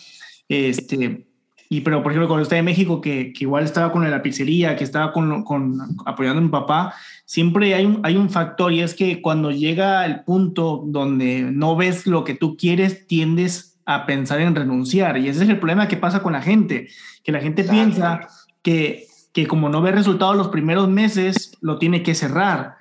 Este, 0.48 1.26
y 1.68 1.80
pero, 1.80 2.02
por 2.02 2.12
ejemplo, 2.12 2.28
cuando 2.28 2.42
estaba 2.42 2.58
en 2.58 2.66
México, 2.66 3.00
que, 3.00 3.32
que, 3.32 3.44
igual 3.44 3.64
estaba 3.64 3.90
con 3.90 4.08
la 4.08 4.22
pizzería, 4.22 4.76
que 4.76 4.84
estaba 4.84 5.12
con, 5.12 5.42
con, 5.44 5.96
apoyando 6.04 6.40
a 6.40 6.42
mi 6.42 6.50
papá, 6.50 6.94
siempre 7.24 7.74
hay 7.74 7.86
un, 7.86 8.00
hay 8.02 8.16
un 8.16 8.30
factor 8.30 8.72
y 8.72 8.80
es 8.80 8.94
que 8.94 9.22
cuando 9.22 9.50
llega 9.50 10.04
el 10.04 10.20
punto 10.24 10.84
donde 10.86 11.42
no 11.42 11.76
ves 11.76 12.06
lo 12.06 12.24
que 12.24 12.34
tú 12.34 12.56
quieres, 12.56 13.06
tiendes 13.06 13.78
a 13.86 14.06
pensar 14.06 14.40
en 14.40 14.54
renunciar. 14.54 15.18
Y 15.18 15.28
ese 15.28 15.44
es 15.44 15.48
el 15.48 15.58
problema 15.58 15.88
que 15.88 15.96
pasa 15.96 16.22
con 16.22 16.34
la 16.34 16.42
gente, 16.42 16.88
que 17.22 17.32
la 17.32 17.40
gente 17.40 17.64
piensa 17.64 18.28
que 18.62 19.06
que 19.34 19.48
como 19.48 19.68
no 19.68 19.82
ve 19.82 19.90
resultados 19.92 20.36
los 20.36 20.48
primeros 20.48 20.88
meses, 20.88 21.58
lo 21.60 21.78
tiene 21.78 22.02
que 22.04 22.14
cerrar. 22.14 22.76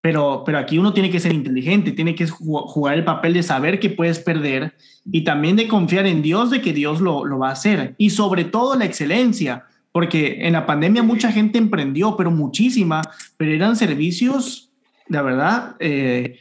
Pero, 0.00 0.42
pero 0.44 0.58
aquí 0.58 0.78
uno 0.78 0.94
tiene 0.94 1.10
que 1.10 1.20
ser 1.20 1.34
inteligente, 1.34 1.92
tiene 1.92 2.14
que 2.14 2.26
jugar 2.26 2.94
el 2.94 3.04
papel 3.04 3.34
de 3.34 3.42
saber 3.42 3.78
que 3.78 3.90
puedes 3.90 4.18
perder 4.18 4.74
y 5.04 5.22
también 5.22 5.54
de 5.54 5.68
confiar 5.68 6.06
en 6.06 6.22
Dios 6.22 6.50
de 6.50 6.62
que 6.62 6.72
Dios 6.72 7.00
lo, 7.00 7.24
lo 7.26 7.38
va 7.38 7.50
a 7.50 7.52
hacer. 7.52 7.94
Y 7.98 8.10
sobre 8.10 8.44
todo 8.44 8.74
la 8.76 8.86
excelencia, 8.86 9.66
porque 9.92 10.46
en 10.46 10.54
la 10.54 10.64
pandemia 10.64 11.02
mucha 11.02 11.30
gente 11.30 11.58
emprendió, 11.58 12.16
pero 12.16 12.30
muchísima, 12.30 13.02
pero 13.36 13.52
eran 13.52 13.76
servicios, 13.76 14.70
la 15.08 15.22
verdad, 15.22 15.76
eh, 15.78 16.38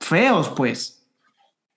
feos, 0.00 0.48
pues. 0.56 0.99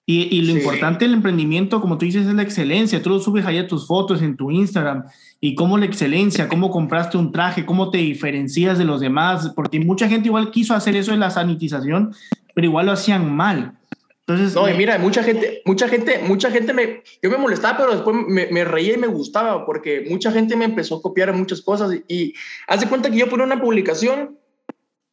Y, 0.05 0.23
y 0.35 0.41
lo 0.41 0.51
importante 0.51 1.05
del 1.05 1.13
emprendimiento, 1.13 1.79
como 1.79 1.97
tú 1.97 2.05
dices, 2.05 2.27
es 2.27 2.33
la 2.33 2.43
excelencia. 2.43 3.01
Tú 3.01 3.09
lo 3.09 3.19
subes 3.19 3.45
allá 3.45 3.67
tus 3.67 3.87
fotos 3.87 4.21
en 4.21 4.35
tu 4.35 4.51
Instagram 4.51 5.05
y 5.39 5.55
cómo 5.55 5.77
la 5.77 5.85
excelencia, 5.85 6.49
cómo 6.49 6.71
compraste 6.71 7.17
un 7.17 7.31
traje, 7.31 7.65
cómo 7.65 7.89
te 7.89 7.99
diferencias 7.99 8.77
de 8.77 8.83
los 8.83 8.99
demás, 8.99 9.53
porque 9.55 9.79
mucha 9.79 10.09
gente 10.09 10.27
igual 10.27 10.51
quiso 10.51 10.73
hacer 10.73 10.95
eso 10.97 11.11
de 11.11 11.17
la 11.17 11.29
sanitización, 11.29 12.13
pero 12.53 12.67
igual 12.67 12.87
lo 12.87 12.91
hacían 12.91 13.33
mal. 13.33 13.77
Entonces, 14.25 14.55
no, 14.55 14.69
y 14.69 14.73
mira, 14.73 14.97
mucha 14.99 15.21
gente, 15.21 15.61
mucha 15.65 15.89
gente, 15.89 16.19
mucha 16.25 16.49
gente 16.49 16.73
me, 16.73 17.03
yo 17.21 17.29
me 17.29 17.37
molestaba, 17.37 17.77
pero 17.77 17.91
después 17.91 18.15
me, 18.27 18.47
me 18.47 18.63
reía 18.63 18.93
y 18.93 18.97
me 18.97 19.07
gustaba, 19.07 19.65
porque 19.65 20.05
mucha 20.09 20.31
gente 20.31 20.55
me 20.55 20.63
empezó 20.63 20.97
a 20.97 21.01
copiar 21.01 21.33
muchas 21.33 21.61
cosas 21.61 21.93
y, 21.93 22.13
y 22.13 22.33
hace 22.67 22.87
cuenta 22.87 23.11
que 23.11 23.17
yo 23.17 23.29
ponía 23.29 23.45
una 23.45 23.61
publicación 23.61 24.37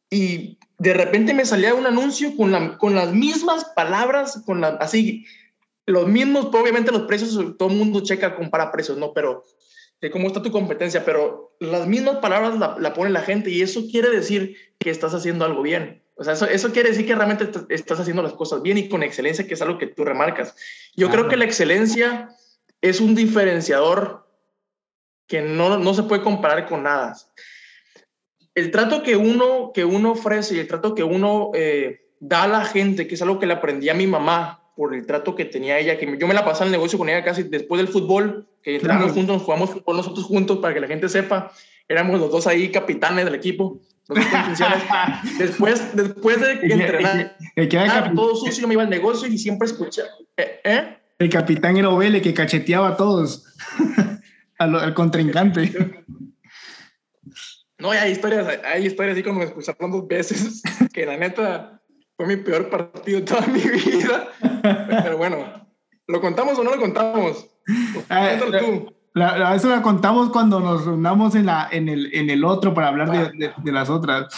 y 0.09 0.57
de 0.81 0.95
repente 0.95 1.35
me 1.35 1.45
salía 1.45 1.75
un 1.75 1.85
anuncio 1.85 2.35
con, 2.35 2.51
la, 2.51 2.75
con 2.79 2.95
las 2.95 3.13
mismas 3.13 3.65
palabras, 3.75 4.41
con 4.47 4.61
la, 4.61 4.69
así, 4.79 5.27
los 5.85 6.07
mismos, 6.07 6.45
obviamente 6.45 6.91
los 6.91 7.03
precios, 7.03 7.55
todo 7.59 7.69
el 7.69 7.75
mundo 7.75 8.01
checa, 8.01 8.35
compara 8.35 8.71
precios, 8.71 8.97
¿no? 8.97 9.13
Pero 9.13 9.43
de 10.01 10.09
cómo 10.09 10.25
está 10.25 10.41
tu 10.41 10.51
competencia, 10.51 11.05
pero 11.05 11.55
las 11.59 11.85
mismas 11.85 12.15
palabras 12.17 12.57
la, 12.57 12.93
pone 12.95 13.11
la 13.11 13.21
gente 13.21 13.51
y 13.51 13.61
eso 13.61 13.83
quiere 13.91 14.09
decir 14.09 14.57
que 14.79 14.89
estás 14.89 15.13
haciendo 15.13 15.45
algo 15.45 15.61
bien. 15.61 16.01
O 16.15 16.23
sea, 16.23 16.33
eso, 16.33 16.47
eso 16.47 16.71
quiere 16.71 16.89
decir 16.89 17.05
que 17.05 17.13
realmente 17.13 17.47
estás 17.69 17.99
haciendo 17.99 18.23
las 18.23 18.33
cosas 18.33 18.63
bien 18.63 18.79
y 18.79 18.89
con 18.89 19.03
excelencia, 19.03 19.45
que 19.45 19.53
es 19.53 19.61
algo 19.61 19.77
que 19.77 19.85
tú 19.85 20.03
remarcas. 20.03 20.55
Yo 20.95 21.11
creo 21.11 21.27
que 21.27 21.37
la 21.37 21.45
excelencia 21.45 22.35
es 22.81 22.99
un 22.99 23.13
diferenciador 23.13 24.27
que 25.27 25.43
no, 25.43 25.77
no 25.77 25.93
se 25.93 26.01
puede 26.01 26.23
comparar 26.23 26.67
con 26.67 26.81
nada. 26.81 27.15
El 28.53 28.71
trato 28.71 29.03
que 29.03 29.15
uno, 29.15 29.71
que 29.73 29.85
uno 29.85 30.11
ofrece 30.11 30.55
y 30.55 30.59
el 30.59 30.67
trato 30.67 30.93
que 30.93 31.03
uno 31.03 31.51
eh, 31.53 32.01
da 32.19 32.43
a 32.43 32.47
la 32.47 32.65
gente, 32.65 33.07
que 33.07 33.15
es 33.15 33.21
algo 33.21 33.39
que 33.39 33.45
le 33.45 33.53
aprendí 33.53 33.89
a 33.89 33.93
mi 33.93 34.07
mamá, 34.07 34.61
por 34.75 34.95
el 34.95 35.05
trato 35.05 35.35
que 35.35 35.45
tenía 35.45 35.77
ella, 35.79 35.97
que 35.97 36.17
yo 36.17 36.27
me 36.27 36.33
la 36.33 36.45
pasaba 36.45 36.65
en 36.65 36.73
el 36.73 36.79
negocio 36.79 36.97
con 36.97 37.09
ella 37.09 37.23
casi 37.23 37.43
después 37.43 37.79
del 37.79 37.87
fútbol, 37.87 38.47
que 38.63 38.75
entramos 38.75 39.11
juntos, 39.11 39.41
jugamos 39.41 39.69
fútbol 39.69 39.97
nosotros 39.97 40.25
juntos 40.25 40.59
para 40.59 40.73
que 40.73 40.79
la 40.79 40.87
gente 40.87 41.09
sepa, 41.09 41.51
éramos 41.87 42.19
los 42.19 42.31
dos 42.31 42.47
ahí 42.47 42.71
capitanes 42.71 43.25
del 43.25 43.35
equipo. 43.35 43.79
después, 45.37 45.95
después 45.95 46.41
de 46.41 46.51
entrenar, 46.73 47.37
ah, 47.89 48.11
todo 48.15 48.35
sucio, 48.35 48.67
me 48.67 48.73
iba 48.73 48.83
al 48.83 48.89
negocio 48.89 49.27
y 49.27 49.37
siempre 49.37 49.67
escuchaba. 49.67 50.09
¿eh? 50.37 50.59
¿eh? 50.63 50.97
El 51.19 51.29
capitán 51.29 51.77
era 51.77 51.89
Ovele 51.89 52.21
que 52.21 52.33
cacheteaba 52.33 52.89
a 52.89 52.97
todos, 52.97 53.45
al, 54.57 54.75
al, 54.75 54.93
contrincante. 54.93 55.71
No, 57.81 57.89
hay 57.89 58.11
historias, 58.11 58.47
hay 58.63 58.85
historias 58.85 59.15
así 59.15 59.23
como 59.23 59.39
me 59.39 59.45
escucharon 59.45 59.91
dos 59.91 60.07
veces, 60.07 60.61
que 60.93 61.03
la 61.03 61.17
neta, 61.17 61.81
fue 62.15 62.27
mi 62.27 62.37
peor 62.37 62.69
partido 62.69 63.19
de 63.19 63.25
toda 63.25 63.47
mi 63.47 63.59
vida. 63.59 64.29
Pero 65.03 65.17
bueno, 65.17 65.67
¿lo 66.05 66.21
contamos 66.21 66.59
o 66.59 66.63
no 66.63 66.75
lo 66.75 66.79
contamos? 66.79 67.47
Tú. 68.59 68.93
La, 69.13 69.55
eso 69.55 69.67
la 69.69 69.81
contamos 69.81 70.29
cuando 70.29 70.59
nos 70.59 70.85
reunamos 70.85 71.33
en, 71.33 71.47
la, 71.47 71.67
en, 71.71 71.89
el, 71.89 72.13
en 72.13 72.29
el 72.29 72.45
otro 72.45 72.73
para 72.75 72.89
hablar 72.89 73.09
de, 73.11 73.51
de, 73.57 73.71
las 73.71 73.89
otras. 73.89 74.33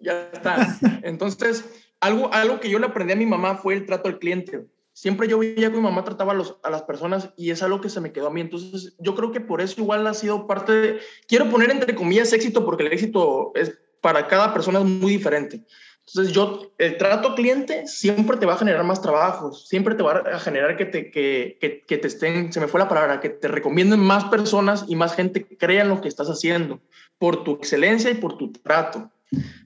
Ya 0.00 0.30
está. 0.32 0.78
Entonces, 1.02 1.68
algo, 2.00 2.32
algo 2.32 2.60
que 2.60 2.70
yo 2.70 2.78
le 2.78 2.86
aprendí 2.86 3.12
a 3.12 3.16
mi 3.16 3.26
mamá 3.26 3.56
fue 3.56 3.74
el 3.74 3.86
trato 3.86 4.08
al 4.08 4.18
cliente. 4.20 4.66
Siempre 5.02 5.26
yo 5.26 5.40
veía 5.40 5.68
que 5.68 5.76
mi 5.76 5.82
mamá 5.82 6.04
trataba 6.04 6.32
a, 6.62 6.70
las 6.70 6.82
personas 6.82 7.30
y 7.36 7.50
es 7.50 7.60
algo 7.64 7.80
que 7.80 7.90
se 7.90 8.00
me 8.00 8.12
quedó 8.12 8.28
a 8.28 8.30
mí. 8.30 8.40
Entonces, 8.40 8.94
yo 9.00 9.16
creo 9.16 9.32
que 9.32 9.40
por 9.40 9.60
eso 9.60 9.80
igual 9.80 10.06
ha 10.06 10.14
sido 10.14 10.46
parte 10.46 10.72
de, 10.72 11.00
quiero 11.26 11.50
poner 11.50 11.72
entre 11.72 11.96
comillas 11.96 12.32
éxito 12.32 12.64
porque 12.64 12.84
el 12.84 12.92
éxito 12.92 13.50
es 13.56 13.76
para 14.00 14.28
cada 14.28 14.54
persona 14.54 14.78
es 14.78 14.84
muy 14.84 15.10
diferente. 15.10 15.64
Entonces, 16.06 16.32
yo, 16.32 16.72
el 16.78 16.98
trato 16.98 17.34
cliente 17.34 17.88
siempre 17.88 18.36
te 18.36 18.46
va 18.46 18.54
a 18.54 18.58
generar 18.58 18.84
más 18.84 19.02
trabajos, 19.02 19.66
siempre 19.66 19.96
te 19.96 20.04
va 20.04 20.18
a 20.18 20.38
generar 20.38 20.76
que 20.76 20.84
te, 20.84 21.10
que, 21.10 21.58
que, 21.60 21.82
que 21.84 21.98
te 21.98 22.06
estén, 22.06 22.52
se 22.52 22.60
me 22.60 22.68
fue 22.68 22.78
la 22.78 22.88
palabra, 22.88 23.18
que 23.18 23.28
te 23.28 23.48
recomienden 23.48 23.98
más 23.98 24.26
personas 24.26 24.84
y 24.86 24.94
más 24.94 25.16
gente 25.16 25.42
que 25.42 25.56
crea 25.56 25.82
en 25.82 25.88
lo 25.88 26.00
que 26.00 26.06
estás 26.06 26.28
haciendo 26.28 26.80
por 27.18 27.42
tu 27.42 27.54
excelencia 27.54 28.08
y 28.08 28.14
por 28.14 28.38
tu 28.38 28.52
trato. 28.52 29.10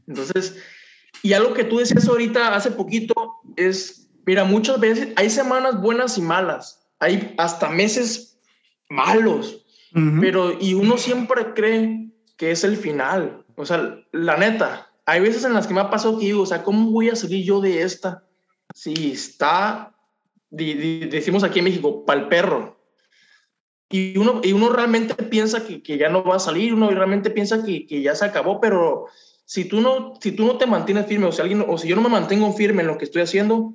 Entonces, 0.06 0.56
y 1.22 1.34
algo 1.34 1.52
que 1.52 1.64
tú 1.64 1.76
decías 1.76 2.08
ahorita 2.08 2.56
hace 2.56 2.70
poquito 2.70 3.34
es, 3.56 4.05
mira, 4.26 4.44
muchas 4.44 4.78
veces 4.80 5.08
hay 5.16 5.30
semanas 5.30 5.80
buenas 5.80 6.18
y 6.18 6.22
malas, 6.22 6.86
hay 6.98 7.34
hasta 7.38 7.70
meses 7.70 8.38
malos, 8.90 9.64
pero 10.20 10.52
y 10.60 10.74
uno 10.74 10.98
siempre 10.98 11.54
cree 11.54 12.10
que 12.36 12.50
es 12.50 12.64
el 12.64 12.76
final. 12.76 13.44
O 13.56 13.64
sea, 13.64 13.98
la 14.12 14.36
neta, 14.36 14.90
hay 15.06 15.20
veces 15.20 15.44
en 15.44 15.54
las 15.54 15.66
que 15.66 15.72
me 15.72 15.80
ha 15.80 15.88
pasado 15.88 16.18
que 16.18 16.26
digo, 16.26 16.42
o 16.42 16.46
sea, 16.46 16.62
¿cómo 16.62 16.90
voy 16.90 17.08
a 17.08 17.16
salir 17.16 17.44
yo 17.44 17.60
de 17.60 17.80
esta? 17.82 18.24
Si 18.74 19.12
está, 19.12 19.94
decimos 20.50 21.44
aquí 21.44 21.60
en 21.60 21.64
México, 21.64 22.04
pa'l 22.04 22.28
perro. 22.28 22.76
Y 23.88 24.18
uno, 24.18 24.40
y 24.42 24.52
uno 24.52 24.68
realmente 24.68 25.14
piensa 25.14 25.64
que, 25.64 25.82
que 25.82 25.96
ya 25.96 26.08
no 26.08 26.24
va 26.24 26.36
a 26.36 26.40
salir, 26.40 26.74
uno 26.74 26.90
realmente 26.90 27.30
piensa 27.30 27.64
que, 27.64 27.86
que 27.86 28.02
ya 28.02 28.14
se 28.16 28.24
acabó, 28.24 28.60
pero 28.60 29.06
si 29.44 29.64
tú 29.64 29.80
no, 29.80 30.14
si 30.20 30.32
tú 30.32 30.44
no 30.44 30.58
te 30.58 30.66
mantienes 30.66 31.06
firme 31.06 31.26
o 31.26 31.32
si, 31.32 31.40
alguien, 31.40 31.64
o 31.66 31.78
si 31.78 31.86
yo 31.86 31.94
no 31.94 32.02
me 32.02 32.08
mantengo 32.08 32.52
firme 32.52 32.82
en 32.82 32.88
lo 32.88 32.98
que 32.98 33.04
estoy 33.04 33.22
haciendo, 33.22 33.74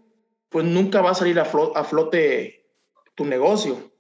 pues 0.52 0.66
nunca 0.66 1.02
va 1.02 1.12
a 1.12 1.16
salir 1.16 1.40
a, 1.40 1.46
flote, 1.46 1.80
a 1.80 1.84
flote 1.84 2.70
tu 3.16 3.26
negocio. 3.26 3.92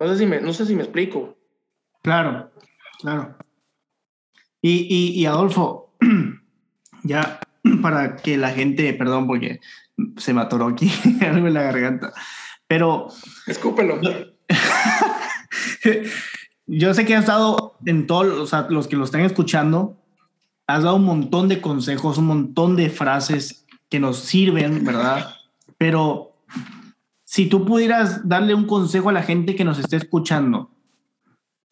No 0.00 0.08
sé, 0.08 0.18
si 0.18 0.26
me, 0.26 0.40
no 0.40 0.52
sé 0.52 0.64
si 0.64 0.74
me 0.74 0.82
explico. 0.82 1.36
Claro, 2.02 2.50
claro. 2.98 3.36
Y, 4.62 4.86
y, 4.88 5.20
y 5.20 5.26
Adolfo, 5.26 5.94
ya 7.04 7.40
para 7.82 8.16
que 8.16 8.38
la 8.38 8.50
gente, 8.50 8.94
perdón, 8.94 9.26
porque 9.26 9.60
se 10.16 10.32
me 10.32 10.40
atoró 10.40 10.68
aquí 10.68 10.90
algo 11.20 11.46
en 11.46 11.54
la 11.54 11.62
garganta, 11.62 12.12
pero... 12.66 13.08
Escúpelo. 13.46 14.00
Yo 16.66 16.94
sé 16.94 17.04
que 17.04 17.14
has 17.14 17.24
estado 17.24 17.76
en 17.84 18.06
todos, 18.06 18.38
o 18.38 18.46
sea, 18.46 18.66
los 18.70 18.88
que 18.88 18.96
lo 18.96 19.04
están 19.04 19.20
escuchando, 19.20 20.00
has 20.66 20.84
dado 20.84 20.96
un 20.96 21.04
montón 21.04 21.48
de 21.48 21.60
consejos, 21.60 22.16
un 22.16 22.26
montón 22.26 22.76
de 22.76 22.88
frases 22.88 23.66
que 23.90 24.00
nos 24.00 24.20
sirven, 24.20 24.84
¿verdad? 24.84 25.34
Pero 25.82 26.36
si 27.24 27.46
tú 27.46 27.64
pudieras 27.64 28.28
darle 28.28 28.54
un 28.54 28.68
consejo 28.68 29.08
a 29.08 29.12
la 29.12 29.24
gente 29.24 29.56
que 29.56 29.64
nos 29.64 29.80
esté 29.80 29.96
escuchando, 29.96 30.70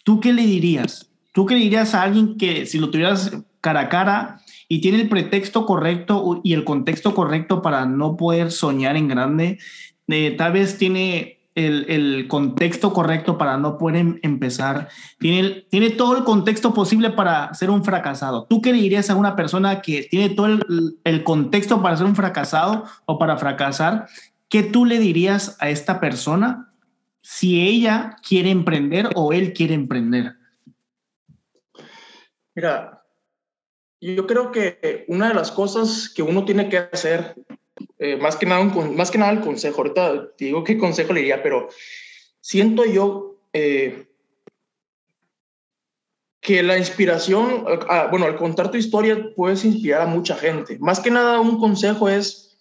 ¿tú 0.03 0.19
qué 0.19 0.33
le 0.33 0.43
dirías? 0.43 1.13
¿Tú 1.33 1.47
qué 1.47 1.55
le 1.55 1.61
dirías 1.61 1.95
a 1.95 2.03
alguien 2.03 2.37
que 2.37 2.67
si 2.67 2.81
lo 2.81 2.91
tuvieras 2.91 3.31
cara 3.61 3.83
a 3.83 3.89
cara 3.89 4.41
y 4.67 4.81
tiene 4.81 5.03
el 5.03 5.09
pretexto 5.09 5.65
correcto 5.65 6.41
y 6.43 6.55
el 6.55 6.65
contexto 6.65 7.15
correcto 7.15 7.63
para 7.63 7.87
no 7.87 8.17
poder 8.17 8.51
soñar 8.51 8.97
en 8.97 9.07
grande, 9.07 9.61
eh, 10.09 10.35
tal 10.37 10.55
vez 10.55 10.77
tiene 10.77 11.40
el, 11.55 12.27
contexto 12.29 12.93
correcto 12.93 13.39
para 13.39 13.57
no 13.57 13.79
poder 13.79 13.97
em, 13.97 14.19
empezar, 14.23 14.89
tiene, 15.19 15.67
tiene 15.69 15.91
todo 15.91 16.17
el 16.17 16.25
contexto 16.25 16.73
posible 16.73 17.11
para 17.11 17.53
ser 17.55 17.71
un 17.71 17.85
fracasado. 17.85 18.47
¿Tú 18.49 18.61
qué 18.61 18.73
le 18.73 18.79
dirías 18.79 19.11
a 19.11 19.17
una 19.17 19.37
persona 19.37 19.81
que 19.81 20.07
tiene 20.11 20.31
todo 20.31 20.47
el, 20.47 20.99
el 21.05 21.25
contexto 21.25 21.83
para 21.83 21.97
ser 21.97 22.07
un 22.07 22.17
fracasado 22.17 22.85
o 23.07 23.19
para 23.19 23.37
fracasar? 23.37 24.07
¿Qué 24.49 24.63
tú 24.63 24.85
le 24.85 24.99
dirías 24.99 25.57
a 25.61 25.71
esta 25.71 26.01
persona 26.01 26.73
si 27.23 27.61
ella 27.61 28.17
quiere 28.27 28.51
emprender 28.51 29.11
o 29.15 29.33
él 29.33 29.53
quiere 29.53 29.75
emprender? 29.75 30.37
Mira, 32.55 33.05
yo 34.01 34.27
creo 34.27 34.51
que 34.51 35.05
una 35.09 35.29
de 35.29 35.35
las 35.35 35.51
cosas 35.51 36.09
que 36.09 36.23
uno 36.23 36.45
tiene 36.45 36.69
que 36.69 36.79
hacer 36.79 37.35
eh, 37.99 38.17
más, 38.17 38.37
que 38.37 38.47
nada 38.47 38.65
más 38.65 39.11
que 39.11 39.19
nada 39.19 39.33
el 39.33 39.41
consejo. 39.41 39.79
Ahorita 39.83 40.29
digo 40.39 40.65
qué 40.65 40.79
consejo 40.79 41.13
le 41.13 41.21
diría, 41.21 41.43
pero 41.43 41.69
siento 42.41 42.85
yo 42.85 43.37
eh, 43.53 44.07
que 46.41 46.63
la 46.63 46.79
inspiración, 46.79 47.65
bueno, 48.11 48.27
al 48.27 48.37
contar 48.37 48.71
tu 48.71 48.79
historia 48.79 49.33
puedes 49.37 49.65
inspirar 49.65 50.03
a 50.03 50.07
mucha 50.07 50.35
gente. 50.35 50.79
Más 50.79 51.01
que 51.01 51.11
nada 51.11 51.41
un 51.41 51.61
consejo 51.61 52.09
es, 52.09 52.59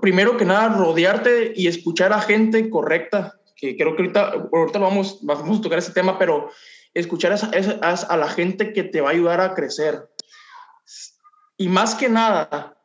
primero 0.00 0.36
que 0.36 0.44
nada, 0.44 0.68
rodearte 0.68 1.52
y 1.56 1.66
escuchar 1.66 2.12
a 2.12 2.20
gente 2.20 2.70
correcta, 2.70 3.40
que 3.56 3.76
creo 3.76 3.96
que 3.96 4.02
ahorita, 4.02 4.48
ahorita 4.52 4.78
vamos, 4.78 5.18
vamos 5.22 5.58
a 5.58 5.62
tocar 5.62 5.78
ese 5.78 5.92
tema, 5.92 6.18
pero 6.18 6.50
escuchar 6.94 7.32
a, 7.32 7.90
a 7.90 8.16
la 8.16 8.28
gente 8.28 8.72
que 8.72 8.84
te 8.84 9.00
va 9.00 9.08
a 9.08 9.12
ayudar 9.12 9.40
a 9.40 9.54
crecer. 9.54 10.08
Y 11.56 11.68
más 11.68 11.94
que 11.94 12.08
nada, 12.08 12.76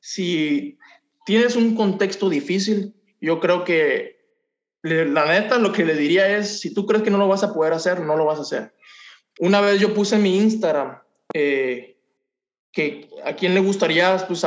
si 0.00 0.78
tienes 1.24 1.56
un 1.56 1.76
contexto 1.76 2.28
difícil, 2.28 2.94
yo 3.20 3.38
creo 3.40 3.64
que 3.64 4.20
la 4.82 5.26
neta 5.26 5.58
lo 5.58 5.72
que 5.72 5.84
le 5.84 5.94
diría 5.94 6.36
es, 6.36 6.60
si 6.60 6.72
tú 6.72 6.86
crees 6.86 7.02
que 7.02 7.10
no 7.10 7.18
lo 7.18 7.28
vas 7.28 7.44
a 7.44 7.52
poder 7.52 7.72
hacer, 7.72 8.00
no 8.00 8.16
lo 8.16 8.24
vas 8.24 8.38
a 8.38 8.42
hacer. 8.42 8.74
Una 9.38 9.60
vez 9.60 9.78
yo 9.78 9.94
puse 9.94 10.16
en 10.16 10.22
mi 10.22 10.38
Instagram 10.38 10.98
eh, 11.34 11.96
que 12.72 13.08
a 13.24 13.34
quién 13.34 13.54
le 13.54 13.60
gustaría 13.60 14.16
pues, 14.26 14.44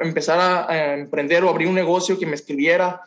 empezar 0.00 0.68
a, 0.70 0.94
emprender 0.94 1.44
o 1.44 1.50
abrir 1.50 1.68
un 1.68 1.74
negocio 1.74 2.18
que 2.18 2.26
me 2.26 2.34
escribiera. 2.34 3.02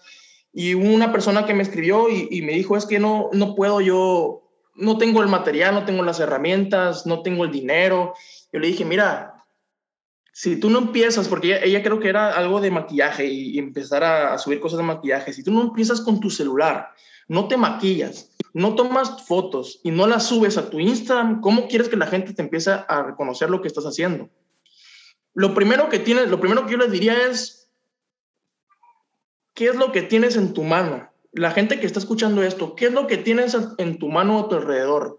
Y 0.53 0.73
una 0.73 1.11
persona 1.11 1.45
que 1.45 1.53
me 1.53 1.63
escribió 1.63 2.09
y, 2.09 2.27
y 2.31 2.41
me 2.41 2.53
dijo, 2.53 2.77
es 2.77 2.85
que 2.85 2.99
no, 2.99 3.29
no 3.33 3.55
puedo 3.55 3.81
yo, 3.81 4.43
no 4.75 4.97
tengo 4.97 5.21
el 5.21 5.27
material, 5.27 5.73
no 5.73 5.85
tengo 5.85 6.03
las 6.03 6.19
herramientas, 6.19 7.05
no 7.05 7.21
tengo 7.21 7.43
el 7.43 7.51
dinero. 7.51 8.13
Yo 8.51 8.59
le 8.59 8.67
dije, 8.67 8.85
mira, 8.85 9.36
si 10.37 10.55
tú 10.57 10.69
no 10.69 10.77
empiezas, 10.77 11.27
porque 11.27 11.59
ella, 11.63 11.81
creo 11.81 11.99
que 11.99 12.09
era 12.09 12.31
algo 12.31 12.61
de 12.61 12.69
maquillaje 12.69 13.25
y, 13.25 13.57
empezar 13.57 14.03
a, 14.03 14.37
subir 14.37 14.59
cosas 14.59 14.77
de 14.77 14.83
maquillaje, 14.83 15.33
si 15.33 15.41
tú 15.41 15.51
no 15.51 15.63
empiezas 15.63 15.99
con 15.99 16.19
tu 16.19 16.29
celular, 16.29 16.91
no 17.27 17.47
te 17.47 17.57
maquillas, 17.57 18.29
no 18.53 18.75
tomas 18.75 19.25
fotos 19.25 19.79
y 19.83 19.89
no 19.89 20.05
las 20.05 20.27
subes 20.27 20.59
a 20.59 20.69
tu 20.69 20.79
Instagram, 20.79 21.41
¿cómo 21.41 21.67
quieres 21.67 21.89
que 21.89 21.97
la 21.97 22.05
gente 22.05 22.35
te 22.35 22.43
empiece 22.43 22.69
a 22.69 23.01
reconocer 23.01 23.49
lo 23.49 23.63
que 23.63 23.67
estás 23.67 23.85
haciendo? 23.85 24.29
Lo 25.33 25.55
primero 25.55 25.89
que 25.89 25.97
tienes, 25.97 26.29
lo 26.29 26.39
primero 26.39 26.67
que 26.67 26.73
yo 26.73 26.77
les 26.77 26.91
diría 26.91 27.15
es, 27.27 27.71
¿qué 29.55 29.69
es 29.69 29.75
lo 29.75 29.91
que 29.91 30.03
tienes 30.03 30.35
en 30.35 30.53
tu 30.53 30.61
mano? 30.61 31.09
La 31.31 31.49
gente 31.49 31.79
que 31.79 31.87
está 31.87 31.97
escuchando 31.97 32.43
esto, 32.43 32.75
¿qué 32.75 32.85
es 32.85 32.93
lo 32.93 33.07
que 33.07 33.17
tienes 33.17 33.57
en 33.79 33.97
tu 33.97 34.07
mano 34.07 34.37
a 34.37 34.49
tu 34.49 34.55
alrededor? 34.57 35.17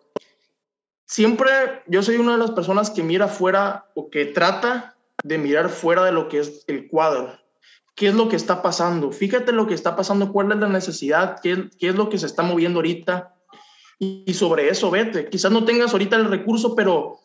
Siempre 1.06 1.50
yo 1.88 2.04
soy 2.04 2.18
una 2.18 2.34
de 2.34 2.38
las 2.38 2.52
personas 2.52 2.90
que 2.90 3.02
mira 3.02 3.24
afuera 3.24 3.90
o 3.96 4.10
que 4.10 4.24
trata 4.24 4.94
de 5.24 5.38
mirar 5.38 5.68
fuera 5.68 6.04
de 6.04 6.12
lo 6.12 6.28
que 6.28 6.40
es 6.40 6.64
el 6.66 6.88
cuadro. 6.88 7.38
¿Qué 7.94 8.08
es 8.08 8.14
lo 8.14 8.28
que 8.28 8.36
está 8.36 8.62
pasando? 8.62 9.10
Fíjate 9.10 9.52
lo 9.52 9.66
que 9.66 9.74
está 9.74 9.96
pasando, 9.96 10.32
cuál 10.32 10.52
es 10.52 10.58
la 10.58 10.68
necesidad, 10.68 11.40
qué, 11.42 11.68
qué 11.78 11.88
es 11.88 11.96
lo 11.96 12.08
que 12.08 12.18
se 12.18 12.26
está 12.26 12.42
moviendo 12.42 12.78
ahorita. 12.78 13.34
Y, 13.98 14.32
sobre 14.34 14.68
eso 14.68 14.90
vete. 14.90 15.28
Quizás 15.28 15.50
no 15.50 15.64
tengas 15.64 15.92
ahorita 15.92 16.14
el 16.14 16.26
recurso, 16.26 16.76
pero 16.76 17.18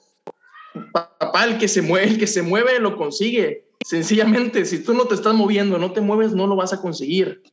papá, 0.92 1.46
el 1.46 1.60
que 1.60 1.68
se 1.68 1.84
mueve, 1.84 2.18
que 2.18 2.26
se 2.26 2.42
mueve 2.42 2.80
lo 2.80 2.98
consigue. 2.98 3.68
Sencillamente, 3.86 4.66
si 4.66 4.84
tú 4.84 4.96
no 4.96 5.06
te 5.06 5.14
estás 5.14 5.36
moviendo, 5.36 5.78
no 5.78 5.92
te 5.92 6.02
mueves, 6.02 6.34
no 6.34 6.48
lo 6.48 6.56
vas 6.56 6.74
a 6.74 6.82
conseguir. 6.82 7.44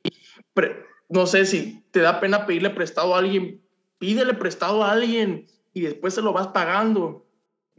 no 1.10 1.26
sé 1.26 1.44
si 1.44 1.84
te 1.90 2.00
da 2.00 2.20
pena 2.20 2.46
pedirle 2.46 2.70
prestado 2.70 3.14
a 3.14 3.18
alguien, 3.18 3.60
pídele 3.98 4.32
prestado 4.32 4.82
a 4.82 4.92
alguien 4.92 5.46
y 5.74 5.82
después 5.82 6.14
se 6.14 6.22
lo 6.22 6.32
vas 6.32 6.48
pagando 6.48 7.26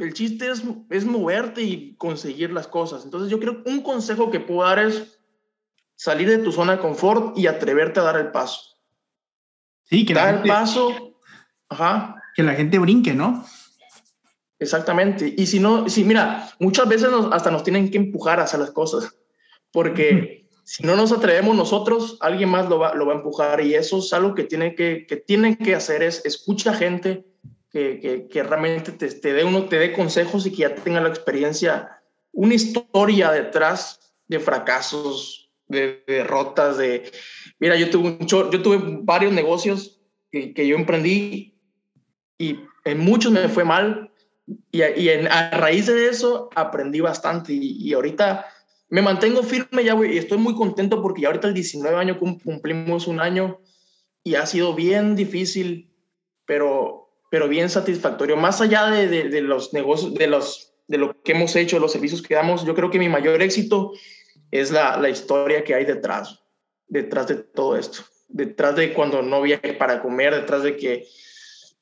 el 0.04 0.14
chiste 0.14 0.50
es, 0.50 0.64
es 0.90 1.06
moverte 1.06 1.62
y 1.62 1.96
conseguir 1.96 2.52
las 2.52 2.68
cosas. 2.68 3.04
Entonces 3.04 3.30
yo 3.30 3.40
creo 3.40 3.64
que 3.64 3.70
un 3.70 3.82
consejo 3.82 4.32
que 4.32 4.40
puedo 4.40 4.64
dar 4.64 4.80
es 4.80 5.20
salir 5.96 6.30
de 6.30 6.40
tu 6.40 6.52
zona 6.52 6.74
de 6.74 6.80
confort 6.80 7.38
y 7.38 7.48
atreverte 7.48 8.00
a 8.00 8.04
dar 8.04 8.18
el 8.18 8.32
paso. 8.32 8.60
Sí, 9.84 10.06
que 10.06 10.14
dar 10.14 10.36
el 10.36 10.48
paso. 10.48 11.18
Ajá. 11.70 12.16
Que 12.36 12.44
la 12.44 12.54
gente 12.54 12.80
brinque, 12.80 13.14
¿no? 13.14 13.46
Exactamente. 14.58 15.34
Y 15.38 15.48
si 15.48 15.60
no, 15.60 15.90
si 15.90 16.04
mira, 16.04 16.50
muchas 16.60 16.88
veces 16.88 17.10
hasta 17.32 17.52
nos 17.52 17.64
tienen 17.64 17.90
que 17.90 17.98
empujar 17.98 18.40
a 18.40 18.44
hacer 18.44 18.60
las 18.60 18.72
cosas, 18.72 19.16
porque 19.72 20.48
si 20.64 20.84
no 20.84 20.96
nos 20.96 21.12
atrevemos 21.12 21.56
nosotros, 21.56 22.18
alguien 22.22 22.50
más 22.50 22.70
lo 22.70 22.80
va, 22.80 22.94
lo 22.94 23.06
va 23.08 23.14
a 23.14 23.18
empujar 23.18 23.62
y 23.62 23.76
eso 23.76 24.00
es 24.00 24.14
algo 24.14 24.36
que 24.36 24.44
tienen 24.44 24.76
que, 24.76 25.06
que, 25.08 25.18
tienen 25.18 25.56
que 25.56 25.76
hacer, 25.76 26.04
es 26.04 26.24
escucha 26.26 26.74
gente, 26.74 27.26
que, 27.72 28.28
que, 28.30 28.44
realmente 28.44 28.92
te, 28.92 29.10
te, 29.10 29.34
dé 29.34 29.44
uno, 29.44 29.66
te 29.66 29.80
dé 29.80 29.94
consejos 29.94 30.46
y 30.46 30.52
que 30.52 30.58
ya 30.58 30.76
tenga 30.76 31.02
la 31.02 31.10
experiencia, 31.10 32.02
una 32.32 32.54
historia 32.54 33.32
detrás 33.32 34.14
de 34.28 34.40
fracasos, 34.40 35.52
de, 35.68 36.04
derrotas, 36.06 36.78
de... 36.78 37.12
Mira, 37.60 37.76
yo 37.76 37.90
tuve, 37.90 38.18
un, 38.20 38.28
yo 38.28 38.50
tuve 38.50 38.80
varios 39.04 39.32
negocios 39.32 40.02
que, 40.32 40.54
que, 40.54 40.68
yo 40.68 40.76
emprendí 40.76 41.58
y 42.38 42.60
en 42.84 43.00
muchos 43.00 43.32
me 43.32 43.48
fue 43.48 43.64
mal 43.64 44.12
y, 44.72 44.84
y 44.84 45.10
en, 45.10 45.28
a 45.28 45.52
raíz 45.52 45.88
de 45.88 46.10
eso 46.10 46.50
aprendí 46.56 47.00
bastante 47.00 47.54
y, 47.54 47.78
y 47.78 47.94
ahorita 47.94 48.46
me 48.92 49.02
mantengo 49.02 49.42
firme 49.42 49.86
ya, 49.86 49.94
güey, 49.94 50.14
y 50.14 50.18
estoy 50.18 50.38
muy 50.38 50.54
contento 50.54 51.02
porque 51.02 51.22
ya 51.22 51.30
ahorita 51.30 51.48
el 51.48 51.54
19 51.54 51.96
año 51.98 52.20
cumplimos 52.20 53.08
un 53.08 53.22
año 53.22 53.62
y 54.22 54.36
ha 54.36 54.46
sido 54.46 54.76
bien 54.76 55.16
difícil, 55.16 55.90
pero, 56.46 57.10
pero 57.32 57.48
bien 57.48 57.70
satisfactorio. 57.70 58.36
Más 58.36 58.60
allá 58.60 58.88
de, 58.88 59.08
de, 59.08 59.42
los 59.42 59.74
negocios, 59.74 60.14
de, 60.14 60.28
los, 60.28 60.74
de 60.88 60.98
lo 60.98 61.24
que 61.24 61.32
hemos 61.32 61.56
hecho, 61.56 61.80
los 61.80 61.94
servicios 61.94 62.22
que 62.22 62.36
damos, 62.36 62.66
yo 62.66 62.76
creo 62.76 62.92
que 62.92 63.00
mi 63.00 63.08
mayor 63.08 63.42
éxito 63.42 63.94
es 64.52 64.70
la, 64.70 64.98
la 64.98 65.10
historia 65.10 65.64
que 65.64 65.74
hay 65.74 65.86
detrás, 65.86 66.42
detrás 66.90 67.30
de 67.30 67.36
todo 67.36 67.78
esto, 67.78 68.02
detrás 68.28 68.76
de 68.76 68.94
cuando 68.94 69.22
no 69.22 69.38
había 69.38 69.62
para 69.80 70.02
comer, 70.02 70.36
detrás 70.36 70.64
de 70.64 70.76
que 70.76 71.08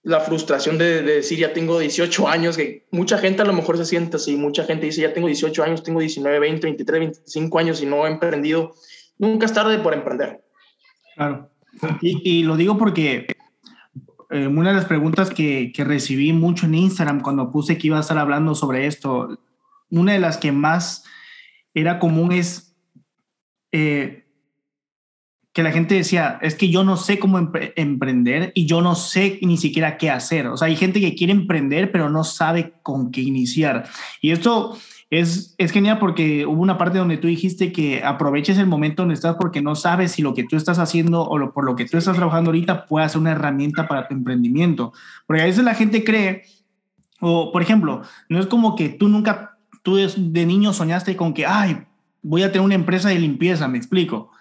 la 0.04 0.20
frustración 0.20 0.78
de, 0.78 1.02
decir 1.02 1.40
ya 1.40 1.52
tengo 1.52 1.80
18 1.80 2.28
años, 2.28 2.56
que 2.56 2.86
mucha 2.92 3.18
gente 3.18 3.42
a 3.42 3.46
lo 3.46 3.54
mejor 3.54 3.76
se 3.76 3.86
siente 3.86 4.18
así, 4.18 4.36
mucha 4.36 4.66
gente 4.66 4.86
dice 4.86 5.02
ya 5.02 5.14
tengo 5.14 5.26
18 5.26 5.64
años, 5.64 5.82
tengo 5.82 6.00
19, 6.00 6.38
20, 6.38 6.68
23, 6.68 7.00
25 7.00 7.60
años 7.60 7.82
y 7.82 7.88
no 7.88 8.06
he 8.06 8.12
emprendido. 8.12 8.76
Nunca 9.18 9.48
es 9.48 9.54
tarde 9.54 9.80
por 9.80 9.96
emprender. 9.96 10.42
Claro. 11.16 11.50
Y, 12.02 12.44
lo 12.44 12.56
digo 12.56 12.78
porque 12.78 13.28
eh, 14.30 14.48
una 14.48 14.70
de 14.70 14.76
las 14.76 14.86
preguntas 14.86 15.30
que, 15.30 15.72
que, 15.74 15.84
recibí 15.84 16.34
mucho 16.34 16.66
en 16.66 16.76
Instagram 16.76 17.22
cuando 17.22 17.52
puse 17.52 17.78
que 17.78 17.88
iba 17.88 17.98
a 17.98 18.02
estar 18.02 18.18
hablando 18.18 18.56
sobre 18.56 18.86
esto, 18.86 19.40
una 19.90 20.14
de 20.14 20.20
las 20.20 20.38
que 20.38 20.52
más 20.52 21.04
era 21.74 22.00
común 22.00 22.32
es 22.32 22.76
eh, 23.72 24.26
que 25.54 25.64
la 25.64 25.72
gente 25.72 25.96
decía, 25.96 26.40
es 26.42 26.56
que 26.56 26.70
yo 26.70 26.84
no 26.84 26.96
sé 26.96 27.18
cómo 27.18 27.52
emprender 27.76 28.52
y 28.54 28.66
yo 28.66 28.82
no 28.82 28.96
sé 28.96 29.40
ni 29.42 29.58
siquiera 29.58 29.98
qué 29.98 30.10
hacer. 30.10 30.48
O 30.48 30.58
sea, 30.58 30.68
hay 30.68 30.76
gente 30.76 31.02
que 31.02 31.16
quiere 31.16 31.34
emprender, 31.34 31.92
pero 31.92 32.10
no 32.10 32.24
sabe 32.24 32.76
con 32.84 33.12
qué 33.12 33.22
iniciar. 33.22 33.90
Y 34.22 34.32
esto 34.32 34.78
es, 35.10 35.56
es 35.58 35.72
genial 35.72 35.98
porque 35.98 36.46
hubo 36.46 36.62
una 36.62 36.78
parte 36.78 37.00
donde 37.00 37.18
tú 37.18 37.28
dijiste 37.28 37.72
que 37.72 38.04
aproveches 38.04 38.58
el 38.58 38.68
momento 38.68 39.02
donde 39.02 39.16
estás 39.16 39.36
porque 39.40 39.62
no 39.62 39.76
sabes 39.76 40.12
si 40.12 40.22
lo 40.22 40.34
que 40.34 40.44
tú 40.44 40.56
estás 40.56 40.78
haciendo 40.78 41.22
o 41.22 41.52
por 41.52 41.66
lo 41.66 41.76
que 41.76 41.86
tú 41.86 41.98
estás 41.98 42.16
trabajando 42.16 42.50
ahorita 42.50 42.86
puede 42.86 43.10
ser 43.10 43.22
una 43.22 43.32
herramienta 43.32 43.88
para 43.88 44.08
tu 44.08 44.14
emprendimiento. 44.14 44.94
Porque 45.26 45.42
a 45.42 45.46
veces 45.46 45.64
la 45.64 45.74
gente 45.74 46.04
cree, 46.04 46.44
o 47.20 47.52
por 47.52 47.62
ejemplo, 47.62 48.04
no 48.30 48.40
es 48.40 48.48
como 48.48 48.76
que 48.76 48.90
tú 48.90 49.08
nunca, 49.08 49.58
tú 49.82 49.96
de 49.96 50.46
niño 50.46 50.74
soñaste 50.74 51.16
con 51.16 51.34
que, 51.34 51.46
ay, 51.46 51.86
voy 52.22 52.44
a 52.44 52.52
tener 52.52 52.66
una 52.66 52.76
empresa 52.76 53.10
de 53.10 53.20
limpieza, 53.20 53.68
me 53.68 53.78
explico 53.78 54.32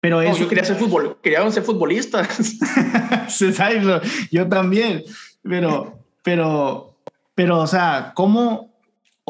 pero 0.00 0.22
eso... 0.22 0.38
yo 0.38 0.48
quería 0.48 0.64
ser 0.64 0.76
fútbol, 0.76 1.18
quería 1.22 1.50
ser 1.50 1.64
futbolista. 1.64 2.26
yo 4.30 4.48
también, 4.48 5.02
pero, 5.42 5.98
pero, 6.22 6.96
pero, 7.34 7.58
o 7.58 7.66
sea, 7.66 8.12
¿cómo 8.14 8.67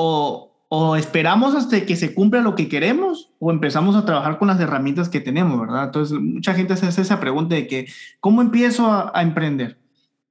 o, 0.01 0.55
o, 0.69 0.95
esperamos 0.95 1.57
hasta 1.57 1.85
que 1.85 1.97
se 1.97 2.15
cumpla 2.15 2.41
lo 2.41 2.55
que 2.55 2.69
queremos 2.69 3.33
o 3.41 3.51
empezamos 3.51 3.97
a 3.97 4.05
trabajar 4.05 4.39
con 4.39 4.47
las 4.47 4.61
herramientas 4.61 5.09
que 5.09 5.19
tenemos, 5.19 5.61
verdad? 5.61 5.87
Entonces, 5.87 6.17
mucha 6.21 6.55
gente 6.55 6.77
se 6.77 6.87
hace 6.87 7.03
esa 7.03 7.19
pregunta 7.19 7.57
de 7.57 7.67
que, 7.67 7.89
¿cómo 8.21 8.41
empiezo 8.41 8.87
a, 8.93 9.21
emprender? 9.21 9.77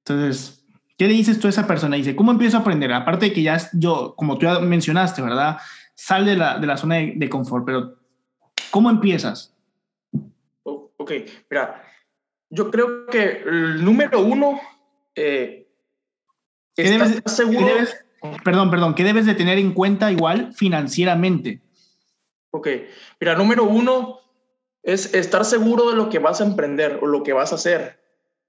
Entonces, 0.05 0.65
¿qué 0.97 1.05
le 1.05 1.15
dices 1.15 1.37
tú 1.37 1.47
a 1.47 1.49
esa 1.49 1.67
persona? 1.67 1.97
Dice, 1.97 2.15
¿cómo 2.15 2.31
empiezo 2.31 2.55
a 2.55 2.61
aprender? 2.61 2.93
Aparte 2.93 3.25
de 3.25 3.33
que 3.33 3.41
ya 3.41 3.59
yo, 3.73 4.13
como 4.15 4.37
tú 4.37 4.45
ya 4.45 4.59
mencionaste, 4.59 5.21
¿verdad? 5.21 5.57
Sal 5.95 6.25
de 6.25 6.37
la, 6.37 6.59
de 6.59 6.67
la 6.67 6.77
zona 6.77 6.95
de, 6.95 7.15
de 7.17 7.29
confort, 7.29 7.65
pero 7.65 7.97
¿cómo 8.71 8.89
empiezas? 8.89 9.53
Ok, 10.63 11.11
mira, 11.49 11.83
yo 12.49 12.71
creo 12.71 13.05
que 13.07 13.43
el 13.45 13.83
número 13.83 14.21
uno, 14.21 14.61
eh, 15.13 15.67
¿Qué 16.73 16.83
debes, 16.83 17.21
seguro? 17.25 17.67
Perdón, 18.43 18.71
perdón, 18.71 18.95
¿qué 18.95 19.03
debes 19.03 19.25
de 19.25 19.35
tener 19.35 19.57
en 19.57 19.73
cuenta 19.73 20.11
igual 20.11 20.53
financieramente? 20.53 21.61
Ok, 22.51 22.67
mira, 23.19 23.35
número 23.35 23.63
uno 23.65 24.19
es 24.83 25.13
estar 25.13 25.43
seguro 25.43 25.89
de 25.89 25.95
lo 25.95 26.09
que 26.09 26.19
vas 26.19 26.39
a 26.41 26.45
emprender 26.45 26.99
o 27.01 27.07
lo 27.07 27.23
que 27.23 27.33
vas 27.33 27.51
a 27.51 27.55
hacer. 27.55 27.99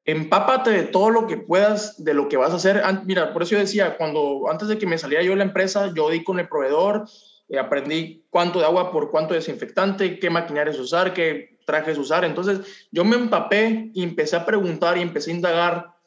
Empápate 0.04 0.70
de 0.70 0.84
todo 0.84 1.10
lo 1.10 1.26
que 1.26 1.36
puedas 1.36 2.02
de 2.02 2.14
lo 2.14 2.28
que 2.28 2.36
vas 2.36 2.52
a 2.52 2.56
hacer. 2.56 2.82
Mira, 3.04 3.32
por 3.32 3.42
eso 3.42 3.52
yo 3.52 3.58
decía, 3.58 3.96
cuando 3.96 4.48
antes 4.50 4.68
de 4.68 4.78
que 4.78 4.86
me 4.86 4.98
saliera 4.98 5.22
yo 5.22 5.32
de 5.32 5.38
la 5.38 5.44
empresa, 5.44 5.92
yo 5.94 6.08
di 6.08 6.24
con 6.24 6.38
el 6.38 6.48
proveedor, 6.48 7.06
eh, 7.48 7.58
aprendí 7.58 8.24
cuánto 8.30 8.60
de 8.60 8.66
agua 8.66 8.92
por 8.92 9.10
cuánto 9.10 9.34
desinfectante, 9.34 10.18
qué 10.18 10.30
maquinarias 10.30 10.78
usar, 10.78 11.12
qué 11.12 11.58
trajes 11.66 11.98
usar. 11.98 12.24
Entonces 12.24 12.88
yo 12.90 13.04
me 13.04 13.16
empapé 13.16 13.90
y 13.92 14.02
empecé 14.02 14.36
a 14.36 14.46
preguntar 14.46 14.96
y 14.96 15.02
empecé 15.02 15.32
a 15.32 15.34
indagar 15.34 15.97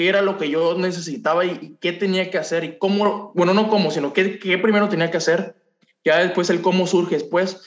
qué 0.00 0.08
era 0.08 0.22
lo 0.22 0.38
que 0.38 0.48
yo 0.48 0.78
necesitaba 0.78 1.44
y, 1.44 1.76
qué 1.78 1.92
tenía 1.92 2.30
que 2.30 2.38
hacer 2.38 2.64
y 2.64 2.78
cómo, 2.78 3.32
bueno, 3.34 3.52
no 3.52 3.68
cómo, 3.68 3.90
sino 3.90 4.14
qué, 4.14 4.38
qué 4.38 4.56
primero 4.56 4.88
tenía 4.88 5.10
que 5.10 5.18
hacer. 5.18 5.56
Ya 6.06 6.20
después 6.20 6.48
el 6.48 6.62
cómo 6.62 6.86
surge 6.86 7.16
después. 7.16 7.60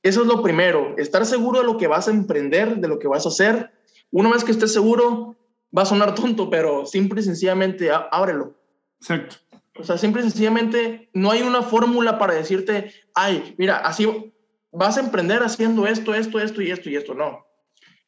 Eso 0.00 0.20
es 0.20 0.28
lo 0.28 0.40
primero, 0.40 0.94
estar 0.98 1.26
seguro 1.26 1.58
de 1.58 1.66
lo 1.66 1.78
que 1.78 1.88
vas 1.88 2.06
a 2.06 2.12
emprender, 2.12 2.76
de 2.76 2.86
lo 2.86 3.00
que 3.00 3.08
vas 3.08 3.26
a 3.26 3.30
hacer. 3.30 3.72
Una 4.12 4.30
vez 4.30 4.44
que 4.44 4.52
estés 4.52 4.72
seguro, 4.72 5.34
va 5.76 5.82
a 5.82 5.84
sonar 5.84 6.14
tonto, 6.14 6.48
pero 6.48 6.86
simple 6.86 7.22
y 7.22 7.24
sencillamente 7.24 7.90
ábrelo. 8.12 8.54
Exacto. 9.00 9.38
O 9.76 9.82
sea, 9.82 9.98
simple 9.98 10.20
y 10.20 10.30
sencillamente 10.30 11.10
no 11.12 11.32
hay 11.32 11.42
una 11.42 11.62
fórmula 11.62 12.20
para 12.20 12.34
decirte, 12.34 12.94
ay, 13.16 13.56
mira, 13.58 13.78
así 13.78 14.32
vas 14.70 14.96
a 14.96 15.00
emprender 15.00 15.42
haciendo 15.42 15.88
esto, 15.88 16.14
esto, 16.14 16.38
esto 16.38 16.62
y 16.62 16.70
esto 16.70 16.88
y 16.88 16.94
esto. 16.94 17.14
No. 17.14 17.49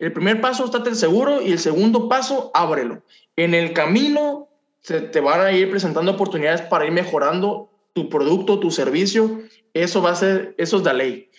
El 0.03 0.13
primer 0.13 0.41
paso, 0.41 0.65
estate 0.65 0.97
seguro 0.97 1.41
y 1.41 1.53
el 1.53 1.61
segundo 1.61 2.09
paso, 2.09 2.51
ábrelo. 2.55 3.05
En 3.37 3.55
el 3.55 3.73
camino 3.73 4.49
se 4.81 5.01
te 5.01 5.21
van 5.21 5.41
a 5.41 5.53
ir 5.53 5.71
presentando 5.71 6.11
oportunidades 6.11 6.61
para 6.63 6.85
ir 6.87 6.91
mejorando 6.91 7.71
tu 7.93 8.09
producto, 8.09 8.59
tu 8.59 8.73
servicio. 8.73 9.43
Eso 9.75 10.03
va 10.03 10.11
a 10.11 10.17
ser, 10.17 10.57
eso 10.59 10.79
es 10.79 10.83
la 10.83 10.93
ley. 10.93 11.31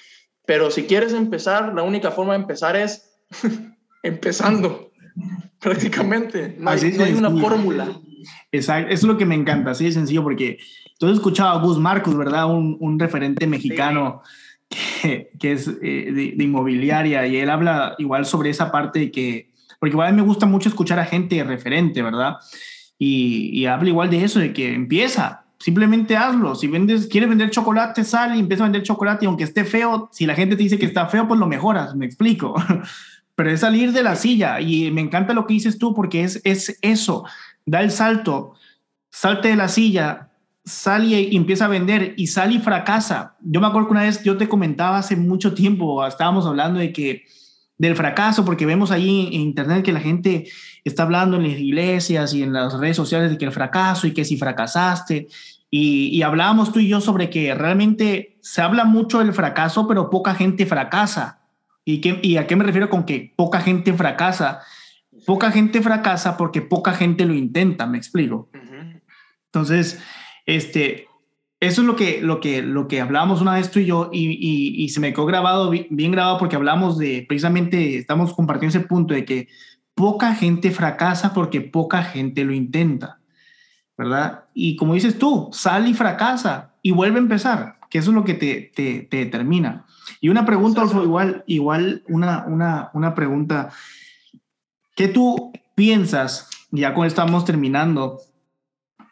Pero 0.46 0.72
si 0.72 0.84
quieres 0.84 1.12
empezar, 1.12 1.74
la 1.76 1.84
única 1.84 2.12
forma 2.12 2.36
de 2.36 2.40
empezar 2.40 2.78
es 2.78 3.14
empezando, 4.02 4.94
prácticamente. 5.60 6.56
No, 6.58 6.70
hay, 6.70 7.14
una 7.18 7.32
fórmula. 7.32 8.00
Exacto, 8.54 8.94
eso 8.94 9.08
es 9.08 9.12
lo 9.12 9.18
que 9.18 9.26
me 9.26 9.36
encanta, 9.36 9.72
así 9.72 9.84
de 9.84 9.92
sencillo, 9.92 10.24
porque 10.24 10.58
tú 10.98 11.08
has 11.08 11.16
escuchado 11.16 11.50
a 11.50 11.62
Gus 11.62 11.80
Marcos, 11.80 12.16
¿verdad? 12.16 12.50
Un, 12.50 12.78
un 12.80 12.98
referente 12.98 13.46
mexicano 13.46 14.22
que, 15.40 15.52
es 15.52 15.68
eh, 15.82 16.34
de, 16.36 16.44
inmobiliaria 16.44 17.26
y 17.28 17.38
él 17.38 17.50
habla 17.50 17.96
igual 17.98 18.26
sobre 18.26 18.50
esa 18.50 18.72
parte 18.72 19.00
de 19.00 19.12
que, 19.12 19.52
porque 19.80 19.94
igual 19.94 20.08
a 20.08 20.12
mí 20.12 20.18
me 20.18 20.28
gusta 20.28 20.46
mucho 20.46 20.70
escuchar 20.70 21.00
a 21.00 21.06
gente 21.06 21.44
referente, 21.44 22.02
¿verdad? 22.02 22.38
Y, 22.98 23.66
habla 23.66 23.90
igual 23.90 24.10
de 24.10 24.24
eso, 24.24 24.40
de 24.40 24.54
que 24.54 24.74
empieza, 24.74 25.46
simplemente 25.60 26.16
hazlo. 26.16 26.56
Si 26.56 26.68
vendes, 26.68 27.08
quieres 27.08 27.30
vender 27.30 27.50
chocolate, 27.50 28.04
sal 28.04 28.36
y 28.36 28.40
empieza 28.40 28.64
a 28.64 28.68
vender 28.68 28.84
chocolate 28.84 29.26
y 29.26 29.28
aunque 29.28 29.44
esté 29.44 29.66
feo, 29.66 30.10
si 30.12 30.26
la 30.26 30.36
gente 30.36 30.56
te 30.56 30.64
dice 30.64 30.80
que 30.80 30.86
está 30.86 31.08
feo, 31.08 31.28
pues 31.28 31.40
lo 31.40 31.48
mejoras, 31.48 31.96
me 31.96 32.06
explico. 32.06 32.56
Pero 33.36 33.50
es 33.50 33.62
salir 33.62 33.92
de 33.92 34.04
la 34.04 34.16
silla 34.16 34.62
y 34.62 34.92
me 34.92 35.02
encanta 35.02 35.34
lo 35.34 35.46
que 35.48 35.56
dices 35.56 35.80
tú 35.80 35.94
porque 35.94 36.24
es, 36.24 36.40
es 36.44 36.78
eso, 36.82 37.26
da 37.66 37.82
el 37.82 37.92
salto, 37.92 38.54
salte 39.10 39.50
de 39.50 39.56
la 39.56 39.68
silla, 39.68 40.30
sale 40.66 41.22
y 41.22 41.36
empieza 41.36 41.66
a 41.66 41.70
vender 41.70 42.14
y 42.18 42.28
sale 42.28 42.56
y 42.56 42.60
fracasa. 42.60 43.36
Yo 43.42 43.60
me 43.60 43.68
acuerdo 43.68 43.88
que 43.88 43.94
una 43.94 44.04
vez 44.04 44.24
yo 44.24 44.38
te 44.38 44.48
comentaba 44.48 44.98
hace 44.98 45.16
mucho 45.16 45.54
tiempo, 45.54 46.06
estábamos 46.06 46.46
hablando 46.46 46.80
de 46.80 46.94
que 46.94 47.26
del 47.78 47.96
fracaso, 47.96 48.46
porque 48.46 48.66
vemos 48.66 48.92
ahí 48.92 49.28
en 49.34 49.42
internet 49.42 49.84
que 49.84 49.92
la 49.92 50.00
gente 50.00 50.48
está 50.84 51.04
hablando 51.04 51.38
en 51.38 51.44
las 51.44 51.60
iglesias 51.60 52.34
y 52.34 52.44
en 52.44 52.54
las 52.54 52.74
redes 52.80 52.96
sociales 52.96 53.32
de 53.32 53.38
que 53.38 53.46
el 53.46 53.52
fracaso 53.52 54.08
y 54.08 54.14
que 54.14 54.24
si 54.24 54.38
fracasaste. 54.38 55.28
Y, 55.70 56.08
y 56.08 56.22
hablábamos 56.22 56.72
tú 56.72 56.80
y 56.80 56.88
yo 56.88 57.02
sobre 57.02 57.30
que 57.30 57.54
realmente 57.56 58.38
se 58.42 58.62
habla 58.62 58.86
mucho 58.86 59.20
del 59.20 59.34
fracaso, 59.34 59.88
pero 59.88 60.10
poca 60.10 60.36
gente 60.36 60.66
fracasa. 60.66 61.42
¿Y, 61.84 62.00
qué, 62.00 62.20
¿Y 62.22 62.38
a 62.38 62.48
qué 62.48 62.56
me 62.56 62.64
refiero 62.64 62.90
con 62.90 63.04
que 63.06 63.34
poca 63.36 63.60
gente 63.60 63.92
fracasa? 63.94 64.62
Poca 65.26 65.52
gente 65.52 65.82
fracasa 65.82 66.38
porque 66.38 66.62
poca 66.62 66.94
gente 66.94 67.26
lo 67.26 67.34
intenta, 67.34 67.86
me 67.86 67.98
explico. 67.98 68.50
Entonces, 69.46 70.00
este, 70.46 71.08
eso 71.60 71.82
es 71.82 71.88
lo 71.88 71.96
que, 71.96 72.22
lo 72.22 72.40
que, 72.40 72.62
lo 72.62 72.88
que 72.88 73.00
hablábamos 73.00 73.42
una 73.42 73.54
vez 73.54 73.72
tú 73.72 73.80
y 73.80 73.86
yo 73.86 74.10
y, 74.12 74.90
se 74.90 75.00
me 75.00 75.14
quedó 75.14 75.26
grabado, 75.26 75.70
bien 75.70 76.12
grabado 76.12 76.38
porque 76.38 76.58
hablamos 76.58 76.98
de, 76.98 77.26
precisamente 77.28 77.98
estamos 77.98 78.34
compartiendo 78.34 78.78
ese 78.78 78.86
punto 78.86 79.14
de 79.14 79.24
que 79.24 79.48
poca 79.96 80.36
gente 80.36 80.72
fracasa 80.72 81.34
porque 81.34 81.62
poca 81.62 82.04
gente 82.04 82.44
lo 82.44 82.54
intenta, 82.54 83.20
¿verdad? 83.98 84.46
Y 84.54 84.76
como 84.76 84.94
dices 84.94 85.18
tú, 85.18 85.50
sale 85.54 85.90
y 85.90 85.94
fracasa 85.94 86.74
y 86.82 86.92
vuelve 86.92 87.18
a 87.18 87.22
empezar, 87.22 87.80
que 87.90 88.00
eso 88.00 88.12
es 88.12 88.16
lo 88.16 88.26
que 88.26 88.34
te, 88.34 88.72
te, 88.76 89.04
te 89.04 89.18
determina. 89.18 89.86
Y 90.20 90.30
una 90.30 90.46
pregunta, 90.46 90.84
igual, 90.84 91.44
igual 91.48 92.04
una, 92.10 92.44
una, 92.46 92.90
una 92.94 93.16
pregunta, 93.16 93.70
¿qué 94.96 95.08
tú 95.08 95.54
piensas, 95.76 96.50
ya 96.72 96.94
con 96.94 97.08
estamos 97.08 97.46
terminando, 97.46 98.20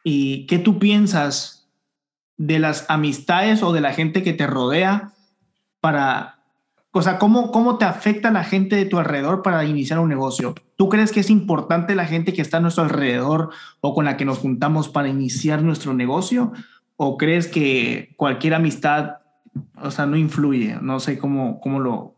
¿Y 0.03 0.45
qué 0.47 0.59
tú 0.59 0.79
piensas 0.79 1.69
de 2.37 2.59
las 2.59 2.89
amistades 2.89 3.61
o 3.63 3.73
de 3.73 3.81
la 3.81 3.93
gente 3.93 4.23
que 4.23 4.33
te 4.33 4.47
rodea 4.47 5.13
para, 5.79 6.39
o 6.91 7.01
sea, 7.01 7.19
cómo, 7.19 7.51
cómo 7.51 7.77
te 7.77 7.85
afecta 7.85 8.31
la 8.31 8.43
gente 8.43 8.75
de 8.75 8.85
tu 8.85 8.97
alrededor 8.97 9.41
para 9.41 9.65
iniciar 9.65 9.99
un 9.99 10.09
negocio? 10.09 10.55
¿Tú 10.75 10.89
crees 10.89 11.11
que 11.11 11.19
es 11.19 11.29
importante 11.29 11.95
la 11.95 12.05
gente 12.05 12.33
que 12.33 12.41
está 12.41 12.57
a 12.57 12.61
nuestro 12.61 12.83
alrededor 12.83 13.51
o 13.81 13.93
con 13.93 14.05
la 14.05 14.17
que 14.17 14.25
nos 14.25 14.39
juntamos 14.39 14.89
para 14.89 15.09
iniciar 15.09 15.61
nuestro 15.61 15.93
negocio? 15.93 16.51
¿O 16.97 17.17
crees 17.17 17.47
que 17.47 18.13
cualquier 18.17 18.53
amistad 18.53 19.21
o 19.81 19.91
sea, 19.91 20.05
no 20.05 20.17
influye. 20.17 20.77
No 20.81 20.99
sé 20.99 21.17
cómo, 21.17 21.59
cómo 21.59 21.79
lo, 21.79 22.15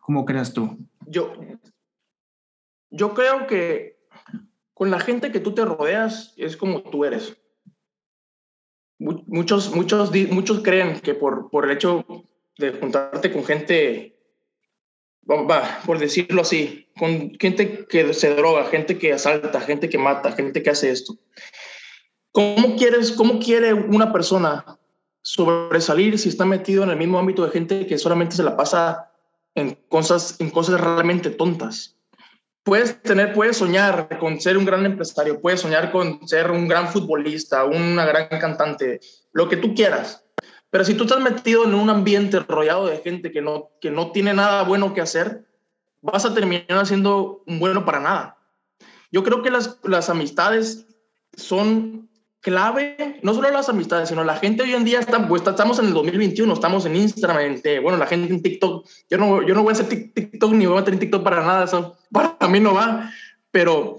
cómo 0.00 0.24
creas 0.24 0.52
tú. 0.52 0.78
Yo, 1.06 1.32
yo 2.90 3.14
creo 3.14 3.46
que 3.46 3.95
con 4.76 4.90
la 4.90 5.00
gente 5.00 5.32
que 5.32 5.40
tú 5.40 5.54
te 5.54 5.64
rodeas 5.64 6.34
es 6.36 6.54
como 6.54 6.82
tú 6.82 7.06
eres. 7.06 7.34
Muchos, 8.98 9.74
muchos, 9.74 10.12
muchos 10.30 10.60
creen 10.60 11.00
que 11.00 11.14
por, 11.14 11.48
por 11.48 11.64
el 11.64 11.70
hecho 11.70 12.04
de 12.58 12.72
juntarte 12.72 13.32
con 13.32 13.42
gente, 13.46 14.18
por 15.24 15.98
decirlo 15.98 16.42
así, 16.42 16.90
con 16.98 17.32
gente 17.40 17.86
que 17.86 18.12
se 18.12 18.34
droga, 18.34 18.66
gente 18.66 18.98
que 18.98 19.14
asalta, 19.14 19.62
gente 19.62 19.88
que 19.88 19.96
mata, 19.96 20.32
gente 20.32 20.62
que 20.62 20.68
hace 20.68 20.90
esto. 20.90 21.16
¿Cómo 22.32 22.76
quieres, 22.76 23.12
cómo 23.12 23.38
quiere 23.38 23.72
una 23.72 24.12
persona 24.12 24.78
sobresalir 25.22 26.18
si 26.18 26.28
está 26.28 26.44
metido 26.44 26.84
en 26.84 26.90
el 26.90 26.98
mismo 26.98 27.18
ámbito 27.18 27.46
de 27.46 27.50
gente 27.50 27.86
que 27.86 27.96
solamente 27.96 28.36
se 28.36 28.42
la 28.42 28.58
pasa 28.58 29.10
en 29.54 29.74
cosas, 29.88 30.38
en 30.38 30.50
cosas 30.50 30.78
realmente 30.78 31.30
tontas? 31.30 31.95
Puedes 32.66 33.00
tener, 33.00 33.32
puedes 33.32 33.58
soñar 33.58 34.18
con 34.18 34.40
ser 34.40 34.58
un 34.58 34.64
gran 34.64 34.84
empresario, 34.84 35.40
puedes 35.40 35.60
soñar 35.60 35.92
con 35.92 36.26
ser 36.26 36.50
un 36.50 36.66
gran 36.66 36.88
futbolista, 36.88 37.64
una 37.64 38.04
gran 38.04 38.26
cantante, 38.40 38.98
lo 39.32 39.48
que 39.48 39.56
tú 39.56 39.72
quieras. 39.72 40.24
Pero 40.68 40.82
si 40.84 40.94
tú 40.94 41.04
estás 41.04 41.20
metido 41.20 41.64
en 41.64 41.74
un 41.74 41.88
ambiente 41.90 42.40
rodeado 42.40 42.88
de 42.88 42.98
gente 42.98 43.30
que 43.30 43.40
no, 43.40 43.70
que 43.80 43.92
no 43.92 44.10
tiene 44.10 44.34
nada 44.34 44.64
bueno 44.64 44.94
que 44.94 45.00
hacer, 45.00 45.46
vas 46.02 46.24
a 46.24 46.34
terminar 46.34 46.84
siendo 46.88 47.44
un 47.46 47.60
bueno 47.60 47.84
para 47.84 48.00
nada. 48.00 48.38
Yo 49.12 49.22
creo 49.22 49.44
que 49.44 49.52
las, 49.52 49.78
las 49.84 50.10
amistades 50.10 50.88
son 51.36 52.10
clave, 52.46 53.18
no 53.22 53.34
solo 53.34 53.50
las 53.50 53.68
amistades, 53.68 54.08
sino 54.08 54.22
la 54.22 54.36
gente 54.36 54.62
hoy 54.62 54.72
en 54.72 54.84
día 54.84 55.00
está, 55.00 55.26
pues 55.26 55.42
estamos 55.44 55.80
en 55.80 55.86
el 55.86 55.94
2021, 55.94 56.54
estamos 56.54 56.86
en 56.86 56.94
Instagram, 56.94 57.60
bueno, 57.82 57.98
la 57.98 58.06
gente 58.06 58.32
en 58.32 58.40
TikTok, 58.40 58.86
yo 59.10 59.18
no, 59.18 59.42
yo 59.44 59.52
no 59.52 59.64
voy 59.64 59.70
a 59.70 59.72
hacer 59.72 59.88
TikTok 59.88 60.52
ni 60.52 60.64
voy 60.64 60.76
a 60.76 60.80
meter 60.80 60.96
TikTok 60.96 61.24
para 61.24 61.44
nada, 61.44 61.64
eso 61.64 61.96
para 62.12 62.36
mí 62.48 62.60
no 62.60 62.72
va, 62.72 63.10
pero 63.50 63.96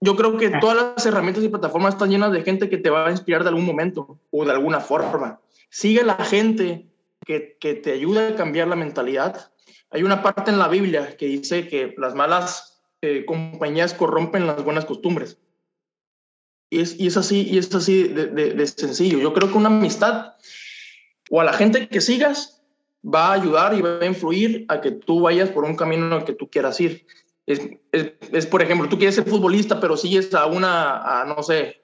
yo 0.00 0.16
creo 0.16 0.38
que 0.38 0.48
todas 0.48 0.94
las 0.94 1.04
herramientas 1.04 1.44
y 1.44 1.50
plataformas 1.50 1.92
están 1.92 2.08
llenas 2.08 2.32
de 2.32 2.42
gente 2.42 2.70
que 2.70 2.78
te 2.78 2.88
va 2.88 3.06
a 3.06 3.10
inspirar 3.10 3.42
de 3.42 3.50
algún 3.50 3.66
momento 3.66 4.18
o 4.30 4.46
de 4.46 4.52
alguna 4.52 4.80
forma. 4.80 5.40
Sigue 5.68 6.04
la 6.04 6.16
gente 6.16 6.86
que, 7.26 7.58
que 7.60 7.74
te 7.74 7.92
ayuda 7.92 8.28
a 8.28 8.34
cambiar 8.34 8.68
la 8.68 8.76
mentalidad. 8.76 9.52
Hay 9.90 10.02
una 10.04 10.22
parte 10.22 10.50
en 10.50 10.58
la 10.58 10.68
Biblia 10.68 11.18
que 11.18 11.26
dice 11.26 11.68
que 11.68 11.94
las 11.98 12.14
malas 12.14 12.82
eh, 13.02 13.26
compañías 13.26 13.92
corrompen 13.92 14.46
las 14.46 14.64
buenas 14.64 14.86
costumbres. 14.86 15.38
Y 16.74 17.06
es, 17.06 17.16
así, 17.16 17.46
y 17.48 17.58
es 17.58 17.72
así 17.74 18.08
de, 18.08 18.66
sencillo. 18.66 19.18
Yo 19.18 19.32
creo 19.32 19.50
que 19.50 19.58
una 19.58 19.68
amistad 19.68 20.34
o 21.30 21.40
a 21.40 21.44
la 21.44 21.52
gente 21.52 21.88
que 21.88 22.00
sigas 22.00 22.62
va 23.04 23.28
a 23.28 23.32
ayudar 23.34 23.74
y 23.74 23.82
va 23.82 23.98
a 24.00 24.06
influir 24.06 24.64
a 24.68 24.80
que 24.80 24.90
tú 24.90 25.20
vayas 25.20 25.50
por 25.50 25.64
un 25.64 25.76
camino 25.76 26.14
al 26.14 26.24
que 26.24 26.32
tú 26.32 26.50
quieras 26.50 26.80
ir. 26.80 27.06
Es, 27.46 27.60
es, 27.92 28.46
por 28.46 28.62
ejemplo, 28.62 28.88
tú 28.88 28.96
quieres 28.96 29.14
ser 29.14 29.28
futbolista, 29.28 29.78
pero 29.78 29.96
sigues 29.96 30.34
a 30.34 30.46
una, 30.46 31.24
no 31.26 31.42
sé, 31.42 31.82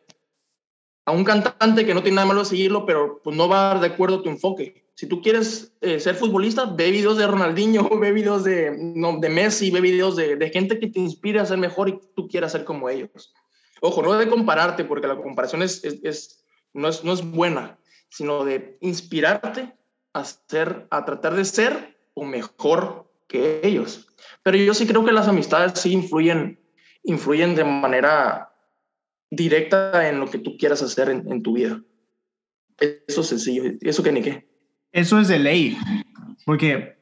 a 1.04 1.12
un 1.12 1.22
cantante 1.22 1.86
que 1.86 1.94
no 1.94 2.02
tiene 2.02 2.16
nada 2.16 2.26
malo 2.26 2.40
de 2.40 2.46
seguirlo, 2.46 2.84
pero 2.84 3.20
pues 3.22 3.36
no 3.36 3.48
va 3.48 3.78
de 3.78 3.86
acuerdo 3.86 4.16
a 4.16 4.22
tu 4.22 4.28
enfoque. 4.28 4.84
Si 4.94 5.06
tú 5.06 5.22
quieres 5.22 5.72
eh, 5.80 6.00
ser 6.00 6.14
futbolista, 6.14 6.64
ve 6.64 6.90
videos 6.90 7.16
de 7.16 7.26
Ronaldinho, 7.26 7.88
ve 8.00 8.12
videos 8.12 8.44
de, 8.44 8.76
no, 8.76 9.18
de 9.18 9.28
Messi, 9.28 9.70
ve 9.70 9.80
videos 9.80 10.16
de, 10.16 10.36
de, 10.36 10.50
gente 10.50 10.78
que 10.78 10.88
te 10.88 11.00
inspire 11.00 11.40
a 11.40 11.46
ser 11.46 11.58
mejor 11.58 11.88
y 11.88 12.00
tú 12.16 12.26
quieras 12.28 12.52
ser 12.52 12.64
como 12.64 12.88
ellos. 12.88 13.32
Ojo, 13.80 14.02
no 14.02 14.14
de 14.18 14.28
compararte, 14.28 14.84
porque 14.84 15.06
la 15.06 15.16
comparación 15.16 15.62
es, 15.62 15.82
es, 15.84 16.44
no, 16.74 16.88
es, 16.88 17.02
no 17.02 17.12
es 17.12 17.22
buena, 17.22 17.78
sino 18.08 18.44
de 18.44 18.76
inspirarte 18.80 19.74
a, 20.12 20.24
ser, 20.24 20.86
a 20.90 21.04
tratar 21.04 21.34
de 21.34 21.44
ser 21.44 21.98
o 22.14 22.24
mejor 22.24 23.10
que 23.26 23.60
ellos. 23.62 24.08
Pero 24.42 24.58
yo 24.58 24.74
sí 24.74 24.86
creo 24.86 25.04
que 25.04 25.12
las 25.12 25.28
amistades 25.28 25.80
sí 25.80 25.92
influyen, 25.92 26.60
influyen 27.04 27.54
de 27.54 27.64
manera 27.64 28.52
directa 29.30 30.08
en 30.08 30.20
lo 30.20 30.28
que 30.28 30.38
tú 30.38 30.56
quieras 30.58 30.82
hacer 30.82 31.08
en, 31.08 31.30
en 31.30 31.42
tu 31.42 31.54
vida. 31.54 31.80
Eso 32.78 33.22
es 33.22 33.26
sencillo, 33.28 33.64
eso 33.80 34.02
que 34.02 34.12
ni 34.12 34.22
qué. 34.22 34.48
Eso 34.92 35.18
es 35.20 35.28
de 35.28 35.38
ley, 35.38 35.78
porque 36.44 36.98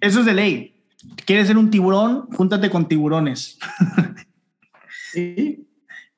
eso 0.00 0.20
es 0.20 0.26
de 0.26 0.34
ley. 0.34 0.84
¿Quieres 1.26 1.48
ser 1.48 1.56
un 1.56 1.70
tiburón? 1.70 2.28
Júntate 2.32 2.70
con 2.70 2.86
tiburones. 2.86 3.58
Sí 5.12 5.57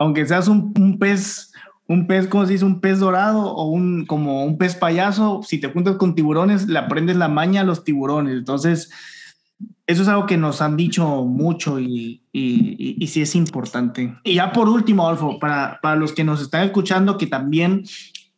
aunque 0.01 0.27
seas 0.27 0.49
un, 0.49 0.73
un, 0.79 0.99
pez, 0.99 1.53
un 1.87 2.07
pez, 2.07 2.27
¿cómo 2.27 2.47
se 2.47 2.55
dice? 2.55 2.65
Un 2.65 2.81
pez 2.81 2.99
dorado 2.99 3.53
o 3.53 3.67
un, 3.67 4.07
como 4.07 4.45
un 4.45 4.57
pez 4.57 4.75
payaso, 4.75 5.43
si 5.47 5.61
te 5.61 5.69
juntas 5.69 5.97
con 5.97 6.15
tiburones, 6.15 6.67
le 6.67 6.79
aprendes 6.79 7.17
la 7.17 7.29
maña 7.29 7.61
a 7.61 7.65
los 7.65 7.85
tiburones. 7.85 8.39
Entonces, 8.39 8.91
eso 9.87 10.03
es 10.03 10.09
algo 10.09 10.25
que 10.25 10.39
nos 10.39 10.63
han 10.63 10.79
dicho 10.79 11.07
mucho 11.27 11.79
y, 11.79 12.23
y, 12.33 13.07
sí 13.09 13.21
es 13.21 13.35
importante. 13.35 14.17
Y 14.25 14.37
ya 14.37 14.53
por 14.53 14.71
último, 14.71 15.07
Adolfo, 15.07 15.39
para, 15.39 15.81
para 15.83 15.97
los 15.97 16.13
que 16.13 16.25
nos 16.25 16.41
están 16.41 16.65
escuchando 16.65 17.19
que 17.19 17.27
también 17.27 17.85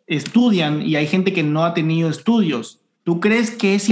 estudian 0.09 0.83
y 0.83 0.97
hay 0.97 1.07
gente 1.07 1.33
que 1.33 1.45
no 1.45 1.65
ha 1.65 1.75
tenido 1.75 2.11
estudios, 2.11 2.81
¿tú 3.05 3.21
crees 3.21 3.53
que 3.53 3.77
es, 3.77 3.89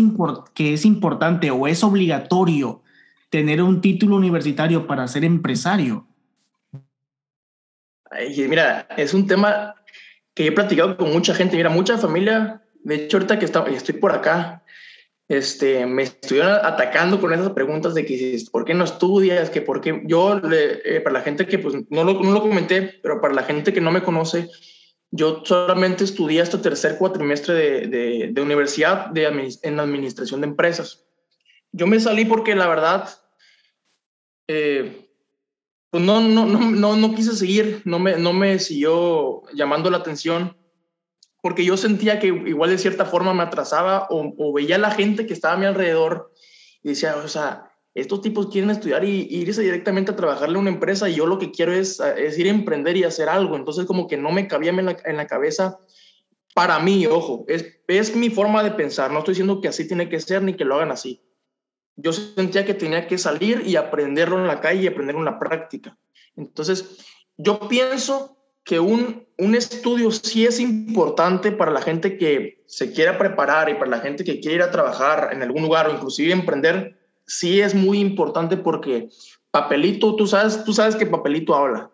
que 0.54 0.72
es 0.72 0.84
importante 0.84 1.52
o 1.52 1.68
es 1.68 1.84
obligatorio 1.84 2.82
tener 3.28 3.62
un 3.62 3.80
título 3.80 4.16
universitario 4.16 4.88
para 4.88 5.06
ser 5.06 5.24
empresario? 5.24 6.08
Mira, 8.48 8.86
es 8.96 9.14
un 9.14 9.26
tema 9.26 9.74
que 10.34 10.46
he 10.46 10.52
platicado 10.52 10.96
con 10.96 11.12
mucha 11.12 11.34
gente. 11.34 11.56
Mira, 11.56 11.70
mucha 11.70 11.98
familia, 11.98 12.62
de 12.82 12.94
hecho, 12.94 13.16
ahorita 13.16 13.38
que 13.38 13.44
estoy 13.44 13.94
por 13.94 14.12
acá, 14.12 14.62
este, 15.28 15.86
me 15.86 16.02
estuvieron 16.02 16.52
atacando 16.52 17.20
con 17.20 17.32
esas 17.32 17.50
preguntas 17.50 17.94
de 17.94 18.04
que 18.04 18.36
por 18.50 18.64
qué 18.64 18.74
no 18.74 18.84
estudias, 18.84 19.48
que 19.48 19.62
por 19.62 19.80
qué 19.80 20.02
yo, 20.04 20.40
eh, 20.50 21.00
para 21.04 21.14
la 21.14 21.22
gente 21.22 21.46
que 21.46 21.58
pues 21.58 21.76
no 21.88 22.02
lo, 22.02 22.14
no 22.14 22.32
lo 22.32 22.40
comenté, 22.40 22.98
pero 23.00 23.20
para 23.20 23.34
la 23.34 23.44
gente 23.44 23.72
que 23.72 23.80
no 23.80 23.92
me 23.92 24.02
conoce, 24.02 24.48
yo 25.12 25.42
solamente 25.44 26.02
estudié 26.02 26.40
hasta 26.40 26.60
tercer 26.60 26.96
cuatrimestre 26.98 27.54
de, 27.54 27.86
de, 27.86 28.28
de 28.32 28.42
universidad 28.42 29.06
de, 29.06 29.56
en 29.62 29.80
administración 29.80 30.40
de 30.40 30.48
empresas. 30.48 31.04
Yo 31.70 31.86
me 31.86 32.00
salí 32.00 32.24
porque 32.24 32.56
la 32.56 32.66
verdad, 32.66 33.08
eh, 34.48 35.09
pues 35.90 36.04
no, 36.04 36.20
no, 36.20 36.46
no, 36.46 36.96
no, 36.96 37.14
quise 37.14 37.34
seguir, 37.34 37.82
no 37.84 37.98
me, 37.98 38.16
no 38.16 38.32
me 38.32 38.60
siguió 38.60 39.42
llamando 39.52 39.90
la 39.90 39.98
atención, 39.98 40.56
porque 41.42 41.64
yo 41.64 41.76
sentía 41.76 42.20
que 42.20 42.28
igual 42.28 42.70
de 42.70 42.78
cierta 42.78 43.04
forma 43.04 43.34
me 43.34 43.42
atrasaba 43.42 44.06
o, 44.08 44.52
veía 44.52 44.76
a 44.76 44.78
la 44.78 44.92
gente 44.92 45.26
que 45.26 45.32
estaba 45.32 45.54
a 45.54 45.56
mi 45.56 45.66
alrededor 45.66 46.32
y 46.82 46.90
decía, 46.90 47.16
o 47.16 47.26
sea, 47.26 47.72
estos 47.94 48.20
tipos 48.20 48.48
quieren 48.48 48.70
estudiar 48.70 49.04
y, 49.04 49.26
irse 49.30 49.62
directamente 49.62 50.12
a 50.12 50.16
trabajarle 50.16 50.58
a 50.58 50.60
una 50.60 50.70
empresa 50.70 51.08
y 51.08 51.16
yo 51.16 51.26
lo 51.26 51.40
que 51.40 51.50
quiero 51.50 51.72
es, 51.72 51.98
es 51.98 52.38
ir 52.38 52.46
a 52.46 52.50
emprender 52.50 52.96
y 52.96 53.02
hacer 53.02 53.28
algo. 53.28 53.56
Entonces 53.56 53.84
como 53.84 54.06
que 54.06 54.16
no 54.16 54.30
me 54.30 54.46
cabía 54.46 54.70
en 54.70 54.86
la, 54.86 54.96
en 55.04 55.16
la 55.16 55.26
cabeza 55.26 55.78
para 56.54 56.78
mí, 56.78 57.06
ojo, 57.06 57.44
es, 57.48 57.80
es 57.88 58.14
mi 58.14 58.30
forma 58.30 58.62
de 58.62 58.72
pensar, 58.72 59.10
no 59.10 59.20
estoy 59.20 59.32
diciendo 59.32 59.60
que 59.60 59.68
así 59.68 59.88
tiene 59.88 60.08
que 60.08 60.20
ser 60.20 60.42
ni 60.42 60.54
que 60.54 60.64
lo 60.64 60.76
hagan 60.76 60.92
así 60.92 61.20
yo 62.02 62.12
sentía 62.12 62.64
que 62.64 62.74
tenía 62.74 63.06
que 63.06 63.18
salir 63.18 63.62
y 63.66 63.76
aprenderlo 63.76 64.38
en 64.38 64.46
la 64.46 64.60
calle 64.60 64.82
y 64.82 64.86
aprenderlo 64.86 65.20
en 65.20 65.26
la 65.26 65.38
práctica. 65.38 65.96
Entonces, 66.36 66.98
yo 67.36 67.68
pienso 67.68 68.36
que 68.64 68.80
un, 68.80 69.26
un 69.38 69.54
estudio 69.54 70.10
sí 70.10 70.46
es 70.46 70.60
importante 70.60 71.52
para 71.52 71.72
la 71.72 71.82
gente 71.82 72.16
que 72.18 72.62
se 72.66 72.92
quiera 72.92 73.18
preparar 73.18 73.68
y 73.68 73.74
para 73.74 73.90
la 73.90 74.00
gente 74.00 74.24
que 74.24 74.40
quiere 74.40 74.56
ir 74.56 74.62
a 74.62 74.70
trabajar 74.70 75.30
en 75.32 75.42
algún 75.42 75.62
lugar 75.62 75.88
o 75.88 75.92
inclusive 75.92 76.32
emprender, 76.32 76.98
sí 77.26 77.60
es 77.60 77.74
muy 77.74 77.98
importante 77.98 78.56
porque 78.56 79.08
papelito, 79.50 80.14
tú 80.16 80.26
sabes, 80.26 80.64
tú 80.64 80.72
sabes 80.72 80.96
que 80.96 81.06
papelito 81.06 81.54
habla. 81.54 81.90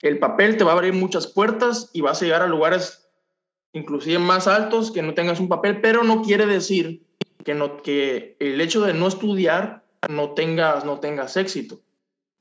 El 0.00 0.18
papel 0.18 0.56
te 0.56 0.64
va 0.64 0.72
a 0.72 0.74
abrir 0.74 0.92
muchas 0.92 1.26
puertas 1.26 1.90
y 1.92 2.00
vas 2.02 2.20
a 2.20 2.24
llegar 2.24 2.42
a 2.42 2.46
lugares 2.46 3.08
inclusive 3.72 4.18
más 4.18 4.46
altos 4.46 4.90
que 4.90 5.02
no 5.02 5.14
tengas 5.14 5.40
un 5.40 5.48
papel, 5.48 5.80
pero 5.80 6.02
no 6.02 6.22
quiere 6.22 6.46
decir 6.46 7.05
que, 7.46 7.54
no, 7.54 7.80
que 7.80 8.36
el 8.40 8.60
hecho 8.60 8.84
de 8.84 8.92
no 8.92 9.06
estudiar 9.06 9.84
no 10.10 10.34
tengas, 10.34 10.84
no 10.84 10.98
tengas 10.98 11.36
éxito. 11.36 11.80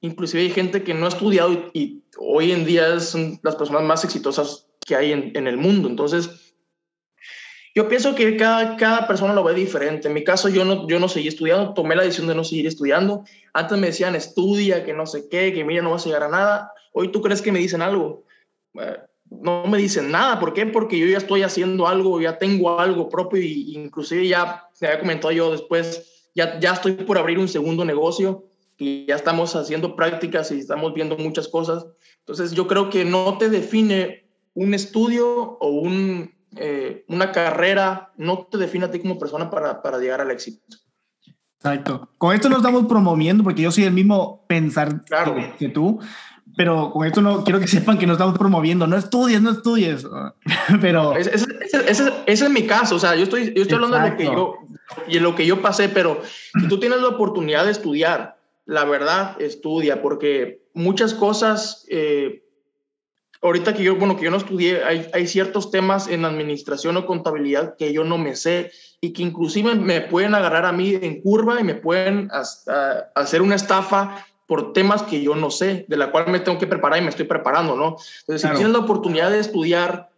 Inclusive 0.01 0.41
hay 0.41 0.49
gente 0.49 0.83
que 0.83 0.95
no 0.95 1.05
ha 1.05 1.09
estudiado 1.09 1.69
y, 1.73 2.01
hoy 2.17 2.51
en 2.51 2.65
día 2.65 2.99
son 2.99 3.39
las 3.43 3.55
personas 3.55 3.83
más 3.83 4.03
exitosas 4.03 4.67
que 4.83 4.95
hay 4.95 5.11
en, 5.11 5.31
en, 5.35 5.45
el 5.45 5.57
mundo. 5.57 5.87
Entonces, 5.87 6.55
yo 7.75 7.87
pienso 7.87 8.15
que 8.15 8.35
cada, 8.35 8.77
cada 8.77 9.07
persona 9.07 9.33
lo 9.33 9.43
ve 9.43 9.53
diferente. 9.53 10.07
En 10.07 10.15
mi 10.15 10.23
caso, 10.23 10.49
yo 10.49 10.65
no, 10.65 10.87
yo 10.87 10.99
no 10.99 11.07
seguí 11.07 11.27
estudiando, 11.27 11.75
tomé 11.75 11.95
la 11.95 12.03
decisión 12.03 12.27
de 12.27 12.35
no 12.35 12.43
seguir 12.43 12.65
estudiando. 12.65 13.25
Antes 13.53 13.77
me 13.77 13.87
decían, 13.87 14.15
estudia, 14.15 14.83
que 14.83 14.93
no 14.93 15.05
sé 15.05 15.29
qué, 15.29 15.53
que 15.53 15.63
mira, 15.63 15.83
no 15.83 15.91
vas 15.91 16.03
a 16.03 16.09
llegar 16.09 16.23
a 16.23 16.29
nada. 16.29 16.71
Hoy 16.93 17.11
tú 17.11 17.21
crees 17.21 17.43
que 17.43 17.51
me 17.51 17.59
dicen 17.59 17.83
algo. 17.83 18.25
Eh, 18.81 18.97
no 19.29 19.65
me 19.67 19.77
dicen 19.77 20.11
nada. 20.11 20.39
¿Por 20.39 20.53
qué? 20.53 20.65
Porque 20.65 20.97
yo 20.99 21.07
ya 21.07 21.17
estoy 21.17 21.43
haciendo 21.43 21.87
algo, 21.87 22.21
ya 22.21 22.37
tengo 22.37 22.79
algo 22.79 23.09
propio 23.09 23.41
y 23.41 23.75
inclusive 23.75 24.27
ya, 24.27 24.69
se 24.73 24.87
había 24.87 24.99
comentado 24.99 25.31
yo 25.31 25.51
después, 25.51 26.29
ya, 26.35 26.59
ya 26.59 26.73
estoy 26.73 26.93
por 26.93 27.17
abrir 27.17 27.39
un 27.39 27.47
segundo 27.47 27.85
negocio 27.85 28.45
y 28.77 29.05
ya 29.05 29.15
estamos 29.15 29.55
haciendo 29.55 29.95
prácticas 29.95 30.51
y 30.51 30.59
estamos 30.59 30.93
viendo 30.93 31.17
muchas 31.17 31.47
cosas. 31.47 31.85
Entonces 32.19 32.51
yo 32.51 32.67
creo 32.67 32.89
que 32.89 33.05
no 33.05 33.37
te 33.37 33.49
define 33.49 34.25
un 34.53 34.73
estudio 34.73 35.57
o 35.59 35.69
un 35.69 36.35
eh, 36.57 37.03
una 37.09 37.31
carrera 37.33 38.13
no 38.17 38.47
te 38.49 38.57
define 38.57 38.85
a 38.85 38.91
ti 38.91 38.99
como 38.99 39.19
persona 39.19 39.49
para, 39.49 39.81
para 39.81 39.97
llegar 39.97 40.21
al 40.21 40.31
éxito. 40.31 40.77
Exacto. 41.57 42.09
Con 42.17 42.33
esto 42.33 42.47
no 42.47 42.57
estamos 42.57 42.85
promoviendo, 42.85 43.43
porque 43.43 43.63
yo 43.63 43.71
soy 43.71 43.83
el 43.85 43.93
mismo 43.93 44.45
pensar 44.47 45.03
claro. 45.03 45.35
que, 45.57 45.67
tú, 45.67 45.99
pero 46.55 46.91
con 46.91 47.05
esto 47.05 47.21
no 47.21 47.43
quiero 47.43 47.59
que 47.59 47.67
sepan 47.67 47.97
que 47.97 48.07
no 48.07 48.13
estamos 48.13 48.37
promoviendo. 48.37 48.87
No 48.87 48.97
estudies, 48.97 49.41
no 49.41 49.51
estudies. 49.51 50.07
pero 50.81 51.15
ese, 51.15 51.45
ese, 51.87 52.13
es 52.25 52.49
mi 52.49 52.63
caso. 52.63 52.95
O 52.95 52.99
sea, 52.99 53.15
yo 53.15 53.23
estoy, 53.23 53.53
yo 53.53 53.63
estoy 53.63 53.75
hablando 53.75 53.97
de 53.97 54.09
lo 54.09 54.17
que 54.17 54.23
yo 54.25 54.55
y 55.07 55.19
lo 55.19 55.35
que 55.35 55.45
yo 55.45 55.61
pasé, 55.61 55.89
pero 55.89 56.21
si 56.59 56.67
tú 56.67 56.79
tienes 56.79 57.01
la 57.01 57.09
oportunidad 57.09 57.65
de 57.65 57.71
estudiar, 57.71 58.37
la 58.65 58.85
verdad, 58.85 59.39
estudia, 59.41 60.01
porque 60.01 60.61
muchas 60.73 61.13
cosas. 61.13 61.85
Eh, 61.89 62.43
ahorita 63.41 63.73
que 63.73 63.83
yo, 63.83 63.95
bueno, 63.95 64.15
que 64.15 64.25
yo 64.25 64.31
no 64.31 64.37
estudié, 64.37 64.83
hay, 64.83 65.07
hay, 65.13 65.27
ciertos 65.27 65.69
temas 65.69 66.07
en 66.07 66.25
administración 66.25 66.97
o 66.97 67.05
contabilidad 67.05 67.75
que 67.77 67.93
yo 67.93 68.03
no 68.03 68.17
me 68.17 68.35
sé 68.35 68.71
y 69.01 69.13
que 69.13 69.21
inclusive 69.21 69.75
me 69.75 70.01
pueden 70.01 70.33
agarrar 70.33 70.65
a 70.65 70.71
mí 70.71 70.97
en 70.99 71.21
curva 71.21 71.59
y 71.59 71.63
me 71.63 71.75
pueden 71.75 72.29
hasta 72.31 73.11
hacer 73.13 73.43
una 73.43 73.53
estafa 73.53 74.25
por 74.45 74.73
temas 74.73 75.03
que 75.03 75.21
yo 75.21 75.35
no 75.35 75.49
sé, 75.49 75.85
de 75.87 75.97
la 75.97 76.11
cual 76.11 76.31
me 76.31 76.39
tengo 76.39 76.57
que 76.57 76.67
preparar 76.67 76.99
y 76.99 77.01
me 77.01 77.09
estoy 77.09 77.25
preparando, 77.25 77.75
¿no? 77.75 77.97
Entonces, 78.21 78.41
si 78.41 78.55
tienes 78.55 78.73
la 78.73 78.79
oportunidad 78.79 79.31
de 79.31 79.39
estudiar 79.39 80.11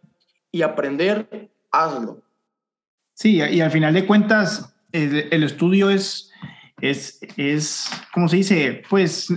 y 0.51 0.61
aprender, 0.61 1.49
hazlo. 1.71 2.21
Sí, 3.13 3.38
y 3.38 3.61
al 3.61 3.71
final 3.71 3.93
de 3.93 4.05
cuentas, 4.05 4.73
el, 4.91 5.28
el 5.32 5.43
estudio 5.43 5.89
es, 5.89 6.32
es, 6.82 7.19
es, 7.38 7.89
¿cómo 8.13 8.28
se 8.28 8.38
dice? 8.38 8.84
Pues 8.89 9.34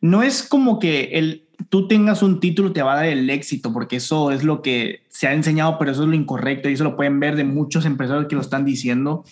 no 0.00 0.22
es 0.22 0.42
como 0.42 0.78
que 0.78 1.10
el, 1.12 1.46
tú 1.68 1.86
tengas 1.86 2.22
un 2.22 2.40
título 2.40 2.72
te 2.72 2.82
va 2.82 2.92
a 2.92 2.96
dar 2.96 3.06
el 3.06 3.28
éxito, 3.28 3.72
porque 3.72 3.96
eso 3.96 4.30
es 4.30 4.44
lo 4.44 4.62
que 4.62 5.02
se 5.08 5.28
ha 5.28 5.32
enseñado, 5.32 5.78
pero 5.78 5.92
eso 5.92 6.02
es 6.02 6.08
lo 6.08 6.14
incorrecto 6.14 6.68
y 6.68 6.72
eso 6.72 6.84
lo 6.84 6.96
pueden 6.96 7.20
ver 7.20 7.36
de 7.36 7.44
muchos 7.44 7.84
empresarios 7.84 8.26
que 8.26 8.34
lo 8.34 8.40
están 8.40 8.64
diciendo. 8.64 9.24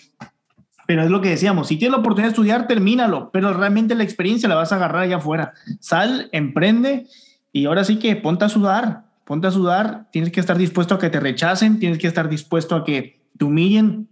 Pero 0.88 1.02
es 1.02 1.10
lo 1.10 1.20
que 1.20 1.28
decíamos, 1.28 1.68
si 1.68 1.76
tienes 1.76 1.92
la 1.92 1.98
oportunidad 1.98 2.28
de 2.28 2.32
estudiar, 2.32 2.66
termínalo, 2.66 3.28
pero 3.30 3.52
realmente 3.52 3.94
la 3.94 4.04
experiencia 4.04 4.48
la 4.48 4.54
vas 4.54 4.72
a 4.72 4.76
agarrar 4.76 5.02
allá 5.02 5.16
afuera. 5.16 5.52
Sal, 5.80 6.30
emprende 6.32 7.06
y 7.52 7.66
ahora 7.66 7.84
sí 7.84 7.98
que 7.98 8.16
ponte 8.16 8.46
a 8.46 8.48
sudar, 8.48 9.04
ponte 9.26 9.48
a 9.48 9.50
sudar, 9.50 10.06
tienes 10.12 10.32
que 10.32 10.40
estar 10.40 10.56
dispuesto 10.56 10.94
a 10.94 10.98
que 10.98 11.10
te 11.10 11.20
rechacen, 11.20 11.78
tienes 11.78 11.98
que 11.98 12.06
estar 12.06 12.30
dispuesto 12.30 12.74
a 12.74 12.84
que 12.84 13.20
te 13.36 13.44
humillen. 13.44 14.08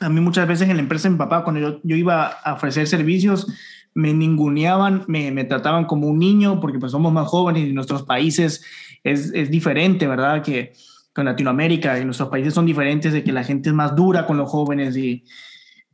A 0.00 0.08
mí 0.08 0.20
muchas 0.20 0.48
veces 0.48 0.68
en 0.68 0.74
la 0.74 0.82
empresa 0.82 1.06
de 1.06 1.12
mi 1.12 1.18
papá, 1.18 1.44
cuando 1.44 1.60
yo, 1.60 1.80
yo 1.84 1.94
iba 1.94 2.26
a 2.26 2.54
ofrecer 2.54 2.88
servicios, 2.88 3.46
me 3.94 4.12
ninguneaban, 4.12 5.04
me, 5.06 5.30
me, 5.30 5.44
trataban 5.44 5.84
como 5.84 6.08
un 6.08 6.18
niño, 6.18 6.58
porque 6.58 6.80
pues 6.80 6.90
somos 6.90 7.12
más 7.12 7.28
jóvenes 7.28 7.68
y 7.68 7.72
nuestros 7.72 8.02
países 8.02 8.64
es, 9.04 9.32
es 9.34 9.52
diferente, 9.52 10.08
¿verdad? 10.08 10.42
Que 10.42 10.72
con 11.12 11.26
Latinoamérica 11.26 11.96
y 12.00 12.04
nuestros 12.04 12.28
países 12.28 12.54
son 12.54 12.66
diferentes, 12.66 13.12
de 13.12 13.22
que 13.22 13.30
la 13.30 13.44
gente 13.44 13.68
es 13.68 13.74
más 13.76 13.94
dura 13.94 14.26
con 14.26 14.36
los 14.36 14.50
jóvenes, 14.50 14.96
y, 14.96 15.22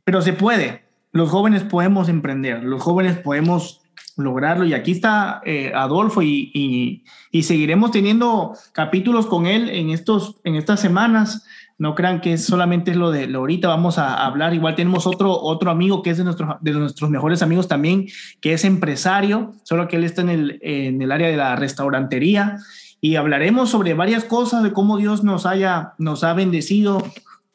pero 0.05 0.21
se 0.21 0.31
puede. 0.31 0.85
Los 1.11 1.29
jóvenes 1.29 1.63
podemos 1.63 2.07
emprender, 2.07 2.63
los 2.63 2.81
jóvenes 2.81 3.17
podemos 3.17 3.81
lograrlo. 4.15 4.63
Y 4.65 4.73
aquí 4.73 4.91
está 4.91 5.41
eh, 5.45 5.73
Adolfo 5.75 6.21
y, 6.21 7.03
y, 7.31 7.43
seguiremos 7.43 7.91
teniendo 7.91 8.53
capítulos 8.71 9.25
con 9.25 9.45
él 9.45 9.69
en, 9.69 9.89
estos, 9.89 10.37
en 10.45 10.55
estas 10.55 10.79
semanas 10.79 11.45
no 11.77 11.93
crean 11.93 12.21
que 12.21 12.37
solamente 12.37 12.91
es 12.91 12.97
lo 12.97 13.11
de 13.11 13.27
lo 13.27 13.39
ahorita, 13.39 13.67
vamos 13.67 13.97
a 13.97 14.25
hablar. 14.25 14.53
Igual 14.53 14.75
tenemos 14.75 15.05
otro, 15.05 15.37
otro 15.37 15.71
amigo 15.71 16.01
que 16.01 16.11
es 16.11 16.17
de, 16.17 16.23
nuestros 16.23 16.55
de 16.61 16.71
nuestros 16.71 17.09
mejores 17.09 17.41
amigos 17.41 17.67
también, 17.67 18.07
que 18.39 18.53
es 18.53 18.63
empresario, 18.63 19.53
solo 19.63 19.87
que 19.87 19.97
él 19.97 20.05
está 20.05 20.21
en 20.21 20.29
el, 20.29 20.59
en 20.61 21.01
el 21.01 21.11
área 21.11 21.27
de 21.27 21.35
la 21.35 21.55
restaurantería. 21.55 22.57
Y 23.01 23.17
hablaremos 23.17 23.69
sobre 23.69 23.93
varias 23.93 24.23
cosas, 24.23 24.63
de 24.63 24.71
cómo 24.71 24.97
Dios 24.97 25.23
nos, 25.23 25.45
haya, 25.45 25.93
nos 25.97 26.23
ha 26.23 26.33
bendecido, 26.33 27.03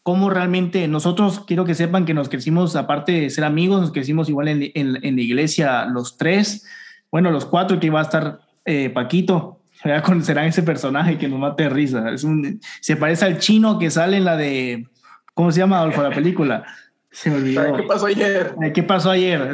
cómo 0.03 0.31
realmente 0.31 0.89
nosotros, 0.89 1.45
quiero 1.47 1.65
que 1.65 1.75
sepan 1.75 2.05
que 2.05 2.15
nos 2.15 2.29
crecimos, 2.29 2.77
aparte 2.77 3.13
de 3.13 3.31
ser 3.31 3.45
amigos, 3.45 3.81
nos 3.81 3.93
crecimos 3.93 4.29
igual 4.29 4.49
en, 4.49 4.63
en, 4.75 4.99
en 5.05 5.17
la 5.17 5.23
iglesia 5.23 5.85
los 5.87 6.17
tres, 6.17 6.67
bueno, 7.11 7.31
los 7.31 7.45
cuatro 7.45 7.81
que 7.81 7.87
iba 7.89 8.01
a 8.01 8.05
estar 8.05 8.41
eh, 8.65 8.91
Paquito, 8.91 9.61
ya 9.85 10.03
conocerán 10.03 10.47
ese 10.47 10.63
personaje 10.63 11.19
que 11.19 11.29
nos 11.29 11.39
mate 11.39 11.65
de 11.65 11.69
risa. 11.71 12.11
Es 12.11 12.25
un, 12.25 12.61
se 12.81 12.97
parece 12.97 13.25
al 13.25 13.39
chino 13.39 13.79
que 13.79 13.91
sale 13.91 14.17
en 14.17 14.25
la 14.25 14.37
de. 14.37 14.87
¿Cómo 15.35 15.53
se 15.53 15.61
llama, 15.61 15.79
Adolfo, 15.79 16.03
la 16.03 16.11
película? 16.11 16.65
Se 17.13 17.29
me 17.29 17.37
olvidó. 17.37 17.77
¿Qué 17.77 17.83
pasó 17.83 18.07
ayer? 18.07 18.55
¿Qué 18.73 18.83
pasó 18.85 19.11
ayer? 19.11 19.53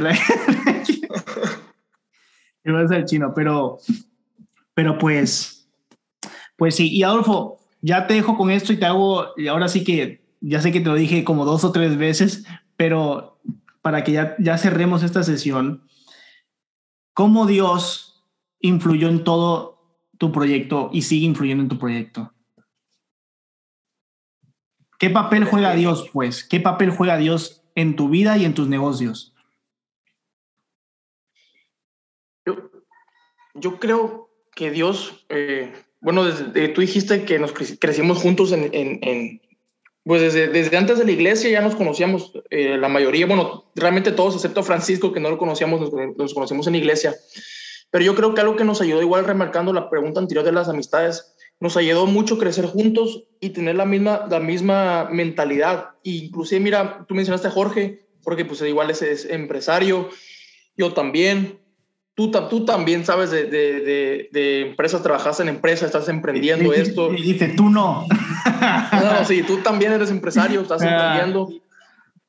¿Qué 2.62 2.72
pasa 2.72 2.96
el 2.96 3.04
chino? 3.06 3.32
Pero, 3.34 3.78
pero 4.74 4.98
pues, 4.98 5.66
pues 6.56 6.74
sí. 6.74 6.92
Y 6.92 7.02
Adolfo, 7.02 7.58
ya 7.80 8.06
te 8.06 8.12
dejo 8.12 8.36
con 8.36 8.50
esto 8.50 8.74
y 8.74 8.76
te 8.76 8.84
hago, 8.84 9.28
y 9.38 9.46
ahora 9.46 9.68
sí 9.68 9.84
que, 9.84 10.25
ya 10.48 10.60
sé 10.60 10.72
que 10.72 10.80
te 10.80 10.88
lo 10.88 10.94
dije 10.94 11.24
como 11.24 11.44
dos 11.44 11.64
o 11.64 11.72
tres 11.72 11.96
veces, 11.96 12.44
pero 12.76 13.40
para 13.82 14.04
que 14.04 14.12
ya, 14.12 14.36
ya 14.38 14.58
cerremos 14.58 15.02
esta 15.02 15.22
sesión, 15.22 15.88
¿cómo 17.14 17.46
Dios 17.46 18.06
influyó 18.60 19.08
en 19.08 19.24
todo 19.24 19.76
tu 20.18 20.32
proyecto 20.32 20.90
y 20.92 21.02
sigue 21.02 21.26
influyendo 21.26 21.62
en 21.62 21.68
tu 21.68 21.78
proyecto. 21.78 22.32
¿Qué 24.98 25.10
papel 25.10 25.44
juega 25.44 25.74
Dios, 25.74 26.08
pues? 26.12 26.42
¿Qué 26.42 26.58
papel 26.58 26.90
juega 26.90 27.18
Dios 27.18 27.62
en 27.74 27.96
tu 27.96 28.08
vida 28.08 28.38
y 28.38 28.44
en 28.44 28.54
tus 28.54 28.68
negocios? 28.68 29.34
Yo, 32.46 32.70
yo 33.54 33.78
creo 33.78 34.30
que 34.54 34.70
Dios, 34.70 35.26
eh, 35.28 35.74
bueno, 36.00 36.24
desde, 36.24 36.68
tú 36.68 36.80
dijiste 36.80 37.24
que 37.24 37.38
nos 37.38 37.52
crecimos 37.52 38.18
juntos 38.18 38.52
en, 38.52 38.72
en, 38.72 38.98
en 39.02 39.40
pues 40.06 40.34
desde, 40.34 40.76
antes 40.76 40.98
de 40.98 41.04
la 41.04 41.10
iglesia 41.10 41.50
ya 41.50 41.60
nos 41.60 41.74
conocíamos, 41.74 42.30
eh, 42.50 42.78
la 42.78 42.88
mayoría, 42.88 43.26
bueno, 43.26 43.64
realmente 43.74 44.12
todos, 44.12 44.36
excepto 44.36 44.62
Francisco, 44.62 45.12
que 45.12 45.18
no 45.18 45.30
lo 45.30 45.36
conocíamos, 45.36 45.80
nos, 45.80 46.16
nos 46.16 46.32
conocimos 46.32 46.68
en 46.68 46.74
la 46.74 46.78
iglesia. 46.78 47.16
Pero 47.90 48.04
yo 48.04 48.14
creo 48.14 48.32
que 48.32 48.40
algo 48.40 48.54
que 48.54 48.62
nos 48.62 48.80
ayudó, 48.80 49.02
igual 49.02 49.24
remarcando 49.24 49.72
la 49.72 49.90
pregunta 49.90 50.20
anterior 50.20 50.44
de 50.44 50.52
las 50.52 50.68
amistades, 50.68 51.34
nos 51.58 51.76
ayudó 51.76 52.06
mucho 52.06 52.38
crecer 52.38 52.66
juntos 52.66 53.24
y 53.40 53.50
tener 53.50 53.74
la 53.74 53.84
misma, 53.84 54.26
la 54.30 54.38
misma 54.38 55.08
mentalidad. 55.10 55.90
inclusive, 56.04 56.60
mira, 56.60 57.04
tú 57.08 57.16
mencionaste 57.16 57.48
a 57.48 57.50
Jorge, 57.50 58.06
porque 58.22 58.44
pues 58.44 58.60
igual 58.62 58.90
es 58.90 59.24
empresario, 59.28 60.08
yo 60.76 60.92
también. 60.94 61.58
Tú, 62.16 62.32
tú 62.50 62.64
también 62.64 63.04
sabes 63.04 63.30
de, 63.30 63.44
de, 63.44 63.80
de, 63.80 64.28
de 64.32 64.60
empresas, 64.62 65.02
trabajas 65.02 65.38
en 65.38 65.48
empresa, 65.48 65.86
estás 65.86 66.08
emprendiendo 66.08 66.72
esto. 66.72 67.12
Y 67.12 67.22
dice, 67.22 67.54
tú 67.56 67.70
no. 67.70 68.04
no, 68.92 69.24
sí, 69.24 69.44
tú 69.44 69.58
también 69.58 69.92
eres 69.92 70.10
empresario, 70.10 70.62
estás 70.62 70.82
ah. 70.82 70.88
emprendiendo. 70.88 71.48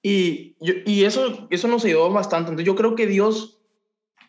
Y, 0.04 0.56
y 0.60 1.06
eso, 1.06 1.48
eso 1.50 1.68
nos 1.68 1.84
ayudó 1.86 2.12
bastante. 2.12 2.52
Entonces 2.52 2.68
yo 2.68 2.76
creo 2.76 2.96
que 2.96 3.08
Dios 3.08 3.58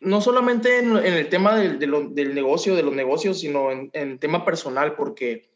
no 0.00 0.20
solamente 0.20 0.78
en, 0.78 0.96
el 0.96 1.28
tema 1.28 1.56
del 1.56 2.34
negocio, 2.34 2.74
de 2.74 2.82
los 2.82 2.94
negocios, 2.94 3.40
sino 3.40 3.70
en, 3.70 3.90
el 3.92 4.18
tema 4.18 4.44
personal, 4.44 4.94
porque 4.94 5.50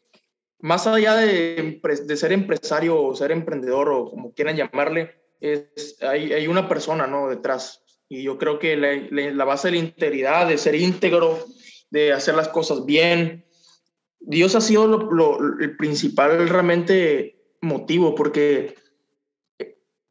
más 0.59 0.87
allá 0.87 1.15
de, 1.15 1.81
ser 2.15 2.31
empresario 2.33 3.01
o 3.01 3.15
ser 3.15 3.31
emprendedor 3.31 3.89
o 3.89 4.09
como 4.09 4.33
quieran 4.33 4.57
llamarle, 4.57 5.15
es, 5.39 5.97
hay, 6.01 6.47
una 6.47 6.67
persona 6.67 7.07
¿no? 7.07 7.29
detrás. 7.29 7.82
Y 8.13 8.21
yo 8.21 8.37
creo 8.37 8.59
que 8.59 8.77
la, 8.77 9.43
base 9.43 9.69
de 9.69 9.71
la 9.71 9.79
integridad, 9.79 10.47
de 10.47 10.59
ser 10.59 10.75
íntegro, 10.75 11.39
de 11.89 12.13
hacer 12.13 12.35
las 12.35 12.47
cosas 12.47 12.85
bien, 12.85 13.43
Dios 14.19 14.53
ha 14.53 14.61
sido 14.61 15.09
el 15.59 15.75
principal 15.77 16.47
realmente 16.47 17.43
motivo, 17.59 18.13
porque 18.13 18.75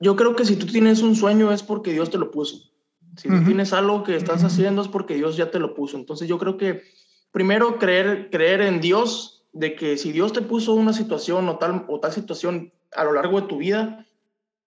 yo 0.00 0.16
creo 0.16 0.34
que 0.34 0.44
si 0.44 0.56
tú 0.56 0.66
tienes 0.66 1.00
un 1.00 1.14
sueño 1.14 1.52
es 1.52 1.62
porque 1.62 1.92
Dios 1.92 2.10
te 2.10 2.18
lo 2.18 2.32
puso. 2.32 2.72
Si 3.16 3.28
tú 3.28 3.44
tienes 3.44 3.72
algo 3.72 4.02
que 4.02 4.16
estás 4.16 4.42
haciendo 4.42 4.82
es 4.82 4.88
porque 4.88 5.14
Dios 5.14 5.36
ya 5.36 5.52
te 5.52 5.60
lo 5.60 5.72
puso. 5.72 5.96
Entonces 5.96 6.26
yo 6.26 6.40
creo 6.40 6.56
que 6.56 6.82
primero 7.30 7.78
creer, 7.78 8.30
creer 8.32 8.62
en 8.62 8.80
Dios, 8.80 9.46
de 9.52 9.76
que 9.76 9.96
si 9.96 10.10
Dios 10.10 10.32
te 10.32 10.42
puso 10.42 10.74
una 10.74 10.92
situación 10.92 11.48
o 11.48 11.56
tal, 11.58 11.84
o 11.86 12.00
tal 12.00 12.12
situación 12.12 12.72
a 12.96 13.04
lo 13.04 13.12
largo 13.12 13.40
de 13.40 13.46
tu 13.46 13.58
vida, 13.58 14.08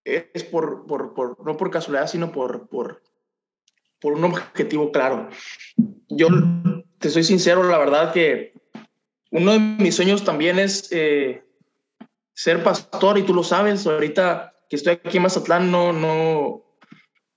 es 0.05 0.43
por, 0.45 0.85
por, 0.85 1.13
por 1.13 1.45
no 1.45 1.57
por 1.57 1.69
casualidad, 1.69 2.07
sino 2.07 2.31
por, 2.31 2.69
por, 2.69 3.01
por 3.99 4.13
un 4.13 4.23
objetivo 4.23 4.91
claro. 4.91 5.29
Yo 6.09 6.27
te 6.99 7.09
soy 7.09 7.23
sincero, 7.23 7.63
la 7.63 7.77
verdad 7.77 8.13
que 8.13 8.53
uno 9.31 9.53
de 9.53 9.59
mis 9.59 9.95
sueños 9.95 10.23
también 10.23 10.59
es 10.59 10.89
eh, 10.91 11.43
ser 12.33 12.63
pastor 12.63 13.17
y 13.17 13.23
tú 13.23 13.33
lo 13.33 13.43
sabes, 13.43 13.85
ahorita 13.85 14.53
que 14.69 14.75
estoy 14.75 14.93
aquí 14.93 15.17
en 15.17 15.23
Mazatlán 15.23 15.71
no, 15.71 15.93
no, 15.93 16.65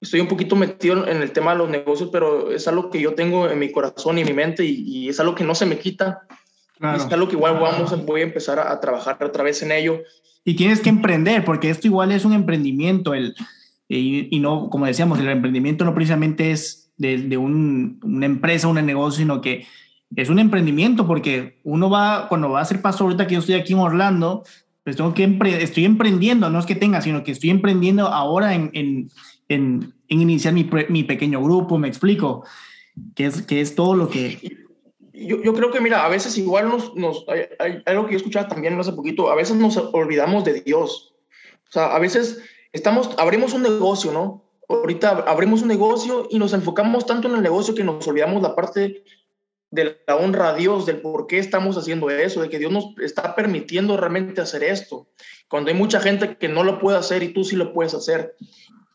estoy 0.00 0.20
un 0.20 0.28
poquito 0.28 0.56
metido 0.56 1.06
en 1.06 1.22
el 1.22 1.32
tema 1.32 1.52
de 1.52 1.58
los 1.58 1.70
negocios, 1.70 2.10
pero 2.12 2.50
es 2.52 2.68
algo 2.68 2.90
que 2.90 3.00
yo 3.00 3.14
tengo 3.14 3.48
en 3.48 3.58
mi 3.58 3.72
corazón 3.72 4.18
y 4.18 4.22
en 4.22 4.28
mi 4.28 4.34
mente 4.34 4.64
y, 4.64 5.08
es 5.08 5.18
algo 5.20 5.34
que 5.34 5.44
no 5.44 5.54
se 5.54 5.66
me 5.66 5.78
quita. 5.78 6.22
Es 6.94 7.10
algo 7.10 7.26
que 7.26 7.34
igual 7.34 7.58
vamos, 7.58 8.06
voy 8.06 8.20
a 8.20 8.24
empezar 8.24 8.60
a, 8.60 8.78
trabajar 8.78 9.22
otra 9.24 9.42
vez 9.42 9.62
en 9.62 9.72
ello. 9.72 10.00
Y 10.44 10.54
tienes 10.54 10.80
que 10.80 10.88
emprender, 10.88 11.44
porque 11.44 11.70
esto 11.70 11.88
igual 11.88 12.12
es 12.12 12.24
un 12.24 12.32
emprendimiento, 12.32 13.14
el, 13.14 13.34
y, 13.88 14.38
no, 14.40 14.68
como 14.68 14.86
decíamos, 14.86 15.18
el 15.18 15.28
emprendimiento 15.28 15.84
no 15.84 15.94
precisamente 15.94 16.50
es 16.50 16.92
de, 16.98 17.16
de 17.16 17.36
un, 17.38 17.98
una 18.02 18.26
empresa, 18.26 18.68
un 18.68 18.84
negocio, 18.84 19.18
sino 19.18 19.40
que 19.40 19.66
es 20.14 20.28
un 20.28 20.38
emprendimiento, 20.38 21.06
porque 21.06 21.58
uno 21.64 21.88
va, 21.88 22.28
cuando 22.28 22.50
va 22.50 22.60
a 22.60 22.66
ser 22.66 22.82
pastor, 22.82 23.06
ahorita 23.06 23.26
que 23.26 23.34
yo 23.34 23.40
estoy 23.40 23.54
aquí 23.54 23.72
en 23.72 23.78
Orlando, 23.78 24.44
pues 24.84 24.96
tengo 24.96 25.14
que 25.14 25.38
estoy 25.60 25.84
emprendiendo, 25.84 26.50
no 26.50 26.58
es 26.58 26.66
que 26.66 26.74
tenga, 26.74 27.00
sino 27.00 27.24
que 27.24 27.32
estoy 27.32 27.50
emprendiendo 27.50 28.06
ahora 28.08 28.54
en, 28.54 28.70
en, 28.74 29.10
en, 29.48 29.94
iniciar 30.08 30.54
mi, 30.54 30.68
mi, 30.88 31.04
pequeño 31.04 31.42
grupo, 31.42 31.78
me 31.78 31.88
explico, 31.88 32.44
que 33.14 33.26
es, 33.26 33.42
que 33.42 33.60
es 33.60 33.74
todo 33.74 33.94
lo 33.94 34.08
que... 34.08 34.66
Yo, 35.12 35.42
yo 35.42 35.52
creo 35.52 35.70
que, 35.70 35.80
mira, 35.80 36.04
a 36.04 36.08
veces 36.08 36.38
igual 36.38 36.68
nos, 36.68 36.94
nos 36.94 37.24
hay, 37.28 37.82
algo 37.86 38.06
que 38.06 38.12
yo 38.12 38.18
escuchaba 38.18 38.48
también 38.48 38.78
hace 38.78 38.92
poquito, 38.92 39.30
a 39.30 39.34
veces 39.34 39.56
nos 39.56 39.76
olvidamos 39.76 40.44
de 40.44 40.60
Dios. 40.60 41.14
O 41.68 41.72
sea, 41.72 41.94
a 41.94 41.98
veces 41.98 42.40
estamos, 42.72 43.10
abrimos 43.18 43.52
un 43.52 43.62
negocio, 43.62 44.12
¿no? 44.12 44.44
Ahorita 44.68 45.24
abrimos 45.26 45.62
un 45.62 45.68
negocio 45.68 46.26
y 46.30 46.38
nos 46.38 46.52
enfocamos 46.52 47.06
tanto 47.06 47.28
en 47.28 47.34
el 47.34 47.42
negocio 47.42 47.74
que 47.74 47.84
nos 47.84 48.06
olvidamos 48.06 48.42
la 48.42 48.54
parte 48.54 49.02
de 49.70 50.02
la 50.06 50.16
honra 50.16 50.50
a 50.50 50.54
Dios, 50.54 50.86
del 50.86 51.00
por 51.00 51.26
qué 51.26 51.38
estamos 51.38 51.76
haciendo 51.76 52.10
eso, 52.10 52.40
de 52.40 52.48
que 52.48 52.58
Dios 52.58 52.72
nos 52.72 52.86
está 53.02 53.34
permitiendo 53.34 53.96
realmente 53.96 54.40
hacer 54.40 54.64
esto. 54.64 55.08
Cuando 55.48 55.70
hay 55.70 55.76
mucha 55.76 56.00
gente 56.00 56.36
que 56.36 56.48
no 56.48 56.64
lo 56.64 56.78
puede 56.78 56.98
hacer 56.98 57.22
y 57.22 57.32
tú 57.32 57.44
sí 57.44 57.56
lo 57.56 57.72
puedes 57.72 57.94
hacer. 57.94 58.34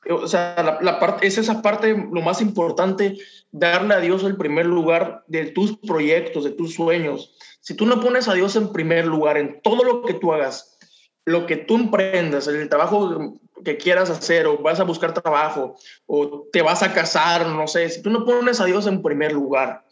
O 0.09 0.27
sea, 0.27 0.79
la, 0.81 0.99
parte, 0.99 1.27
es 1.27 1.37
esa 1.37 1.61
parte 1.61 1.95
lo 2.11 2.21
más 2.21 2.41
importante, 2.41 3.17
darle 3.51 3.93
a 3.93 3.99
Dios 3.99 4.23
el 4.23 4.35
primer 4.35 4.65
lugar 4.65 5.23
de 5.27 5.45
tus 5.45 5.77
proyectos, 5.77 6.43
de 6.43 6.51
tus 6.51 6.73
sueños. 6.73 7.35
Si 7.61 7.75
tú 7.75 7.85
no 7.85 8.01
pones 8.01 8.27
a 8.27 8.33
Dios 8.33 8.55
en 8.55 8.73
primer 8.73 9.05
lugar 9.05 9.37
en 9.37 9.61
todo 9.61 9.83
lo 9.83 10.03
que 10.03 10.15
tú 10.15 10.33
hagas, 10.33 10.77
lo 11.25 11.45
que 11.45 11.55
tú 11.55 11.75
emprendas, 11.75 12.47
el 12.47 12.67
trabajo 12.67 13.39
que 13.63 13.77
quieras 13.77 14.09
hacer, 14.09 14.47
o 14.47 14.57
vas 14.57 14.79
a 14.79 14.83
buscar 14.83 15.13
trabajo, 15.13 15.75
o 16.05 16.47
te 16.51 16.61
vas 16.61 16.83
a 16.83 16.93
casar, 16.93 17.47
no 17.47 17.67
sé, 17.67 17.89
si 17.89 18.01
tú 18.01 18.09
no 18.09 18.25
pones 18.25 18.59
a 18.59 18.65
Dios 18.65 18.87
en 18.87 19.01
primer 19.01 19.31
lugar, 19.31 19.85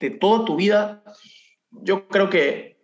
de 0.00 0.10
toda 0.10 0.44
tu 0.44 0.56
vida, 0.56 1.02
yo 1.70 2.08
creo 2.08 2.30
que 2.30 2.76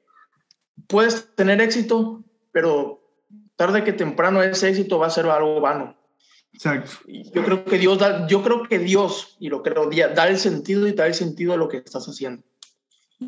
puedes 0.86 1.34
tener 1.34 1.60
éxito, 1.60 2.24
pero 2.52 3.00
tarde 3.56 3.84
que 3.84 3.92
temprano 3.92 4.42
ese 4.42 4.68
éxito 4.68 4.98
va 4.98 5.06
a 5.06 5.10
ser 5.10 5.26
algo 5.26 5.60
vano. 5.60 5.96
Exacto. 6.52 6.90
Yo 7.06 7.44
creo 7.44 7.64
que 7.64 7.78
Dios 7.78 7.98
da, 7.98 8.26
yo 8.26 8.42
creo 8.42 8.64
que 8.64 8.78
Dios, 8.78 9.36
y 9.38 9.48
lo 9.48 9.62
creo, 9.62 9.88
da 10.14 10.28
el 10.28 10.38
sentido 10.38 10.86
y 10.86 10.92
da 10.92 11.06
el 11.06 11.14
sentido 11.14 11.52
a 11.52 11.56
lo 11.56 11.68
que 11.68 11.78
estás 11.78 12.06
haciendo. 12.08 12.42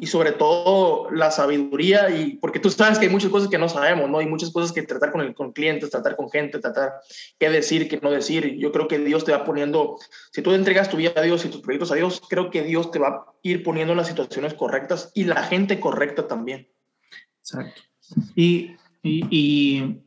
Y 0.01 0.07
sobre 0.07 0.33
todo 0.33 1.11
la 1.11 1.31
sabiduría, 1.31 2.09
y 2.09 2.37
porque 2.37 2.59
tú 2.59 2.71
sabes 2.71 2.99
que 2.99 3.07
hay 3.07 3.13
muchas 3.13 3.31
cosas 3.31 3.51
que 3.51 3.59
no 3.59 3.69
sabemos, 3.69 4.09
¿no? 4.09 4.19
Hay 4.19 4.27
muchas 4.27 4.51
cosas 4.51 4.73
que 4.73 4.83
tratar 4.83 5.13
con, 5.13 5.21
el, 5.21 5.35
con 5.35 5.53
clientes, 5.53 5.91
tratar 5.91 6.17
con 6.17 6.31
gente, 6.31 6.59
tratar 6.59 6.95
qué 7.39 7.51
decir, 7.51 7.89
qué 7.89 8.01
no 8.01 8.11
decir. 8.11 8.57
Yo 8.57 8.73
creo 8.73 8.89
que 8.89 8.99
Dios 8.99 9.25
te 9.25 9.33
va 9.33 9.45
poniendo, 9.45 9.99
si 10.33 10.41
tú 10.41 10.53
entregas 10.53 10.89
tu 10.89 10.97
vida 10.97 11.13
a 11.15 11.21
Dios 11.21 11.45
y 11.45 11.51
tus 11.51 11.61
proyectos 11.61 11.93
a 11.93 11.97
Dios, 11.97 12.23
creo 12.27 12.51
que 12.51 12.63
Dios 12.63 12.91
te 12.91 12.99
va 12.99 13.09
a 13.09 13.27
ir 13.43 13.63
poniendo 13.63 13.93
en 13.93 13.99
las 13.99 14.09
situaciones 14.09 14.55
correctas 14.55 15.13
y 15.15 15.25
la 15.25 15.43
gente 15.45 15.79
correcta 15.79 16.27
también. 16.27 16.69
Exacto. 17.41 17.83
Y, 18.35 18.77
y 19.03 19.99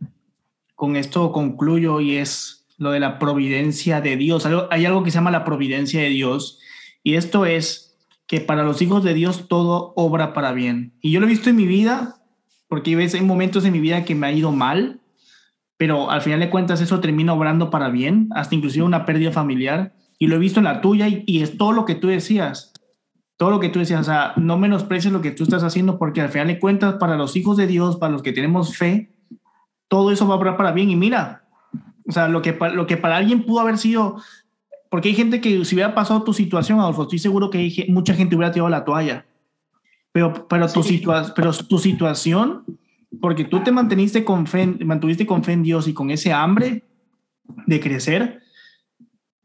con 0.74 0.96
esto 0.96 1.32
concluyo 1.32 2.02
y 2.02 2.18
es 2.18 2.66
lo 2.78 2.92
de 2.92 3.00
la 3.00 3.20
providencia 3.20 4.02
de 4.02 4.18
Dios. 4.18 4.46
Hay 4.70 4.86
algo 4.86 5.04
que 5.04 5.12
se 5.12 5.16
llama 5.16 5.32
la 5.32 5.46
providencia 5.46 6.02
de 6.02 6.10
Dios 6.10 6.60
y 7.04 7.16
esto 7.16 7.46
es 7.46 7.85
que 8.28 8.42
para 8.42 8.64
los 8.64 8.82
hijos 8.82 9.04
de 9.04 9.14
Dios 9.14 9.48
todo 9.48 9.94
obra 9.96 10.34
para 10.34 10.52
bien. 10.52 10.94
Y 11.02 11.12
yo 11.12 11.20
lo 11.20 11.28
he 11.28 11.30
visto 11.30 11.50
en 11.50 11.56
mi 11.56 11.66
vida, 11.66 12.22
porque 12.68 12.96
hay 12.96 13.22
momentos 13.22 13.66
en 13.66 13.74
mi 13.74 13.80
vida 13.80 14.04
que 14.04 14.16
me 14.16 14.28
ha 14.28 14.32
ido 14.32 14.52
mal, 14.52 15.02
pero 15.78 16.10
al 16.10 16.22
final 16.22 16.40
de 16.40 16.50
cuentas 16.50 16.82
eso 16.82 17.00
termina 17.00 17.34
obrando 17.34 17.70
para 17.70 17.90
bien, 17.90 18.30
hasta 18.34 18.56
inclusive 18.56 18.86
una 18.86 19.06
pérdida 19.06 19.32
familiar. 19.32 19.94
Y 20.18 20.28
lo 20.28 20.36
he 20.36 20.40
visto 20.40 20.60
en 20.60 20.64
la 20.64 20.82
tuya 20.82 21.08
y, 21.10 21.42
es 21.42 21.58
todo 21.58 21.74
lo 21.74 21.86
que 21.86 21.96
tú 21.96 22.08
decías. 22.08 22.74
Todo 23.38 23.52
lo 23.52 23.60
que 23.60 23.68
tú 23.68 23.80
decías, 23.80 24.00
o 24.00 24.04
sea, 24.06 24.34
no 24.38 24.58
menosprecies 24.58 25.12
lo 25.12 25.22
que 25.22 25.32
tú 25.32 25.44
estás 25.44 25.64
haciendo 25.64 26.00
porque 26.00 26.22
al 26.22 26.30
final 26.30 26.48
de 26.48 26.60
cuentas 26.60 26.96
para 26.96 27.18
los 27.18 27.36
hijos 27.36 27.58
de 27.58 27.68
Dios, 27.68 27.98
para 27.98 28.14
los 28.14 28.24
que 28.24 28.32
tenemos 28.32 28.78
fe, 28.78 29.12
todo 29.90 30.12
eso 30.12 30.26
va 30.26 30.36
a 30.36 30.38
obrar 30.38 30.56
para 30.56 30.72
bien. 30.72 30.90
Y 30.90 30.96
mira, 30.96 31.44
o 32.08 32.12
sea, 32.14 32.30
lo 32.30 32.42
que, 32.42 32.58
lo 32.74 32.88
que 32.88 32.96
para 32.96 33.18
alguien 33.18 33.44
pudo 33.44 33.60
haber 33.60 33.78
sido, 33.78 34.22
porque 34.96 35.10
hay 35.10 35.16
gente 35.16 35.42
que 35.42 35.66
si 35.66 35.76
hubiera 35.76 35.94
pasado 35.94 36.24
tu 36.24 36.32
situación, 36.32 36.80
Adolfo, 36.80 37.02
estoy 37.04 37.20
seguro 37.20 37.50
que 37.50 37.58
hay, 37.58 37.86
mucha 37.90 38.14
gente 38.14 38.34
hubiera 38.34 38.54
tirado 38.54 38.70
la 38.70 38.86
toalla. 38.86 39.26
Pero, 40.14 40.48
pero, 40.48 40.70
tu, 40.70 40.82
pero 41.36 41.52
tu 41.52 41.78
situación, 41.80 42.64
porque 43.20 43.44
tú 43.44 43.62
te 43.62 43.74
manteniste 43.74 44.24
con 44.24 44.48
fe, 44.48 44.66
mantuviste 44.86 45.26
con 45.26 45.44
fe 45.44 45.52
en 45.52 45.64
Dios 45.64 45.90
y 45.90 45.94
con 45.94 46.12
ese 46.12 46.32
hambre 46.32 46.86
de 47.68 47.80
crecer, 47.82 48.42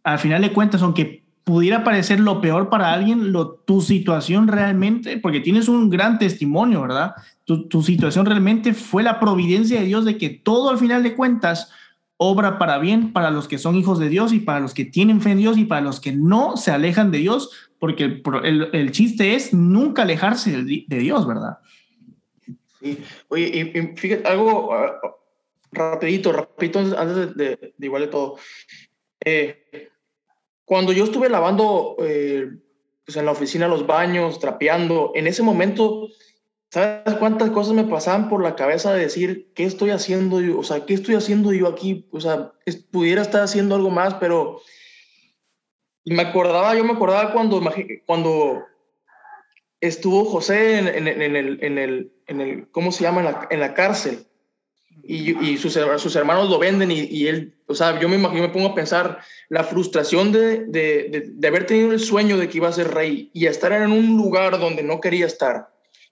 al 0.05 0.20
final 0.20 0.42
de 0.42 0.53
cuentas, 0.53 0.82
aunque 0.82 1.24
pudiera 1.42 1.82
parecer 1.82 2.20
lo 2.20 2.40
peor 2.40 2.68
para 2.68 2.92
alguien, 2.92 3.32
lo, 3.32 3.48
tu 3.51 3.80
situación 3.80 4.46
realmente, 4.46 5.18
porque 5.18 5.40
tienes 5.40 5.66
un 5.66 5.90
gran 5.90 6.20
testimonio, 6.20 6.82
¿verdad? 6.82 7.14
Tu, 7.44 7.66
tu 7.66 7.82
situación 7.82 8.24
realmente 8.24 8.72
fue 8.72 9.03
la 9.03 9.18
providencia 9.18 9.80
de 9.80 9.86
Dios 9.86 10.05
de 10.05 10.16
que 10.16 10.28
todo 10.30 10.70
al 10.70 10.78
final 10.78 11.03
de 11.03 11.16
cuentas 11.16 11.72
obra 12.23 12.59
para 12.59 12.77
bien 12.77 13.14
para 13.14 13.31
los 13.31 13.49
que 13.49 13.57
son 13.57 13.77
hijos 13.77 13.99
de 13.99 14.11
Dios 14.11 14.35
y 14.35 14.41
para 14.41 14.61
los 14.61 14.75
que 14.75 14.85
tienen 14.85 15.23
fe 15.23 15.31
en 15.31 15.39
Dios 15.39 15.57
y 15.57 15.64
para 15.64 15.81
los 15.81 16.01
que 16.01 16.12
no 16.12 16.59
se 16.59 16.71
alejan 16.71 17.11
de 17.11 17.16
Dios, 17.16 17.71
porque 17.79 18.23
el, 18.45 18.68
el, 18.75 18.93
chiste 18.93 19.35
es 19.35 19.55
nunca 19.55 20.03
alejarse 20.03 20.51
de, 20.51 20.85
Dios, 20.87 21.27
¿verdad? 21.27 21.61
Sí, 22.79 23.03
oye, 23.29 23.73
y, 23.75 23.97
fíjate, 23.97 24.29
algo 24.29 24.71
ah, 24.75 25.01
rapidito, 25.73 26.31
rapidito, 26.31 26.81
antes 26.81 27.35
de, 27.35 27.57
de, 27.57 27.87
igual 27.87 28.03
de 28.03 28.09
todo. 28.09 28.37
Eh, 29.25 29.89
cuando 30.66 30.93
yo 30.93 31.05
estuve 31.05 31.31
lavando 31.31 31.97
eh, 32.01 32.51
pues 33.07 33.16
en 33.16 33.25
la 33.25 33.33
oficina 33.33 33.66
los 33.66 33.87
baños, 33.87 34.39
trapeando, 34.39 35.12
en 35.14 35.27
ese 35.27 35.43
momento 35.43 36.09
¿Sabes 36.71 37.16
cuántas 37.18 37.51
cosas 37.51 37.75
me 37.75 37.83
pasaban 37.83 38.29
por 38.29 38.43
la 38.45 38.55
cabeza 38.55 38.95
de 38.95 39.01
decir, 39.01 39.51
¿qué 39.55 39.64
estoy 39.64 39.91
haciendo 39.91 40.41
yo? 40.41 40.57
O 40.57 40.62
sea, 40.62 40.87
¿qué 40.87 40.95
estoy 40.95 41.16
haciendo 41.16 41.53
yo 41.53 41.66
aquí? 41.66 42.07
O 42.12 42.21
sea, 42.21 42.53
pudiera 42.93 43.23
estar 43.23 43.43
haciendo 43.43 43.75
algo 43.75 43.91
más, 43.91 44.14
pero... 44.14 44.61
Me 46.05 46.23
acordaba, 46.23 46.75
yo 46.77 46.85
me 46.85 46.93
acordaba 46.93 47.33
cuando, 47.33 47.61
cuando 48.07 48.64
estuvo 49.81 50.25
José 50.25 50.79
en, 50.79 50.89
el, 50.89 51.09
en, 51.09 51.79
el, 51.79 52.12
en 52.27 52.41
el, 52.41 52.68
¿cómo 52.71 52.91
se 52.91 53.03
llama? 53.03 53.49
En 53.51 53.61
la, 53.61 53.75
cárcel. 53.75 54.27
Y, 55.03 55.39
y 55.45 55.59
sus, 55.59 55.79
sus, 55.99 56.16
hermanos 56.16 56.49
lo 56.49 56.59
venden 56.59 56.91
y, 56.91 57.01
y, 57.01 57.27
él, 57.27 57.55
o 57.66 57.75
sea, 57.75 57.99
yo 58.01 58.09
me 58.09 58.16
imagino, 58.16 58.43
me 58.43 58.49
pongo 58.49 58.68
a 58.68 58.75
pensar 58.75 59.18
la 59.49 59.64
frustración 59.64 60.33
de, 60.33 60.64
de, 60.66 61.09
de, 61.11 61.25
de 61.35 61.49
haber 61.49 61.66
tenido 61.66 61.93
el 61.93 62.01
sueño 62.01 62.39
de 62.39 62.49
que 62.49 62.59
iba 62.59 62.68
a 62.68 62.73
ser 62.73 62.95
rey 62.95 63.31
y 63.35 63.47
estar 63.47 63.73
en 63.73 63.93
un 63.93 64.16
lugar 64.16 64.59
donde 64.59 64.83
no 64.83 65.01
quería 65.01 65.27
estar 65.27 65.68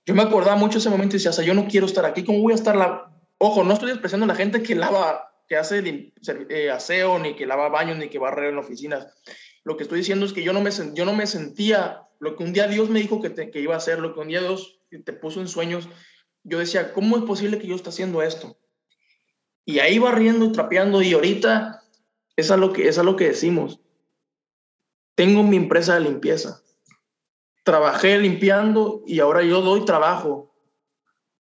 yo 0.09 0.15
me 0.15 0.23
acordaba 0.23 0.57
mucho 0.57 0.79
ese 0.79 0.89
momento 0.89 1.15
y 1.15 1.19
decía, 1.19 1.33
o 1.33 1.35
sea, 1.35 1.45
yo 1.45 1.53
no 1.53 1.69
quiero 1.69 1.85
estar 1.85 2.07
aquí, 2.07 2.25
¿cómo 2.25 2.41
voy 2.41 2.53
a 2.53 2.55
estar 2.55 2.75
la... 2.75 3.15
Ojo, 3.37 3.63
no 3.63 3.75
estoy 3.75 3.91
despreciando 3.91 4.25
a 4.25 4.29
la 4.29 4.35
gente 4.35 4.63
que 4.63 4.75
lava, 4.75 5.35
que 5.47 5.59
hace 5.59 6.15
eh, 6.49 6.71
aseo, 6.71 7.19
ni 7.19 7.37
que 7.37 7.45
lava 7.45 7.69
baños, 7.69 7.99
ni 7.99 8.09
que 8.09 8.19
barre 8.19 8.49
en 8.49 8.57
oficinas. 8.57 9.07
Lo 9.65 9.77
que 9.77 9.83
estoy 9.83 9.99
diciendo 9.99 10.25
es 10.25 10.33
que 10.33 10.43
yo 10.43 10.55
no 10.55 10.63
me, 10.63 10.71
yo 10.95 11.05
no 11.05 11.13
me 11.13 11.27
sentía 11.27 12.09
lo 12.21 12.37
que 12.37 12.43
un 12.43 12.55
día 12.55 12.69
Dios 12.69 12.89
me 12.89 13.01
dijo 13.01 13.21
que, 13.21 13.35
que 13.35 13.61
iba 13.61 13.75
a 13.75 13.77
hacer, 13.77 13.99
lo 13.99 14.15
que 14.15 14.21
un 14.21 14.29
día 14.29 14.41
Dios 14.41 14.81
te 14.89 15.13
puso 15.13 15.43
en 15.43 15.49
sueños. 15.49 15.91
Yo 16.43 16.59
decía, 16.59 16.95
¿cómo 16.95 17.19
es 17.19 17.25
posible 17.25 17.59
que 17.59 17.67
yo 17.67 17.75
esté 17.75 17.91
haciendo 17.91 18.23
esto? 18.23 18.57
Y 19.67 19.81
ahí 19.81 19.99
barriendo 19.99 20.47
y 20.47 20.53
trapeando 20.53 21.03
y 21.03 21.13
ahorita 21.13 21.83
es 22.35 22.51
a 22.51 22.57
lo 22.57 22.73
que, 22.73 22.89
es 22.89 22.97
a 22.97 23.03
lo 23.03 23.15
que 23.17 23.27
decimos. 23.27 23.79
Tengo 25.15 25.43
mi 25.43 25.59
empresa 25.59 25.97
de 25.97 26.01
limpieza 26.01 26.63
trabajé 27.69 28.19
limpiando 28.19 29.03
y 29.07 29.21
ahora 29.21 29.43
yo 29.43 29.61
doy 29.61 29.85
trabajo 29.85 30.51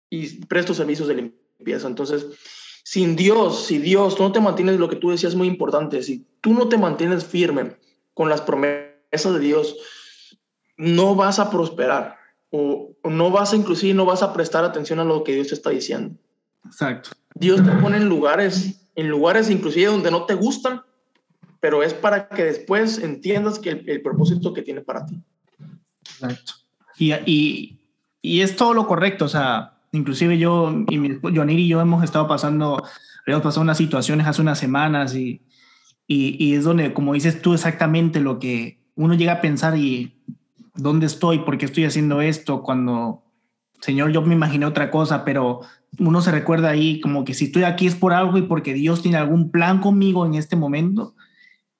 y 0.07 0.45
presto 0.45 0.75
servicios 0.75 1.07
de 1.07 1.15
limpieza. 1.15 1.87
Entonces, 1.87 2.27
sin 2.83 3.15
Dios, 3.15 3.65
si 3.65 3.79
Dios, 3.79 4.15
tú 4.15 4.21
no 4.21 4.31
te 4.31 4.39
mantienes, 4.39 4.77
lo 4.77 4.87
que 4.87 4.97
tú 4.97 5.09
decías 5.09 5.31
es 5.31 5.35
muy 5.35 5.47
importante, 5.47 6.03
si 6.03 6.27
tú 6.39 6.53
no 6.53 6.69
te 6.69 6.77
mantienes 6.77 7.25
firme 7.25 7.75
con 8.13 8.29
las 8.29 8.39
promesas 8.39 9.33
de 9.33 9.39
Dios, 9.39 9.75
no 10.77 11.15
vas 11.15 11.39
a 11.39 11.49
prosperar 11.49 12.17
o, 12.51 12.91
no 13.03 13.31
vas 13.31 13.53
a, 13.53 13.55
inclusive, 13.55 13.95
no 13.95 14.05
vas 14.05 14.21
a 14.21 14.31
prestar 14.31 14.63
atención 14.63 14.99
a 14.99 15.03
lo 15.03 15.23
que 15.23 15.33
Dios 15.33 15.47
te 15.47 15.55
está 15.55 15.71
diciendo. 15.71 16.19
Exacto. 16.67 17.09
Dios 17.33 17.65
te 17.65 17.71
pone 17.81 17.97
en 17.97 18.09
lugares, 18.09 18.79
en 18.93 19.07
lugares 19.07 19.49
inclusive 19.49 19.87
donde 19.87 20.11
no 20.11 20.27
te 20.27 20.35
gustan, 20.35 20.83
pero 21.59 21.81
es 21.81 21.95
para 21.95 22.29
que 22.29 22.43
después 22.43 22.99
entiendas 22.99 23.57
que 23.57 23.71
el 23.71 24.03
propósito 24.03 24.53
que 24.53 24.61
tiene 24.61 24.81
para 24.81 25.07
ti. 25.07 25.19
Exacto. 26.13 26.53
Y, 26.97 27.13
y, 27.25 27.79
y, 28.21 28.41
es 28.41 28.55
todo 28.55 28.73
lo 28.73 28.87
correcto, 28.87 29.25
o 29.25 29.29
sea, 29.29 29.79
inclusive 29.91 30.37
yo 30.37 30.71
y 30.89 30.97
mi, 30.97 31.17
y 31.53 31.67
yo 31.67 31.81
hemos 31.81 32.03
estado 32.03 32.27
pasando, 32.27 32.83
habíamos 33.25 33.43
pasado 33.43 33.61
unas 33.61 33.77
situaciones 33.77 34.27
hace 34.27 34.41
unas 34.41 34.59
semanas 34.59 35.15
y, 35.15 35.41
y, 36.07 36.35
y, 36.43 36.55
es 36.55 36.63
donde, 36.63 36.93
como 36.93 37.13
dices 37.13 37.41
tú 37.41 37.53
exactamente 37.53 38.19
lo 38.19 38.39
que 38.39 38.79
uno 38.95 39.15
llega 39.15 39.33
a 39.33 39.41
pensar 39.41 39.77
y 39.77 40.21
dónde 40.75 41.05
estoy, 41.05 41.39
por 41.39 41.57
qué 41.57 41.65
estoy 41.65 41.85
haciendo 41.85 42.21
esto, 42.21 42.61
cuando, 42.61 43.23
Señor, 43.81 44.11
yo 44.11 44.21
me 44.21 44.35
imaginé 44.35 44.65
otra 44.65 44.91
cosa, 44.91 45.25
pero 45.25 45.61
uno 45.99 46.21
se 46.21 46.31
recuerda 46.31 46.69
ahí 46.69 47.01
como 47.01 47.25
que 47.25 47.33
si 47.33 47.45
estoy 47.45 47.63
aquí 47.63 47.87
es 47.87 47.95
por 47.95 48.13
algo 48.13 48.37
y 48.37 48.43
porque 48.43 48.73
Dios 48.73 49.01
tiene 49.01 49.17
algún 49.17 49.51
plan 49.51 49.79
conmigo 49.79 50.25
en 50.25 50.35
este 50.35 50.55
momento. 50.55 51.15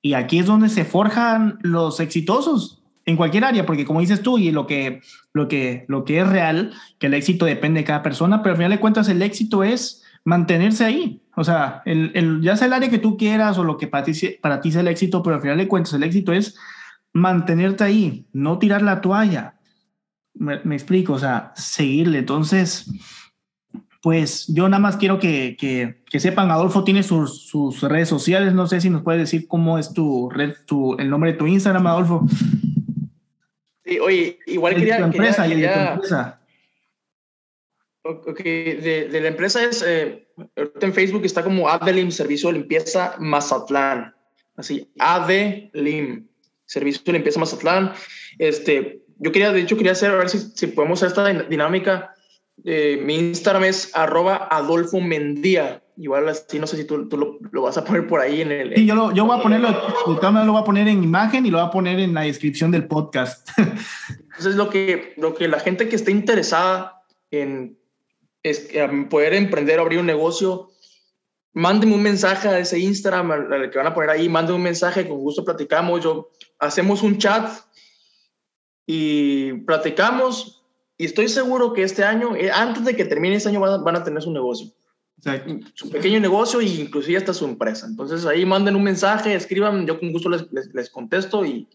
Y 0.02 0.14
aquí 0.14 0.40
es 0.40 0.48
donde 0.48 0.70
se 0.70 0.84
forjan 0.84 1.60
los 1.62 2.00
exitosos, 2.00 2.81
en 3.06 3.18
cualquier 3.18 3.46
área, 3.46 3.66
porque 3.66 3.86
como 3.86 4.00
dices 4.00 4.22
tú, 4.22 4.38
y 4.38 4.52
lo 4.52 4.68
que, 4.68 5.02
lo 5.34 5.48
que, 5.48 5.86
lo 5.88 6.06
que 6.06 6.20
es 6.20 6.28
real, 6.28 6.74
que 7.00 7.08
el 7.08 7.14
éxito 7.14 7.46
depende 7.46 7.82
de 7.82 7.86
cada 7.86 8.04
persona, 8.04 8.42
pero 8.42 8.54
al 8.54 8.58
final 8.58 8.72
de 8.72 8.80
cuentas 8.80 9.10
el 9.10 9.22
éxito 9.22 9.64
es 9.64 10.04
mantenerse 10.24 10.86
ahí. 10.86 11.22
O 11.36 11.44
sea, 11.44 11.82
el, 11.86 12.12
el, 12.14 12.42
ya 12.42 12.56
sea 12.56 12.68
el 12.68 12.74
área 12.74 12.90
que 12.90 13.00
tú 13.00 13.18
quieras 13.18 13.58
o 13.58 13.64
lo 13.64 13.78
que 13.78 13.88
para 13.88 14.06
ti, 14.06 14.14
para 14.42 14.62
ti 14.62 14.72
sea 14.72 14.82
el 14.82 14.88
éxito, 14.88 15.24
pero 15.24 15.36
al 15.36 15.42
final 15.42 15.58
de 15.58 15.68
cuentas 15.68 15.94
el 15.94 16.04
éxito 16.04 16.34
es 16.34 16.58
mantenerte 17.14 17.84
ahí, 17.84 18.28
no 18.34 18.60
tirar 18.60 18.82
la 18.82 19.02
toalla. 19.02 19.56
Me, 20.34 20.56
explico, 20.74 21.14
o 21.14 21.20
sea, 21.20 21.52
seguirle. 21.56 22.20
Entonces, 22.20 22.90
pues 24.02 24.48
yo 24.48 24.68
nada 24.70 24.80
más 24.80 24.98
quiero 24.98 25.20
que, 25.20 25.56
que, 25.60 26.02
que 26.10 26.20
sepan, 26.20 26.50
Adolfo 26.50 26.84
tiene 26.84 27.04
sus, 27.04 27.48
sus, 27.48 27.82
redes 27.84 28.10
sociales, 28.10 28.54
no 28.54 28.66
sé 28.66 28.82
si 28.82 28.90
nos 28.90 29.04
puedes 29.04 29.22
decir 29.22 29.48
cómo 29.48 29.78
es 29.78 29.94
tu 29.94 30.30
red, 30.30 30.54
tu, 30.66 30.96
el 30.98 31.10
nombre 31.10 31.34
de 31.34 31.38
tu 31.38 31.48
Instagram, 31.48 31.86
Adolfo. 31.86 32.26
Sí, 33.84 34.00
oye, 34.00 34.40
igual 34.46 34.76
quería... 34.76 34.98
Tu 34.98 35.04
empresa, 35.06 35.48
quería, 35.48 35.74
quería... 35.74 35.88
tu 35.88 35.94
empresa. 35.94 36.42
Ok, 38.04 38.44
de, 38.44 39.10
de, 39.12 39.22
la 39.22 39.28
empresa 39.28 39.64
es, 39.64 39.84
eh, 39.86 40.28
en 40.56 40.94
Facebook 40.94 41.24
está 41.24 41.44
como 41.44 41.70
Adelim 41.70 42.10
Servicio 42.10 42.50
de 42.50 42.58
Limpieza 42.58 43.16
Mazatlán, 43.20 44.16
así, 44.56 44.92
Adelim 44.98 46.28
Servicio 46.66 47.04
de 47.06 47.14
Limpieza 47.14 47.40
Mazatlán. 47.40 47.94
Este, 48.40 49.04
yo 49.20 49.32
quería, 49.32 49.52
de 49.52 49.62
hecho, 49.62 49.78
quería 49.78 49.92
hacer, 49.92 50.10
a 50.10 50.16
ver 50.16 50.30
si, 50.30 50.40
si 50.40 50.68
podemos 50.68 51.04
hacer 51.04 51.10
esta 51.10 51.48
dinámica. 51.48 52.16
Eh, 52.64 53.00
mi 53.04 53.16
Instagram 53.16 53.66
es 53.66 53.96
arroba 53.96 54.48
Adolfo 54.50 55.00
Mendía. 55.00 55.84
Igual 56.02 56.28
así, 56.30 56.58
no 56.58 56.66
sé 56.66 56.78
si 56.78 56.86
tú, 56.86 57.08
tú 57.08 57.16
lo, 57.16 57.38
lo, 57.52 57.62
vas 57.62 57.78
a 57.78 57.86
poner 57.86 58.08
por 58.08 58.20
ahí 58.20 58.42
en 58.42 58.52
el... 58.52 58.76
Sí, 58.76 58.88
yo, 58.88 58.96
lo, 58.96 59.14
yo 59.14 59.24
voy 59.24 59.38
a 59.38 59.44
ponerlo, 59.44 59.70
lo 59.70 60.52
voy 60.52 60.62
a 60.62 60.66
poner 60.66 60.88
en 60.88 61.04
imagen 61.04 61.46
y 61.46 61.52
lo 61.52 61.60
voy 61.60 61.68
a 61.68 61.70
poner 61.70 62.00
en 62.00 62.16
la 62.16 62.22
descripción 62.22 62.72
del 62.72 62.88
podcast. 62.88 63.48
Entonces, 63.58 64.56
lo 64.56 64.72
que, 64.72 65.14
lo 65.18 65.36
que 65.36 65.48
la 65.48 65.60
gente 65.60 65.88
que 65.88 65.96
esté 65.96 66.10
interesada 66.10 67.04
en 67.30 67.78
es, 68.42 68.68
poder 69.12 69.36
emprender 69.36 69.78
o 69.78 69.84
abrir 69.84 70.00
un 70.00 70.08
negocio, 70.08 70.72
mándenme 71.54 71.94
un 71.94 72.02
mensaje 72.02 72.48
a 72.48 72.58
ese 72.58 72.80
Instagram 72.80 73.30
al, 73.30 73.70
que 73.70 73.78
van 73.78 73.86
a 73.86 73.94
poner 73.94 74.10
ahí, 74.10 74.28
mándenme 74.28 74.58
un 74.58 74.64
mensaje, 74.64 75.08
con 75.08 75.20
gusto 75.20 75.46
platicamos, 75.46 76.04
yo, 76.04 76.32
hacemos 76.58 77.04
un 77.04 77.20
chat 77.20 77.48
y 78.88 79.54
platicamos 79.68 80.64
y 80.98 81.06
estoy 81.06 81.30
seguro 81.30 81.74
que 81.74 81.84
este 81.84 82.04
año, 82.04 82.36
eh, 82.36 82.50
antes 82.52 82.86
de 82.86 82.96
que 82.96 83.06
termine 83.06 83.36
este 83.36 83.50
año, 83.50 83.60
van 83.60 83.74
a, 83.74 83.78
van 83.78 83.98
a 83.98 84.04
tener 84.04 84.24
su 84.24 84.32
negocio. 84.32 84.72
Su 85.74 85.90
pequeño 85.90 86.20
negocio 86.20 86.60
e 86.60 86.66
inclusive 86.66 87.18
hasta 87.18 87.34
su 87.34 87.46
empresa. 87.46 87.86
Entonces 87.88 88.26
ahí 88.26 88.46
manden 88.46 88.76
un 88.76 88.84
mensaje, 88.84 89.34
escriban, 89.34 89.86
yo 89.86 90.00
con 90.00 90.12
gusto 90.12 90.30
les, 90.30 90.52
les, 90.52 90.74
les 90.74 90.90
contesto 90.90 91.46
y, 91.46 91.68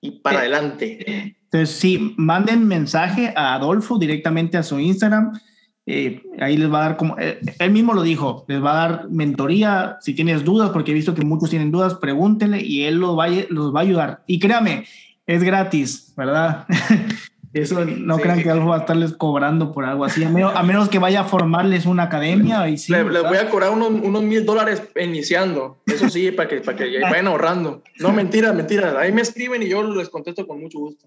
y 0.00 0.12
para 0.20 0.38
eh, 0.38 0.40
adelante. 0.40 1.36
Entonces 1.44 1.70
sí, 1.70 2.14
manden 2.16 2.66
mensaje 2.66 3.32
a 3.36 3.54
Adolfo 3.54 3.98
directamente 3.98 4.56
a 4.56 4.62
su 4.62 4.78
Instagram 4.78 5.32
eh, 5.84 6.22
ahí 6.38 6.56
les 6.56 6.72
va 6.72 6.78
a 6.78 6.88
dar 6.88 6.96
como, 6.96 7.18
eh, 7.18 7.40
él 7.58 7.70
mismo 7.72 7.92
lo 7.92 8.02
dijo, 8.02 8.44
les 8.46 8.62
va 8.62 8.72
a 8.72 8.88
dar 8.88 9.10
mentoría, 9.10 9.98
si 10.00 10.14
tienes 10.14 10.44
dudas, 10.44 10.70
porque 10.70 10.92
he 10.92 10.94
visto 10.94 11.14
que 11.14 11.24
muchos 11.24 11.50
tienen 11.50 11.72
dudas, 11.72 11.94
pregúntenle 11.94 12.62
y 12.62 12.84
él 12.84 12.96
los 12.96 13.18
va, 13.18 13.26
los 13.48 13.74
va 13.74 13.80
a 13.80 13.82
ayudar. 13.82 14.22
Y 14.26 14.38
créame, 14.38 14.84
es 15.26 15.42
gratis, 15.42 16.12
¿verdad? 16.16 16.66
Eso 17.52 17.84
no 17.84 18.16
crean 18.18 18.42
que 18.42 18.50
algo 18.50 18.70
va 18.70 18.76
a 18.76 18.80
estarles 18.80 19.12
cobrando 19.12 19.72
por 19.72 19.84
algo 19.84 20.06
así, 20.06 20.24
a 20.24 20.30
menos, 20.30 20.54
a 20.56 20.62
menos 20.62 20.88
que 20.88 20.98
vaya 20.98 21.20
a 21.20 21.24
formarles 21.24 21.84
una 21.84 22.04
academia. 22.04 22.66
Y 22.68 22.78
sí, 22.78 22.92
les, 22.92 23.04
voy 23.04 23.36
a 23.36 23.50
cobrar 23.50 23.70
unos, 23.70 23.90
unos 23.90 24.22
mil 24.22 24.46
dólares 24.46 24.82
iniciando, 24.98 25.82
eso 25.86 26.08
sí, 26.08 26.30
para 26.30 26.48
que, 26.48 26.62
para 26.62 26.78
que 26.78 27.00
vayan 27.02 27.26
ahorrando. 27.26 27.82
No, 27.98 28.10
mentira, 28.10 28.54
mentira. 28.54 28.98
Ahí 28.98 29.12
me 29.12 29.20
escriben 29.20 29.62
y 29.62 29.68
yo 29.68 29.82
les 29.82 30.08
contesto 30.08 30.46
con 30.46 30.60
mucho 30.60 30.78
gusto. 30.78 31.06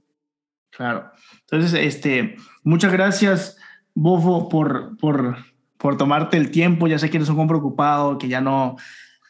Claro. 0.70 1.12
Entonces, 1.42 1.74
este, 1.74 2.36
muchas 2.64 2.92
gracias. 2.92 3.58
Bofo, 3.96 4.48
por, 4.48 4.98
por, 4.98 5.38
por 5.78 5.98
tomarte 5.98 6.38
el 6.38 6.52
tiempo. 6.52 6.86
Ya 6.86 7.00
sé 7.00 7.10
que 7.10 7.18
eres 7.18 7.30
un 7.30 7.40
hombre 7.40 7.58
ocupado, 7.58 8.20
que 8.20 8.28
ya 8.28 8.42
no, 8.42 8.76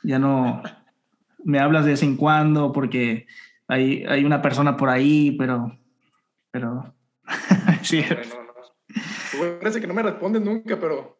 ya 0.04 0.20
no 0.20 0.64
me 1.46 1.60
hablas 1.60 1.86
de 1.86 1.92
vez 1.92 2.04
en 2.04 2.18
cuando 2.18 2.74
porque 2.74 3.28
hay, 3.68 4.04
hay 4.06 4.26
una 4.26 4.42
persona 4.42 4.76
por 4.76 4.90
ahí, 4.90 5.32
pero, 5.38 5.78
pero 6.52 6.95
sí. 7.82 8.04
No, 8.10 8.46
Parece 9.60 9.82
que 9.82 9.88
no 9.88 9.94
me 9.94 10.04
respondes 10.04 10.42
nunca, 10.42 10.80
pero. 10.80 11.18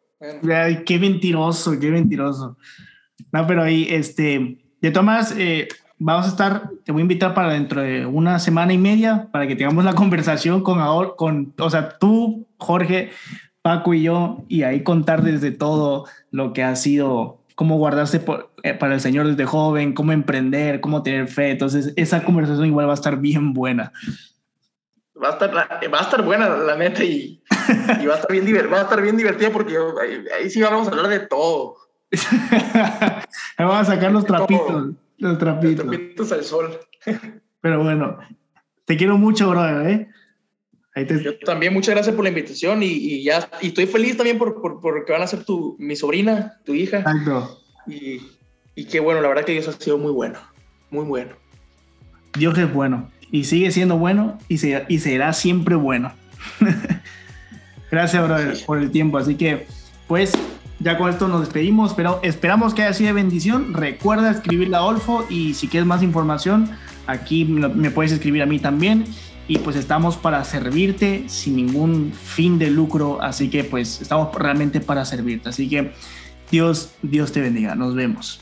Ay, 0.50 0.82
qué 0.84 0.98
mentiroso, 0.98 1.78
qué 1.78 1.90
mentiroso. 1.90 2.56
No, 3.32 3.46
pero 3.46 3.62
ahí, 3.62 3.86
este, 3.90 4.58
de 4.80 4.90
todas 4.90 5.34
eh, 5.36 5.68
vamos 5.98 6.26
a 6.26 6.30
estar, 6.30 6.70
te 6.84 6.92
voy 6.92 7.00
a 7.00 7.02
invitar 7.02 7.34
para 7.34 7.52
dentro 7.52 7.82
de 7.82 8.06
una 8.06 8.38
semana 8.38 8.72
y 8.72 8.78
media 8.78 9.28
para 9.32 9.46
que 9.46 9.56
tengamos 9.56 9.84
la 9.84 9.94
conversación 9.94 10.62
con, 10.62 10.80
con 11.16 11.54
o 11.58 11.70
sea, 11.70 11.98
tú, 11.98 12.46
Jorge, 12.58 13.10
Paco 13.62 13.94
y 13.94 14.02
yo, 14.02 14.44
y 14.48 14.62
ahí 14.62 14.82
contar 14.82 15.22
desde 15.22 15.50
todo 15.50 16.06
lo 16.30 16.52
que 16.52 16.62
ha 16.62 16.76
sido, 16.76 17.42
cómo 17.54 17.78
guardarse 17.78 18.22
eh, 18.62 18.74
para 18.74 18.94
el 18.94 19.00
Señor 19.00 19.26
desde 19.26 19.44
joven, 19.44 19.92
cómo 19.92 20.12
emprender, 20.12 20.80
cómo 20.80 21.02
tener 21.02 21.26
fe. 21.28 21.50
Entonces, 21.50 21.92
esa 21.96 22.22
conversación 22.22 22.66
igual 22.66 22.86
va 22.86 22.92
a 22.92 22.94
estar 22.94 23.18
bien 23.18 23.52
buena. 23.54 23.92
Va 25.22 25.30
a 25.30 25.32
estar, 25.32 25.54
va 25.54 25.98
a 25.98 26.02
estar 26.02 26.22
buena, 26.22 26.48
la 26.48 26.76
neta, 26.76 27.02
y, 27.02 27.42
y 28.00 28.06
va, 28.06 28.14
a 28.14 28.16
estar 28.18 28.30
bien 28.30 28.70
va 28.70 28.80
a 28.80 28.82
estar 28.82 29.00
bien 29.00 29.16
divertida 29.16 29.50
porque 29.50 29.76
ahí, 30.38 30.50
sí 30.50 30.60
vamos 30.60 30.88
a 30.88 30.90
hablar 30.90 31.08
de 31.08 31.20
todo. 31.20 31.76
vamos 33.58 33.76
a 33.76 33.84
sacar 33.84 34.12
los 34.12 34.26
trapitos. 34.26 34.90
Los 35.16 35.38
trapitos. 35.38 35.86
Los 35.86 35.96
trapitos 35.96 36.32
al 36.32 36.44
sol. 36.44 36.78
Pero 37.62 37.82
bueno, 37.82 38.18
te 38.84 38.96
quiero 38.96 39.16
mucho, 39.16 39.48
brother, 39.48 39.88
¿eh? 39.88 40.08
Yo 41.22 41.38
también, 41.40 41.74
muchas 41.74 41.94
gracias 41.94 42.14
por 42.14 42.24
la 42.24 42.30
invitación 42.30 42.82
y, 42.82 42.86
y 42.86 43.22
ya, 43.22 43.50
y 43.60 43.68
estoy 43.68 43.86
feliz 43.86 44.16
también 44.16 44.38
por, 44.38 44.60
por, 44.62 44.80
por, 44.80 45.04
que 45.04 45.12
van 45.12 45.22
a 45.22 45.26
ser 45.26 45.44
tu, 45.44 45.76
mi 45.78 45.94
sobrina, 45.94 46.58
tu 46.64 46.74
hija. 46.74 46.98
Exacto. 46.98 47.60
Y, 47.86 48.22
y 48.74 48.84
qué 48.86 49.00
bueno, 49.00 49.20
la 49.20 49.28
verdad 49.28 49.44
que 49.44 49.52
Dios 49.52 49.68
ha 49.68 49.72
sido 49.72 49.98
muy 49.98 50.12
bueno, 50.12 50.38
muy 50.90 51.04
bueno. 51.04 51.32
Dios 52.34 52.56
es 52.58 52.72
bueno 52.72 53.10
y 53.30 53.44
sigue 53.44 53.70
siendo 53.70 53.98
bueno 53.98 54.38
y, 54.48 54.58
se, 54.58 54.84
y 54.88 54.98
será 54.98 55.32
siempre 55.32 55.74
bueno. 55.74 56.12
gracias, 57.90 58.22
brother, 58.22 58.58
por 58.66 58.78
el 58.78 58.90
tiempo. 58.90 59.18
Así 59.18 59.34
que, 59.34 59.66
pues, 60.06 60.32
ya 60.78 60.98
con 60.98 61.10
esto 61.10 61.28
nos 61.28 61.40
despedimos, 61.40 61.94
pero 61.94 62.20
esperamos 62.22 62.74
que 62.74 62.82
haya 62.82 62.92
sido 62.92 63.08
de 63.08 63.14
bendición. 63.14 63.74
Recuerda 63.74 64.30
escribirle 64.30 64.76
a 64.76 64.82
Olfo 64.82 65.26
y 65.28 65.54
si 65.54 65.68
quieres 65.68 65.86
más 65.86 66.02
información, 66.02 66.70
aquí 67.06 67.44
me 67.44 67.90
puedes 67.90 68.12
escribir 68.12 68.42
a 68.42 68.46
mí 68.46 68.58
también 68.58 69.04
y 69.48 69.58
pues 69.58 69.76
estamos 69.76 70.16
para 70.16 70.44
servirte 70.44 71.24
sin 71.28 71.56
ningún 71.56 72.12
fin 72.12 72.58
de 72.58 72.70
lucro, 72.70 73.22
así 73.22 73.48
que 73.48 73.64
pues 73.64 74.00
estamos 74.02 74.34
realmente 74.34 74.80
para 74.80 75.04
servirte. 75.04 75.48
Así 75.48 75.68
que 75.68 75.92
Dios, 76.50 76.90
Dios 77.02 77.32
te 77.32 77.40
bendiga, 77.40 77.74
nos 77.74 77.94
vemos. 77.94 78.40